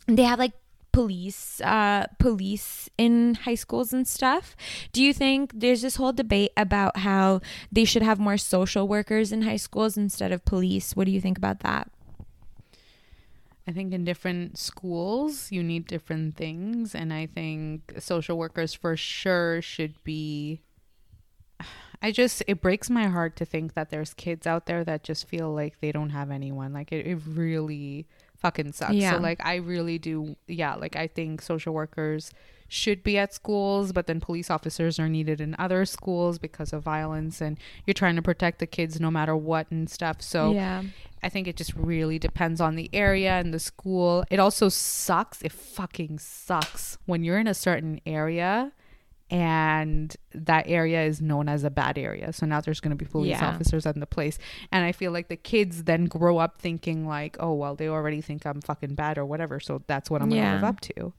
they 0.06 0.24
have 0.24 0.38
like 0.38 0.52
police 0.92 1.60
uh 1.62 2.06
police 2.20 2.88
in 2.96 3.34
high 3.34 3.56
schools 3.56 3.92
and 3.92 4.06
stuff 4.06 4.54
do 4.92 5.02
you 5.02 5.12
think 5.12 5.50
there's 5.52 5.82
this 5.82 5.96
whole 5.96 6.12
debate 6.12 6.52
about 6.56 6.98
how 6.98 7.40
they 7.72 7.84
should 7.84 8.02
have 8.02 8.20
more 8.20 8.36
social 8.36 8.86
workers 8.86 9.32
in 9.32 9.42
high 9.42 9.56
schools 9.56 9.96
instead 9.96 10.30
of 10.30 10.44
police 10.44 10.94
what 10.94 11.04
do 11.04 11.10
you 11.10 11.20
think 11.20 11.36
about 11.36 11.58
that 11.60 11.90
I 13.66 13.72
think 13.72 13.94
in 13.94 14.04
different 14.04 14.58
schools, 14.58 15.50
you 15.50 15.62
need 15.62 15.86
different 15.86 16.36
things. 16.36 16.94
And 16.94 17.12
I 17.12 17.26
think 17.26 17.94
social 17.98 18.36
workers 18.36 18.74
for 18.74 18.96
sure 18.96 19.62
should 19.62 19.94
be. 20.04 20.60
I 22.02 22.10
just, 22.10 22.42
it 22.46 22.60
breaks 22.60 22.90
my 22.90 23.06
heart 23.06 23.36
to 23.36 23.46
think 23.46 23.72
that 23.72 23.88
there's 23.88 24.12
kids 24.12 24.46
out 24.46 24.66
there 24.66 24.84
that 24.84 25.02
just 25.04 25.26
feel 25.26 25.54
like 25.54 25.80
they 25.80 25.90
don't 25.90 26.10
have 26.10 26.30
anyone. 26.30 26.74
Like, 26.74 26.92
it, 26.92 27.06
it 27.06 27.18
really 27.26 28.06
fucking 28.36 28.72
sucks. 28.72 28.92
Yeah. 28.92 29.12
So, 29.12 29.18
like, 29.18 29.40
I 29.42 29.54
really 29.54 29.98
do. 29.98 30.36
Yeah. 30.46 30.74
Like, 30.74 30.96
I 30.96 31.06
think 31.06 31.40
social 31.40 31.72
workers 31.72 32.30
should 32.68 33.02
be 33.02 33.16
at 33.16 33.32
schools, 33.32 33.92
but 33.92 34.06
then 34.06 34.20
police 34.20 34.50
officers 34.50 34.98
are 34.98 35.08
needed 35.08 35.40
in 35.40 35.56
other 35.58 35.86
schools 35.86 36.38
because 36.38 36.74
of 36.74 36.82
violence. 36.82 37.40
And 37.40 37.58
you're 37.86 37.94
trying 37.94 38.16
to 38.16 38.22
protect 38.22 38.58
the 38.58 38.66
kids 38.66 39.00
no 39.00 39.10
matter 39.10 39.34
what 39.34 39.70
and 39.70 39.88
stuff. 39.88 40.20
So, 40.20 40.52
yeah 40.52 40.82
I 41.24 41.30
think 41.30 41.48
it 41.48 41.56
just 41.56 41.74
really 41.74 42.18
depends 42.18 42.60
on 42.60 42.76
the 42.76 42.90
area 42.92 43.32
and 43.32 43.52
the 43.54 43.58
school. 43.58 44.24
It 44.30 44.38
also 44.38 44.68
sucks. 44.68 45.40
It 45.42 45.52
fucking 45.52 46.18
sucks 46.18 46.98
when 47.06 47.24
you're 47.24 47.38
in 47.38 47.46
a 47.46 47.54
certain 47.54 48.00
area 48.04 48.72
and 49.30 50.14
that 50.34 50.66
area 50.68 51.02
is 51.04 51.22
known 51.22 51.48
as 51.48 51.64
a 51.64 51.70
bad 51.70 51.96
area. 51.96 52.32
So 52.32 52.44
now 52.44 52.60
there's 52.60 52.80
going 52.80 52.90
to 52.90 52.96
be 52.96 53.06
police 53.06 53.30
Yeah. 53.30 53.48
officers 53.48 53.86
in 53.86 53.98
the 54.00 54.06
place. 54.06 54.38
And 54.70 54.84
I 54.84 54.92
feel 54.92 55.12
like 55.12 55.28
the 55.28 55.36
kids 55.36 55.84
then 55.84 56.04
grow 56.04 56.38
up 56.38 56.60
thinking 56.60 57.06
like, 57.06 57.36
"Oh, 57.40 57.54
well, 57.54 57.74
they 57.74 57.88
already 57.88 58.20
think 58.20 58.44
I'm 58.46 58.60
fucking 58.60 58.94
bad 58.94 59.16
or 59.16 59.24
whatever, 59.24 59.60
so 59.60 59.82
that's 59.86 60.10
what 60.10 60.20
I'm 60.20 60.28
going 60.28 60.42
to 60.42 60.48
live 60.56 60.64
up 60.64 60.80
to." 60.80 61.14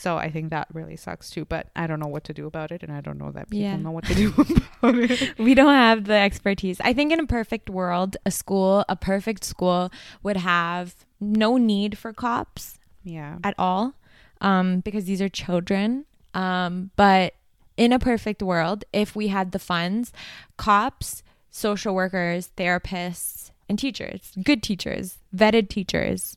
So 0.00 0.16
I 0.16 0.30
think 0.30 0.48
that 0.50 0.66
really 0.72 0.96
sucks 0.96 1.28
too, 1.28 1.44
but 1.44 1.68
I 1.76 1.86
don't 1.86 2.00
know 2.00 2.06
what 2.08 2.24
to 2.24 2.32
do 2.32 2.46
about 2.46 2.72
it 2.72 2.82
and 2.82 2.90
I 2.90 3.00
don't 3.02 3.18
know 3.18 3.30
that 3.32 3.50
people 3.50 3.62
Yeah. 3.64 3.76
know 3.76 3.90
what 3.90 4.04
to 4.06 4.14
do 4.14 4.28
about 4.82 4.94
it. 4.96 5.38
we 5.38 5.54
don't 5.54 5.74
have 5.74 6.04
the 6.04 6.14
expertise. 6.14 6.80
I 6.80 6.92
think 6.94 7.12
in 7.12 7.20
a 7.20 7.26
perfect 7.26 7.68
world, 7.68 8.16
a 8.24 8.30
school, 8.30 8.84
a 8.88 8.96
perfect 8.96 9.44
school 9.44 9.92
would 10.22 10.38
have 10.38 10.94
no 11.20 11.58
need 11.58 11.98
for 11.98 12.12
cops 12.14 12.78
Yeah. 13.04 13.36
at 13.44 13.54
all 13.58 13.94
um, 14.40 14.80
because 14.80 15.04
these 15.04 15.20
are 15.20 15.28
children. 15.28 16.06
Um, 16.32 16.90
but 16.96 17.34
in 17.76 17.92
a 17.92 17.98
perfect 17.98 18.42
world, 18.42 18.84
if 18.94 19.14
we 19.14 19.28
had 19.28 19.52
the 19.52 19.58
funds, 19.58 20.12
cops, 20.56 21.22
social 21.50 21.94
workers, 21.94 22.50
therapists, 22.56 23.50
and 23.68 23.78
teachers, 23.78 24.32
good 24.42 24.62
teachers, 24.62 25.18
vetted 25.36 25.68
teachers, 25.68 26.36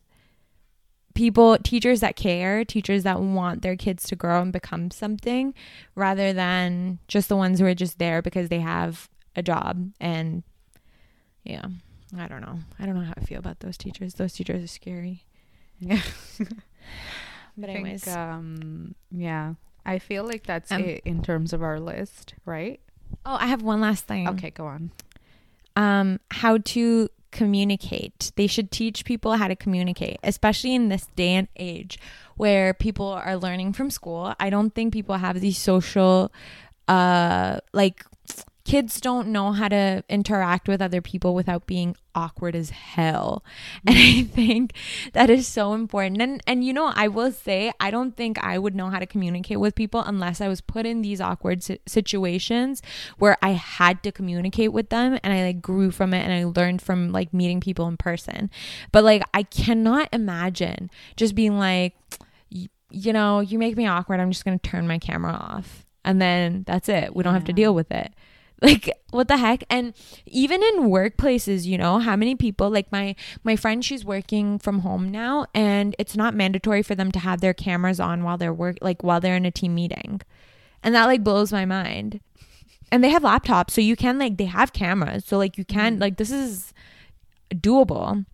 people, 1.13 1.57
teachers 1.59 1.99
that 2.01 2.15
care, 2.15 2.63
teachers 2.65 3.03
that 3.03 3.19
want 3.19 3.61
their 3.61 3.75
kids 3.75 4.03
to 4.05 4.15
grow 4.15 4.41
and 4.41 4.51
become 4.51 4.89
something 4.91 5.53
rather 5.95 6.33
than 6.33 6.99
just 7.07 7.29
the 7.29 7.35
ones 7.35 7.59
who 7.59 7.65
are 7.65 7.73
just 7.75 7.99
there 7.99 8.21
because 8.21 8.49
they 8.49 8.59
have 8.59 9.09
a 9.35 9.43
job. 9.43 9.91
And 9.99 10.43
yeah, 11.43 11.65
I 12.17 12.27
don't 12.27 12.41
know. 12.41 12.59
I 12.79 12.85
don't 12.85 12.95
know 12.95 13.03
how 13.05 13.13
I 13.17 13.21
feel 13.21 13.39
about 13.39 13.59
those 13.59 13.77
teachers. 13.77 14.15
Those 14.15 14.33
teachers 14.33 14.63
are 14.63 14.67
scary. 14.67 15.23
Yeah. 15.79 16.01
But 17.55 17.69
I 17.69 17.73
think, 17.73 17.85
anyways, 17.85 18.07
um, 18.07 18.95
yeah, 19.11 19.53
I 19.85 19.99
feel 19.99 20.23
like 20.23 20.43
that's 20.43 20.71
Um, 20.71 20.81
it 20.81 21.03
in 21.05 21.21
terms 21.21 21.53
of 21.53 21.61
our 21.61 21.79
list, 21.79 22.33
right? 22.45 22.79
oh, 23.27 23.37
I 23.39 23.45
have 23.45 23.61
one 23.61 23.79
last 23.79 24.05
thing. 24.05 24.27
Okay, 24.29 24.49
go 24.49 24.65
on. 24.65 24.89
um, 25.75 26.19
how 26.31 26.57
to 26.57 27.09
communicate. 27.33 28.31
They 28.37 28.47
should 28.47 28.71
teach 28.71 29.03
people 29.03 29.33
how 29.33 29.49
to 29.49 29.55
communicate, 29.55 30.19
especially 30.23 30.73
in 30.73 30.87
this 30.87 31.07
day 31.17 31.33
and 31.33 31.47
age 31.57 31.99
where 32.37 32.73
people 32.73 33.07
are 33.07 33.35
learning 33.35 33.73
from 33.73 33.89
school. 33.89 34.33
I 34.39 34.49
don't 34.49 34.73
think 34.73 34.93
people 34.93 35.17
have 35.17 35.41
these 35.41 35.57
social, 35.57 36.31
uh, 36.87 37.59
like 37.73 38.05
kids 38.65 39.01
don't 39.01 39.27
know 39.27 39.51
how 39.51 39.67
to 39.67 40.03
interact 40.07 40.67
with 40.67 40.81
other 40.81 41.01
people 41.01 41.35
without 41.35 41.67
being 41.67 41.95
awkward 42.15 42.55
as 42.55 42.69
hell. 42.69 43.43
And 43.85 43.97
I 43.97 44.01
mm. 44.01 44.29
think 44.29 44.73
that 45.13 45.29
is 45.29 45.47
so 45.47 45.73
important. 45.73 46.21
And 46.21 46.41
and 46.47 46.63
you 46.63 46.73
know, 46.73 46.91
I 46.95 47.07
will 47.09 47.31
say 47.31 47.73
I 47.79 47.91
don't 47.91 48.15
think 48.15 48.41
I 48.43 48.57
would 48.57 48.75
know 48.75 48.89
how 48.89 48.99
to 48.99 49.05
communicate 49.05 49.59
with 49.59 49.75
people 49.75 50.01
unless 50.01 50.39
I 50.39 50.47
was 50.47 50.61
put 50.61 50.85
in 50.85 51.01
these 51.01 51.19
awkward 51.19 51.63
situations 51.85 52.81
where 53.17 53.37
I 53.41 53.51
had 53.51 54.01
to 54.03 54.11
communicate 54.11 54.71
with 54.71 54.89
them 54.89 55.19
and 55.23 55.33
I 55.33 55.43
like 55.43 55.61
grew 55.61 55.91
from 55.91 56.13
it 56.13 56.21
and 56.21 56.31
I 56.31 56.45
learned 56.45 56.81
from 56.81 57.11
like 57.11 57.33
meeting 57.33 57.59
people 57.59 57.87
in 57.87 57.97
person. 57.97 58.49
But 58.91 59.03
like 59.03 59.23
I 59.33 59.43
cannot 59.43 60.09
imagine 60.13 60.89
just 61.17 61.35
being 61.35 61.57
like 61.57 61.95
you 62.95 63.11
know, 63.11 63.39
you 63.39 63.57
make 63.57 63.75
me 63.75 63.87
awkward. 63.87 64.19
I'm 64.19 64.29
just 64.29 64.45
going 64.45 64.59
to 64.59 64.69
turn 64.69 64.87
my 64.87 64.99
camera 64.99 65.33
off. 65.33 65.83
and 66.05 66.21
then 66.21 66.63
that's 66.67 66.89
it. 66.89 67.15
We 67.15 67.23
don't 67.23 67.33
have 67.33 67.45
to 67.45 67.53
deal 67.53 67.73
with 67.73 67.91
it. 67.91 68.13
Like 68.63 68.89
what 69.11 69.27
the 69.27 69.35
heck? 69.37 69.65
And 69.69 69.93
even 70.25 70.63
in 70.63 70.89
workplaces, 70.89 71.65
you 71.65 71.77
know, 71.77 71.99
how 71.99 72.15
many 72.15 72.33
people 72.33 72.69
like 72.69 72.89
my 72.93 73.13
my 73.43 73.57
friend 73.57 73.83
she's 73.83 74.05
working 74.05 74.57
from 74.57 74.79
home 74.79 75.11
now 75.11 75.47
and 75.53 75.95
it's 75.99 76.15
not 76.15 76.33
mandatory 76.33 76.81
for 76.81 76.95
them 76.95 77.11
to 77.11 77.19
have 77.19 77.41
their 77.41 77.53
cameras 77.53 77.99
on 77.99 78.23
while 78.23 78.37
they're 78.37 78.53
work 78.53 78.77
like 78.81 79.03
while 79.03 79.19
they're 79.19 79.35
in 79.35 79.45
a 79.45 79.51
team 79.51 79.75
meeting. 79.75 80.21
And 80.81 80.95
that 80.95 81.07
like 81.07 81.25
blows 81.25 81.51
my 81.51 81.65
mind. 81.65 82.21
And 82.89 83.03
they 83.03 83.09
have 83.09 83.23
laptops, 83.23 83.71
so 83.71 83.81
you 83.81 83.95
can 83.97 84.17
like 84.17 84.37
they 84.37 84.45
have 84.45 84.71
cameras. 84.71 85.25
So 85.25 85.37
like 85.37 85.57
you 85.57 85.65
can 85.65 85.99
like 85.99 86.15
this 86.15 86.31
is 86.31 86.73
doable. 87.53 88.25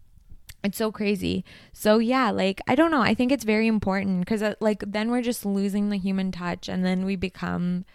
It's 0.63 0.77
so 0.77 0.91
crazy. 0.91 1.43
So 1.73 1.97
yeah, 1.97 2.30
like 2.30 2.61
I 2.67 2.75
don't 2.75 2.91
know. 2.91 3.01
I 3.01 3.15
think 3.15 3.32
it's 3.32 3.45
very 3.45 3.67
important 3.67 4.19
because 4.19 4.43
uh, 4.43 4.53
like 4.59 4.84
then 4.86 5.09
we're 5.09 5.23
just 5.23 5.45
losing 5.45 5.89
the 5.89 5.97
human 5.97 6.32
touch, 6.32 6.69
and 6.69 6.86
then 6.86 7.03
we 7.03 7.15
become. 7.15 7.86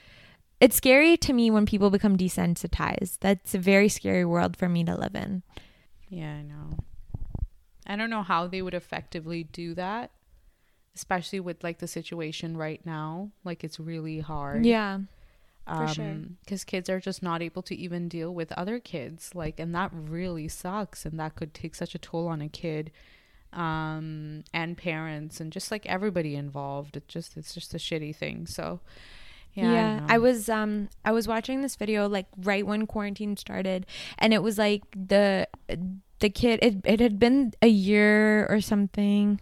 It's 0.64 0.76
scary 0.76 1.18
to 1.18 1.34
me 1.34 1.50
when 1.50 1.66
people 1.66 1.90
become 1.90 2.16
desensitized. 2.16 3.18
That's 3.20 3.54
a 3.54 3.58
very 3.58 3.90
scary 3.90 4.24
world 4.24 4.56
for 4.56 4.66
me 4.66 4.82
to 4.84 4.96
live 4.96 5.14
in. 5.14 5.42
Yeah, 6.08 6.36
I 6.36 6.42
know. 6.42 6.78
I 7.86 7.96
don't 7.96 8.08
know 8.08 8.22
how 8.22 8.46
they 8.46 8.62
would 8.62 8.72
effectively 8.72 9.44
do 9.44 9.74
that, 9.74 10.10
especially 10.96 11.38
with 11.38 11.62
like 11.62 11.80
the 11.80 11.86
situation 11.86 12.56
right 12.56 12.80
now. 12.86 13.30
Like 13.44 13.62
it's 13.62 13.78
really 13.78 14.20
hard. 14.20 14.64
Yeah, 14.64 15.00
um, 15.66 15.86
sure. 15.88 16.16
Because 16.40 16.64
kids 16.64 16.88
are 16.88 16.98
just 16.98 17.22
not 17.22 17.42
able 17.42 17.60
to 17.60 17.76
even 17.76 18.08
deal 18.08 18.32
with 18.32 18.50
other 18.52 18.80
kids. 18.80 19.34
Like, 19.34 19.60
and 19.60 19.74
that 19.74 19.90
really 19.92 20.48
sucks. 20.48 21.04
And 21.04 21.20
that 21.20 21.36
could 21.36 21.52
take 21.52 21.74
such 21.74 21.94
a 21.94 21.98
toll 21.98 22.26
on 22.26 22.40
a 22.40 22.48
kid 22.48 22.90
um, 23.52 24.44
and 24.54 24.78
parents 24.78 25.40
and 25.40 25.52
just 25.52 25.70
like 25.70 25.84
everybody 25.84 26.36
involved. 26.36 26.96
It 26.96 27.06
just, 27.06 27.36
it's 27.36 27.52
just 27.52 27.74
a 27.74 27.78
shitty 27.78 28.16
thing. 28.16 28.46
So, 28.46 28.80
yeah. 29.54 29.72
yeah. 29.72 30.00
don't 30.00 30.10
I 30.10 30.18
was 30.18 30.48
um 30.48 30.88
I 31.04 31.12
was 31.12 31.28
watching 31.28 31.62
this 31.62 31.76
video 31.76 32.08
like 32.08 32.26
right 32.38 32.66
when 32.66 32.86
quarantine 32.86 33.36
started, 33.36 33.86
and 34.18 34.34
it 34.34 34.42
was 34.42 34.58
like 34.58 34.82
the 34.92 35.48
the 36.20 36.30
kid. 36.30 36.58
It 36.62 36.76
it 36.84 37.00
had 37.00 37.18
been 37.18 37.52
a 37.62 37.68
year 37.68 38.46
or 38.46 38.60
something. 38.60 39.40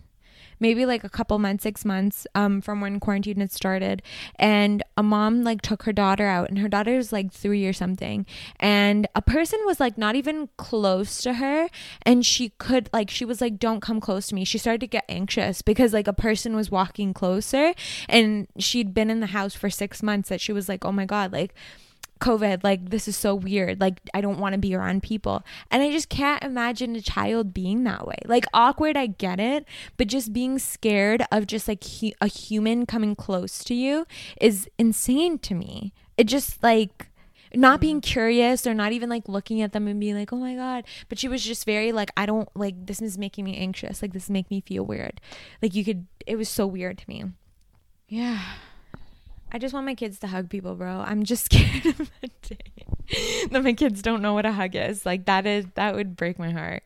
Maybe 0.61 0.87
like 0.87 1.05
a 1.05 1.09
couple 1.09 1.39
months, 1.39 1.63
six 1.63 1.85
months 1.85 2.27
um, 2.35 2.61
from 2.61 2.81
when 2.81 3.01
quarantine 3.01 3.41
had 3.41 3.53
started. 3.53 4.03
And 4.37 4.83
a 4.97 5.03
mom 5.03 5.45
like 5.45 5.63
took 5.63 5.85
her 5.85 5.93
daughter 5.93 6.27
out, 6.27 6.49
and 6.49 6.59
her 6.59 6.69
daughter's 6.69 7.13
like 7.13 7.33
three 7.33 7.67
or 7.67 7.73
something. 7.73 8.27
And 8.61 9.07
a 9.15 9.23
person 9.23 9.61
was 9.65 9.81
like 9.81 9.99
not 9.99 10.15
even 10.17 10.49
close 10.57 11.21
to 11.23 11.35
her, 11.35 11.69
and 12.03 12.25
she 12.25 12.51
could 12.59 12.89
like 12.93 13.11
she 13.11 13.25
was 13.25 13.41
like, 13.41 13.59
"Don't 13.59 13.81
come 13.81 14.01
close 14.01 14.29
to 14.29 14.35
me." 14.35 14.45
She 14.45 14.59
started 14.59 14.81
to 14.81 14.87
get 14.87 15.05
anxious 15.09 15.63
because 15.63 15.93
like 15.93 16.09
a 16.09 16.13
person 16.13 16.57
was 16.57 16.71
walking 16.71 17.15
closer, 17.15 17.75
and 18.09 18.47
she'd 18.59 18.95
been 18.95 19.11
in 19.11 19.21
the 19.21 19.27
house 19.27 19.55
for 19.55 19.71
six 19.71 20.03
months. 20.03 20.29
That 20.29 20.41
she 20.41 20.53
was 20.53 20.69
like, 20.69 20.85
"Oh 20.85 20.93
my 20.93 21.07
god!" 21.07 21.33
Like. 21.33 21.55
COVID, 22.23 22.63
like 22.65 22.91
this 22.91 23.09
is 23.09 23.17
so 23.17 23.35
weird. 23.35 23.81
Like 23.81 24.01
I 24.15 24.21
don't 24.21 24.39
want 24.39 24.55
to 24.55 24.59
be 24.59 24.75
around 24.75 25.03
people. 25.03 25.45
And 25.71 25.83
I 25.83 25.91
just 25.91 26.09
can't 26.09 26.43
imagine 26.43 26.97
a 26.97 27.03
child 27.03 27.53
being 27.53 27.85
that 27.85 28.07
way. 28.07 28.19
Like 28.25 28.47
awkward, 28.55 28.97
I 28.97 29.07
get 29.07 29.41
it, 29.41 29.67
but 29.97 30.07
just 30.07 30.33
being 30.33 30.59
scared 30.59 31.25
of 31.31 31.47
just 31.47 31.69
like 31.69 31.85
hu- 31.85 32.13
a 32.21 32.29
human 32.29 32.87
coming 32.87 33.15
close 33.15 33.63
to 33.65 33.75
you 33.75 34.07
is 34.41 34.69
insane 34.79 35.39
to 35.41 35.55
me. 35.55 35.93
It 36.17 36.25
just 36.25 36.63
like 36.63 37.09
not 37.55 37.81
being 37.81 38.01
mm. 38.01 38.05
curious 38.05 38.67
or 38.67 38.75
not 38.75 38.93
even 38.93 39.11
like 39.11 39.29
looking 39.29 39.61
at 39.61 39.73
them 39.73 39.87
and 39.87 40.01
being 40.01 40.17
like, 40.17 40.33
"Oh 40.33 40.39
my 40.39 40.55
god." 40.55 40.85
But 41.09 41.19
she 41.19 41.29
was 41.29 41.45
just 41.45 41.67
very 41.67 41.93
like, 41.93 42.11
"I 42.17 42.25
don't 42.27 42.49
like 42.55 42.87
this 42.87 43.03
is 43.03 43.19
making 43.19 43.45
me 43.45 43.57
anxious. 43.57 44.01
Like 44.01 44.13
this 44.13 44.31
make 44.31 44.51
me 44.51 44.61
feel 44.61 44.85
weird." 44.85 45.21
Like 45.61 45.75
you 45.75 45.85
could 45.85 46.07
it 46.27 46.37
was 46.37 46.49
so 46.49 46.67
weird 46.67 46.99
to 46.99 47.05
me. 47.09 47.25
Yeah. 48.09 48.41
I 49.53 49.59
just 49.59 49.75
want 49.75 49.87
my 49.87 49.95
kids 49.95 50.19
to 50.21 50.27
hug 50.27 50.49
people, 50.49 50.75
bro. 50.75 51.05
I'm 51.07 51.25
just 51.25 51.45
scared 51.53 51.87
of 51.87 52.11
the 52.21 52.31
day 52.43 53.47
that 53.51 53.63
my 53.63 53.75
kids 53.75 54.03
don't 54.03 54.23
know 54.23 54.35
what 54.35 54.47
a 54.47 54.53
hug 54.53 54.75
is. 54.75 55.05
Like 55.05 55.27
that 55.27 55.47
is 55.47 55.67
that 55.75 55.95
would 55.95 56.17
break 56.17 56.39
my 56.39 56.51
heart. 56.51 56.83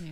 Yeah. 0.00 0.10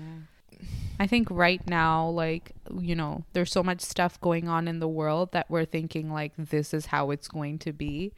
I 0.99 1.07
think 1.07 1.31
right 1.31 1.67
now, 1.69 2.09
like, 2.09 2.53
you 2.79 2.95
know, 2.95 3.25
there's 3.33 3.53
so 3.53 3.63
much 3.63 3.83
stuff 3.83 4.21
going 4.21 4.49
on 4.49 4.67
in 4.67 4.81
the 4.81 4.89
world 4.89 5.33
that 5.33 5.51
we're 5.51 5.67
thinking, 5.67 6.11
like, 6.11 6.33
this 6.39 6.73
is 6.73 6.87
how 6.87 7.11
it's 7.11 7.29
going 7.29 7.59
to 7.61 7.73
be. 7.73 8.13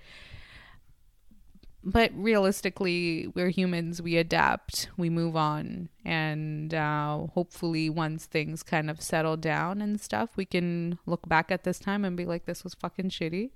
But 1.90 2.12
realistically, 2.14 3.28
we're 3.34 3.48
humans, 3.48 4.02
we 4.02 4.18
adapt, 4.18 4.90
we 4.98 5.08
move 5.08 5.36
on. 5.36 5.88
And 6.04 6.74
uh, 6.74 7.28
hopefully, 7.28 7.88
once 7.88 8.26
things 8.26 8.62
kind 8.62 8.90
of 8.90 9.00
settle 9.00 9.38
down 9.38 9.80
and 9.80 9.98
stuff, 9.98 10.36
we 10.36 10.44
can 10.44 10.98
look 11.06 11.26
back 11.26 11.50
at 11.50 11.64
this 11.64 11.78
time 11.78 12.04
and 12.04 12.14
be 12.14 12.26
like, 12.26 12.44
this 12.44 12.62
was 12.62 12.74
fucking 12.74 13.08
shitty. 13.08 13.52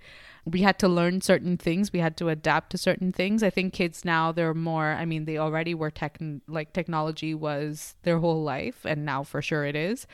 We 0.47 0.63
had 0.63 0.79
to 0.79 0.89
learn 0.89 1.21
certain 1.21 1.59
things, 1.59 1.93
we 1.93 1.99
had 1.99 2.17
to 2.17 2.31
adapt 2.31 2.71
to 2.71 2.79
certain 2.79 3.13
things. 3.13 3.43
I 3.43 3.51
think 3.51 3.75
kids 3.75 4.03
now, 4.03 4.33
they're 4.33 4.55
more, 4.55 4.93
I 4.93 5.05
mean, 5.05 5.27
they 5.27 5.37
already 5.37 5.75
were 5.75 5.91
tech, 5.91 6.17
like, 6.49 6.73
technology 6.73 7.35
was 7.35 7.97
their 8.03 8.19
whole 8.19 8.43
life, 8.43 8.87
and 8.87 9.05
now 9.05 9.25
for 9.25 9.43
sure 9.43 9.67
it 9.67 9.77
is 9.77 10.07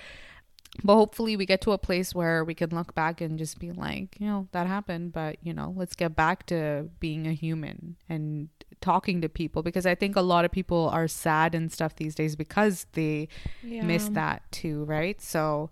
but 0.84 0.94
hopefully 0.94 1.36
we 1.36 1.44
get 1.46 1.60
to 1.62 1.72
a 1.72 1.78
place 1.78 2.14
where 2.14 2.44
we 2.44 2.54
can 2.54 2.70
look 2.70 2.94
back 2.94 3.20
and 3.20 3.38
just 3.38 3.58
be 3.58 3.72
like 3.72 4.16
you 4.20 4.26
know 4.26 4.46
that 4.52 4.66
happened 4.66 5.12
but 5.12 5.36
you 5.42 5.52
know 5.52 5.72
let's 5.76 5.96
get 5.96 6.14
back 6.14 6.46
to 6.46 6.88
being 7.00 7.26
a 7.26 7.32
human 7.32 7.96
and 8.08 8.48
talking 8.80 9.20
to 9.20 9.28
people 9.28 9.62
because 9.62 9.86
i 9.86 9.94
think 9.94 10.14
a 10.14 10.20
lot 10.20 10.44
of 10.44 10.52
people 10.52 10.88
are 10.90 11.08
sad 11.08 11.54
and 11.54 11.72
stuff 11.72 11.96
these 11.96 12.14
days 12.14 12.36
because 12.36 12.86
they 12.92 13.26
Yeah. 13.62 13.82
miss 13.84 14.08
that 14.10 14.42
too 14.52 14.84
right 14.84 15.20
so 15.20 15.68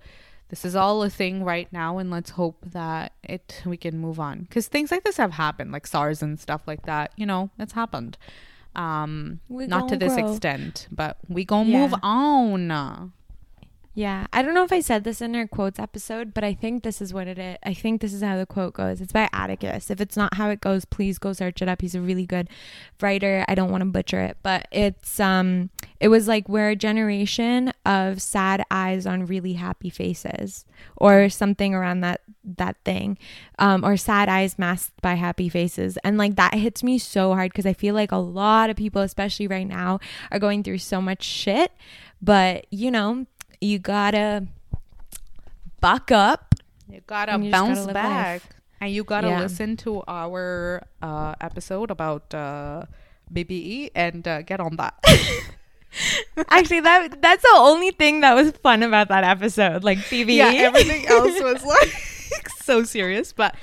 this 0.48 0.64
is 0.64 0.74
all 0.74 1.02
a 1.02 1.10
thing 1.10 1.44
right 1.44 1.72
now 1.72 1.98
and 1.98 2.10
let's 2.10 2.30
hope 2.30 2.64
that 2.72 3.12
it 3.22 3.62
we 3.64 3.76
can 3.76 3.98
move 3.98 4.18
on 4.18 4.40
because 4.42 4.66
things 4.66 4.90
like 4.90 5.04
this 5.04 5.18
have 5.18 5.32
happened 5.32 5.70
like 5.72 5.86
sars 5.86 6.22
and 6.22 6.40
stuff 6.40 6.62
like 6.66 6.82
that 6.86 7.12
you 7.16 7.26
know 7.26 7.50
it's 7.58 7.74
happened 7.74 8.16
um 8.74 9.40
We 9.48 9.66
not 9.66 9.88
to 9.88 9.96
this 9.96 10.14
grow. 10.14 10.24
extent 10.24 10.88
but 10.90 11.16
we 11.28 11.44
gonna 11.44 11.70
Yeah. 11.70 11.78
move 11.82 11.94
on 12.02 13.12
Yeah. 13.96 14.26
I 14.30 14.42
don't 14.42 14.52
know 14.52 14.62
if 14.62 14.74
I 14.74 14.80
said 14.80 15.04
this 15.04 15.22
in 15.22 15.34
our 15.34 15.46
quotes 15.46 15.78
episode, 15.78 16.34
but 16.34 16.44
I 16.44 16.52
think 16.52 16.82
this 16.82 17.00
is 17.00 17.14
what 17.14 17.26
it 17.26 17.38
is. 17.38 17.56
I 17.62 17.72
think 17.72 18.02
this 18.02 18.12
is 18.12 18.22
how 18.22 18.36
the 18.36 18.44
quote 18.44 18.74
goes. 18.74 19.00
It's 19.00 19.10
by 19.10 19.26
Atticus. 19.32 19.90
If 19.90 20.02
it's 20.02 20.18
not 20.18 20.34
how 20.34 20.50
it 20.50 20.60
goes, 20.60 20.84
please 20.84 21.18
go 21.18 21.32
search 21.32 21.62
it 21.62 21.68
up. 21.68 21.80
He's 21.80 21.94
a 21.94 22.02
really 22.02 22.26
good 22.26 22.50
writer. 23.00 23.42
I 23.48 23.54
don't 23.54 23.70
want 23.70 23.80
to 23.80 23.86
butcher 23.86 24.20
it, 24.20 24.36
but 24.42 24.68
it's 24.70 25.18
um 25.18 25.70
it 25.98 26.08
was 26.08 26.28
like 26.28 26.46
we're 26.46 26.68
a 26.68 26.76
generation 26.76 27.72
of 27.86 28.20
sad 28.20 28.62
eyes 28.70 29.06
on 29.06 29.24
really 29.24 29.54
happy 29.54 29.88
faces 29.88 30.66
or 30.98 31.30
something 31.30 31.74
around 31.74 32.02
that 32.02 32.20
that 32.44 32.76
thing. 32.84 33.16
Um 33.58 33.82
or 33.82 33.96
sad 33.96 34.28
eyes 34.28 34.58
masked 34.58 35.00
by 35.00 35.14
happy 35.14 35.48
faces. 35.48 35.96
And 36.04 36.18
like 36.18 36.36
that 36.36 36.52
hits 36.52 36.82
me 36.82 36.98
so 36.98 37.32
hard 37.32 37.50
because 37.50 37.64
I 37.64 37.72
feel 37.72 37.94
like 37.94 38.12
a 38.12 38.16
lot 38.16 38.68
of 38.68 38.76
people 38.76 39.00
especially 39.00 39.46
right 39.46 39.66
now 39.66 40.00
are 40.30 40.38
going 40.38 40.62
through 40.62 40.78
so 40.78 41.00
much 41.00 41.22
shit, 41.22 41.72
but 42.20 42.66
you 42.70 42.90
know, 42.90 43.24
you 43.60 43.78
gotta 43.78 44.46
buck 45.80 46.10
up. 46.12 46.54
You 46.88 47.00
gotta 47.06 47.38
bounce 47.38 47.80
gotta 47.80 47.92
back. 47.94 48.42
life. 48.42 48.48
And 48.80 48.92
you 48.92 49.04
gotta 49.04 49.28
Yeah. 49.28 49.40
listen 49.40 49.76
to 49.78 50.02
our 50.06 50.82
uh, 51.02 51.34
episode 51.40 51.90
about 51.90 52.32
uh, 52.34 52.84
BBE 53.32 53.90
and 53.94 54.26
uh, 54.28 54.42
get 54.42 54.60
on 54.60 54.76
that. 54.76 54.94
Actually, 56.50 56.80
that 56.80 57.22
that's 57.22 57.42
the 57.42 57.54
only 57.56 57.90
thing 57.90 58.20
that 58.20 58.34
was 58.34 58.50
fun 58.62 58.82
about 58.82 59.08
that 59.08 59.24
episode. 59.24 59.82
Like 59.82 59.98
BB. 59.98 60.36
yeah, 60.36 60.52
everything 60.54 61.06
else 61.06 61.40
was 61.40 61.64
like 61.64 62.48
so 62.62 62.82
serious. 62.84 63.32
But 63.32 63.54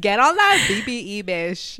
get 0.00 0.18
on 0.18 0.34
that 0.36 0.66
BBE, 0.70 1.24
bish. 1.26 1.78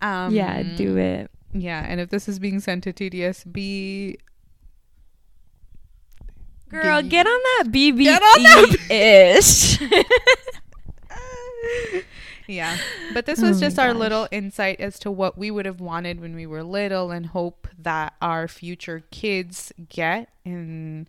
Um, 0.00 0.32
yeah, 0.32 0.62
do 0.76 0.96
it. 0.96 1.30
Yeah, 1.52 1.84
and 1.86 1.98
if 2.00 2.10
this 2.10 2.28
is 2.28 2.38
being 2.38 2.60
sent 2.60 2.84
to 2.84 2.92
TDS, 2.92 3.50
be 3.50 4.18
Girl, 6.68 7.02
get 7.02 7.26
on 7.26 7.40
that 7.40 7.64
BB 7.72 8.04
Get 8.04 8.22
on 8.22 8.42
that 8.42 8.90
ish. 8.90 9.78
Yeah. 12.50 12.78
But 13.12 13.26
this 13.26 13.42
was 13.42 13.58
Oh 13.58 13.60
just 13.60 13.78
our 13.78 13.92
gosh. 13.92 13.98
little 14.00 14.28
insight 14.30 14.80
as 14.80 14.98
to 15.00 15.10
what 15.10 15.36
we 15.36 15.50
would 15.50 15.66
have 15.66 15.80
wanted 15.82 16.18
when 16.18 16.34
we 16.34 16.46
were 16.46 16.62
little 16.62 17.10
and 17.10 17.26
hope 17.26 17.68
that 17.78 18.14
our 18.22 18.48
future 18.48 19.04
kids 19.10 19.70
get 19.90 20.30
in 20.46 21.06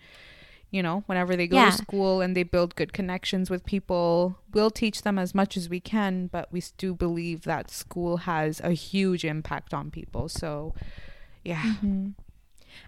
you 0.71 0.83
know, 0.83 1.01
whenever 1.07 1.35
they 1.35 1.47
go 1.47 1.55
Yeah. 1.55 1.71
to 1.71 1.77
school 1.77 2.21
and 2.21 2.35
they 2.37 2.43
build 2.43 2.75
good 2.75 2.93
connections 2.93 3.49
with 3.49 3.65
people, 3.65 4.37
we'll 4.53 4.69
teach 4.69 5.01
them 5.01 5.17
as 5.17 5.33
much 5.33 5.57
as 5.57 5.67
we 5.67 5.79
can, 5.79 6.27
but 6.27 6.51
we 6.51 6.61
do 6.77 6.93
believe 6.93 7.41
that 7.45 7.71
school 7.71 8.17
has 8.17 8.59
a 8.59 8.73
huge 8.73 9.25
impact 9.25 9.73
on 9.73 9.89
people. 9.89 10.29
So, 10.29 10.75
yeah. 11.43 11.61
Mm-hmm. 11.63 12.09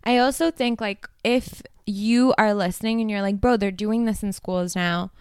I 0.03 0.17
also 0.17 0.51
think 0.51 0.81
like 0.81 1.07
if 1.23 1.61
you 1.85 2.33
are 2.37 2.53
listening 2.53 3.01
and 3.01 3.09
you're 3.09 3.21
like, 3.21 3.39
bro, 3.41 3.57
they're 3.57 3.71
doing 3.71 4.05
this 4.05 4.23
in 4.23 4.33
schools 4.33 4.75
now 4.75 5.11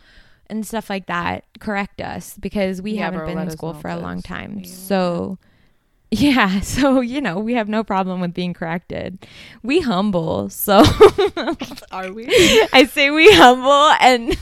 and 0.48 0.66
stuff 0.66 0.90
like 0.90 1.06
that, 1.06 1.44
correct 1.60 2.00
us 2.00 2.36
because 2.38 2.82
we 2.82 2.92
Yeah, 2.92 3.04
haven't 3.04 3.20
bro, 3.20 3.26
been 3.28 3.38
in 3.38 3.50
school 3.50 3.74
for 3.74 3.88
a 3.88 3.96
long 3.98 4.20
time. 4.22 4.60
yeah. 4.60 4.66
So 4.72 5.38
Yeah, 6.12 6.58
so 6.60 7.00
you 7.00 7.20
know, 7.20 7.38
we 7.38 7.54
have 7.54 7.68
no 7.68 7.84
problem 7.84 8.20
with 8.20 8.34
being 8.34 8.52
corrected. 8.52 9.24
We 9.62 9.80
humble, 9.80 10.48
so 10.50 10.78
Are 11.92 12.12
we? 12.12 12.26
I 12.72 12.88
say 12.90 13.10
we 13.10 13.32
humble 13.32 13.70
and 14.00 14.36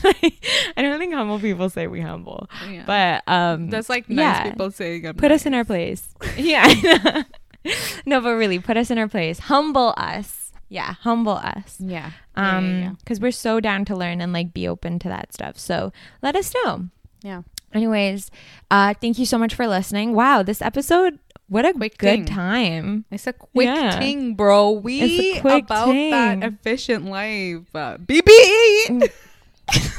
I 0.75 0.81
don't 0.81 0.97
think 0.99 1.13
humble 1.13 1.39
people 1.39 1.69
say 1.69 1.85
we 1.87 2.01
humble. 2.01 2.49
Yeah. 2.69 2.83
But 2.87 3.23
um 3.31 3.69
that's 3.69 3.87
like 3.89 4.09
nice 4.09 4.41
people 4.49 4.71
saying 4.71 5.05
I'm 5.05 5.15
put 5.15 5.31
us 5.31 5.45
in 5.45 5.53
our 5.53 5.63
place. 5.63 6.09
yeah. 6.37 7.23
no, 8.05 8.21
but 8.21 8.31
really, 8.35 8.59
put 8.59 8.77
us 8.77 8.89
in 8.91 8.97
our 8.97 9.07
place. 9.07 9.39
Humble 9.39 9.93
us. 9.97 10.51
Yeah, 10.69 10.93
humble 11.01 11.33
us. 11.33 11.77
Yeah. 11.79 12.11
Um 12.35 12.97
cuz 13.05 13.19
we're 13.19 13.31
so 13.31 13.59
down 13.59 13.85
to 13.85 13.95
learn 13.95 14.21
and 14.21 14.31
like 14.33 14.53
be 14.53 14.67
open 14.67 14.99
to 14.99 15.07
that 15.09 15.33
stuff. 15.33 15.57
So, 15.57 15.91
let 16.21 16.35
us 16.35 16.53
know. 16.63 16.89
Yeah. 17.23 17.41
Anyways, 17.73 18.29
uh 18.71 18.93
thank 19.01 19.17
you 19.19 19.25
so 19.25 19.37
much 19.37 19.53
for 19.55 19.67
listening. 19.67 20.13
Wow, 20.13 20.43
this 20.43 20.61
episode 20.61 21.19
what 21.47 21.65
a 21.65 21.73
Quick 21.73 21.97
good 21.97 22.07
thing. 22.07 22.25
time. 22.25 23.05
It's 23.09 23.25
a 23.25 23.33
quick 23.33 23.65
Yeah. 23.65 23.97
thing, 23.99 24.35
bro. 24.35 24.69
We 24.69 25.01
It's 25.01 25.37
a 25.37 25.41
quick 25.41 25.63
about 25.63 25.85
ting. 25.91 26.11
that 26.11 26.43
efficient 26.43 27.05
life. 27.05 27.65
Uh, 27.73 27.97
BB. 27.97 29.09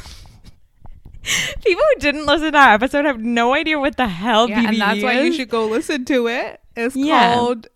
People 1.64 1.82
who 1.94 2.00
didn't 2.00 2.26
listen 2.26 2.52
to 2.52 2.58
our 2.58 2.74
episode 2.74 3.04
have 3.04 3.20
no 3.20 3.54
idea 3.54 3.78
what 3.78 3.96
the 3.96 4.08
hell 4.08 4.48
Yeah, 4.48 4.62
BBE 4.62 4.68
and 4.68 4.80
that's 4.80 5.02
why 5.02 5.20
you 5.20 5.32
should 5.32 5.48
go 5.50 5.66
listen 5.66 6.04
to 6.06 6.26
it. 6.28 6.60
It's 6.76 6.96
Yeah. 6.96 7.34
called. 7.34 7.68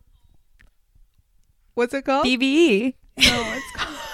What's 1.75 1.93
it 1.95 2.05
called? 2.05 2.25
BBE. 2.27 2.95
no, 3.19 3.53
it's 3.57 3.73
called. 3.77 3.99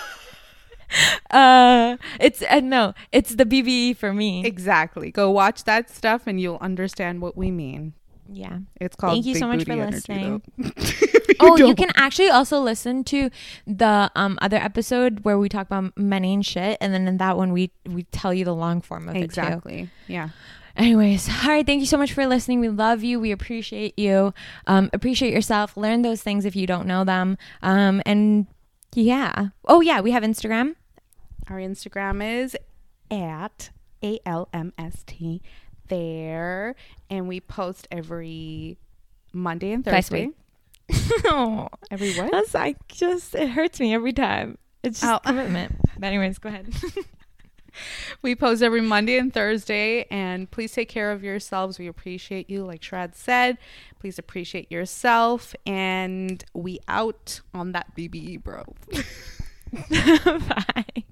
Uh, 1.31 1.97
it's 2.19 2.43
uh, 2.51 2.59
no, 2.59 2.95
it's 3.13 3.37
the 3.37 3.45
BBE 3.45 3.97
for 3.97 4.13
me. 4.13 4.45
exactly. 4.45 5.13
Go 5.13 5.31
watch 5.31 5.63
that 5.63 5.89
stuff, 5.89 6.27
and 6.27 6.41
you'll 6.41 6.59
understand 6.61 7.21
what 7.23 7.37
we 7.37 7.53
mean. 7.53 7.93
Yeah. 8.33 8.59
It's 8.81 8.97
called. 8.97 9.15
Thank 9.15 9.27
you 9.27 9.35
so 9.35 9.47
much 9.47 9.65
for 9.65 9.73
Energy, 9.73 9.93
listening. 9.97 10.43
though. 10.59 10.71
Oh, 11.43 11.57
you 11.57 11.69
don't- 11.69 11.77
can 11.77 11.91
actually 11.97 12.29
also 12.29 12.61
listen 12.61 13.03
to 13.05 13.31
the 13.67 14.11
um 14.15 14.39
other 14.43 14.59
episode 14.59 15.21
where 15.25 15.39
we 15.39 15.49
talk 15.49 15.67
about 15.67 15.97
money 15.97 16.35
and 16.35 16.45
shit, 16.45 16.77
and 16.83 16.93
then 16.93 17.09
in 17.09 17.17
that 17.17 17.37
one 17.39 17.53
we 17.53 17.71
we 17.87 18.03
tell 18.05 18.35
you 18.35 18.45
the 18.45 18.55
long 18.55 18.83
form 18.83 19.09
of 19.09 19.17
it 19.17 19.21
too. 19.21 19.25
exactly. 19.25 19.89
Yeah. 20.07 20.29
Anyways, 20.77 21.29
all 21.29 21.49
right. 21.49 21.65
Thank 21.67 21.81
you 21.81 21.87
so 21.87 21.97
much 21.97 22.13
for 22.13 22.27
listening. 22.27 22.61
We 22.61 22.69
love 22.69 23.03
you. 23.03 23.19
We 23.19 23.33
appreciate 23.33 23.99
you. 23.99 24.35
Um, 24.67 24.91
appreciate 24.93 25.33
yourself. 25.33 25.77
Learn 25.79 26.03
those 26.03 26.23
things 26.23 26.45
if 26.45 26.55
you 26.55 26.67
don't 26.67 26.87
know 26.87 27.05
them. 27.05 27.39
Um, 27.63 28.03
and 28.05 28.47
yeah. 28.95 29.49
Oh 29.67 29.81
yeah, 29.81 30.01
we 30.03 30.11
have 30.11 30.23
Instagram. 30.23 30.75
Our 31.49 31.57
Instagram 31.57 32.23
is 32.43 32.55
at 33.11 33.71
A 34.05 34.19
L 34.27 34.49
M 34.53 34.73
S 34.79 35.05
T 35.07 35.41
there, 35.91 36.75
and 37.11 37.29
we 37.29 37.41
post 37.41 37.87
every 37.91 38.79
Monday 39.35 39.73
and 39.73 39.85
Thursday. 39.85 40.31
oh, 41.27 41.69
Every 41.91 42.15
what? 42.19 42.33
that's 42.33 42.55
like 42.55 42.89
just 42.89 43.35
it 43.35 43.51
hurts 43.51 43.79
me 43.79 43.93
every 43.93 44.15
time. 44.15 44.57
It's 44.83 45.01
just 45.03 45.13
Oh. 45.13 45.19
commitment. 45.29 45.77
But 45.99 46.07
anyways, 46.07 46.39
go 46.39 46.49
ahead. 46.49 46.73
We 48.23 48.35
post 48.35 48.63
every 48.65 48.81
Monday 48.81 49.17
and 49.17 49.33
Thursday, 49.33 50.05
and 50.11 50.51
please 50.51 50.73
take 50.73 50.89
care 50.89 51.13
of 51.13 51.23
yourselves. 51.23 51.79
We 51.79 51.87
appreciate 51.87 52.51
you, 52.51 52.65
like 52.65 52.83
Shrad 52.83 53.15
said. 53.15 53.59
Please 54.01 54.19
appreciate 54.19 54.73
yourself, 54.73 55.55
and 55.65 56.43
we 56.53 56.81
out 56.89 57.41
on 57.55 57.71
that 57.73 57.95
BBE, 57.97 58.43
bro. 58.43 58.65
Bye. 59.91 61.05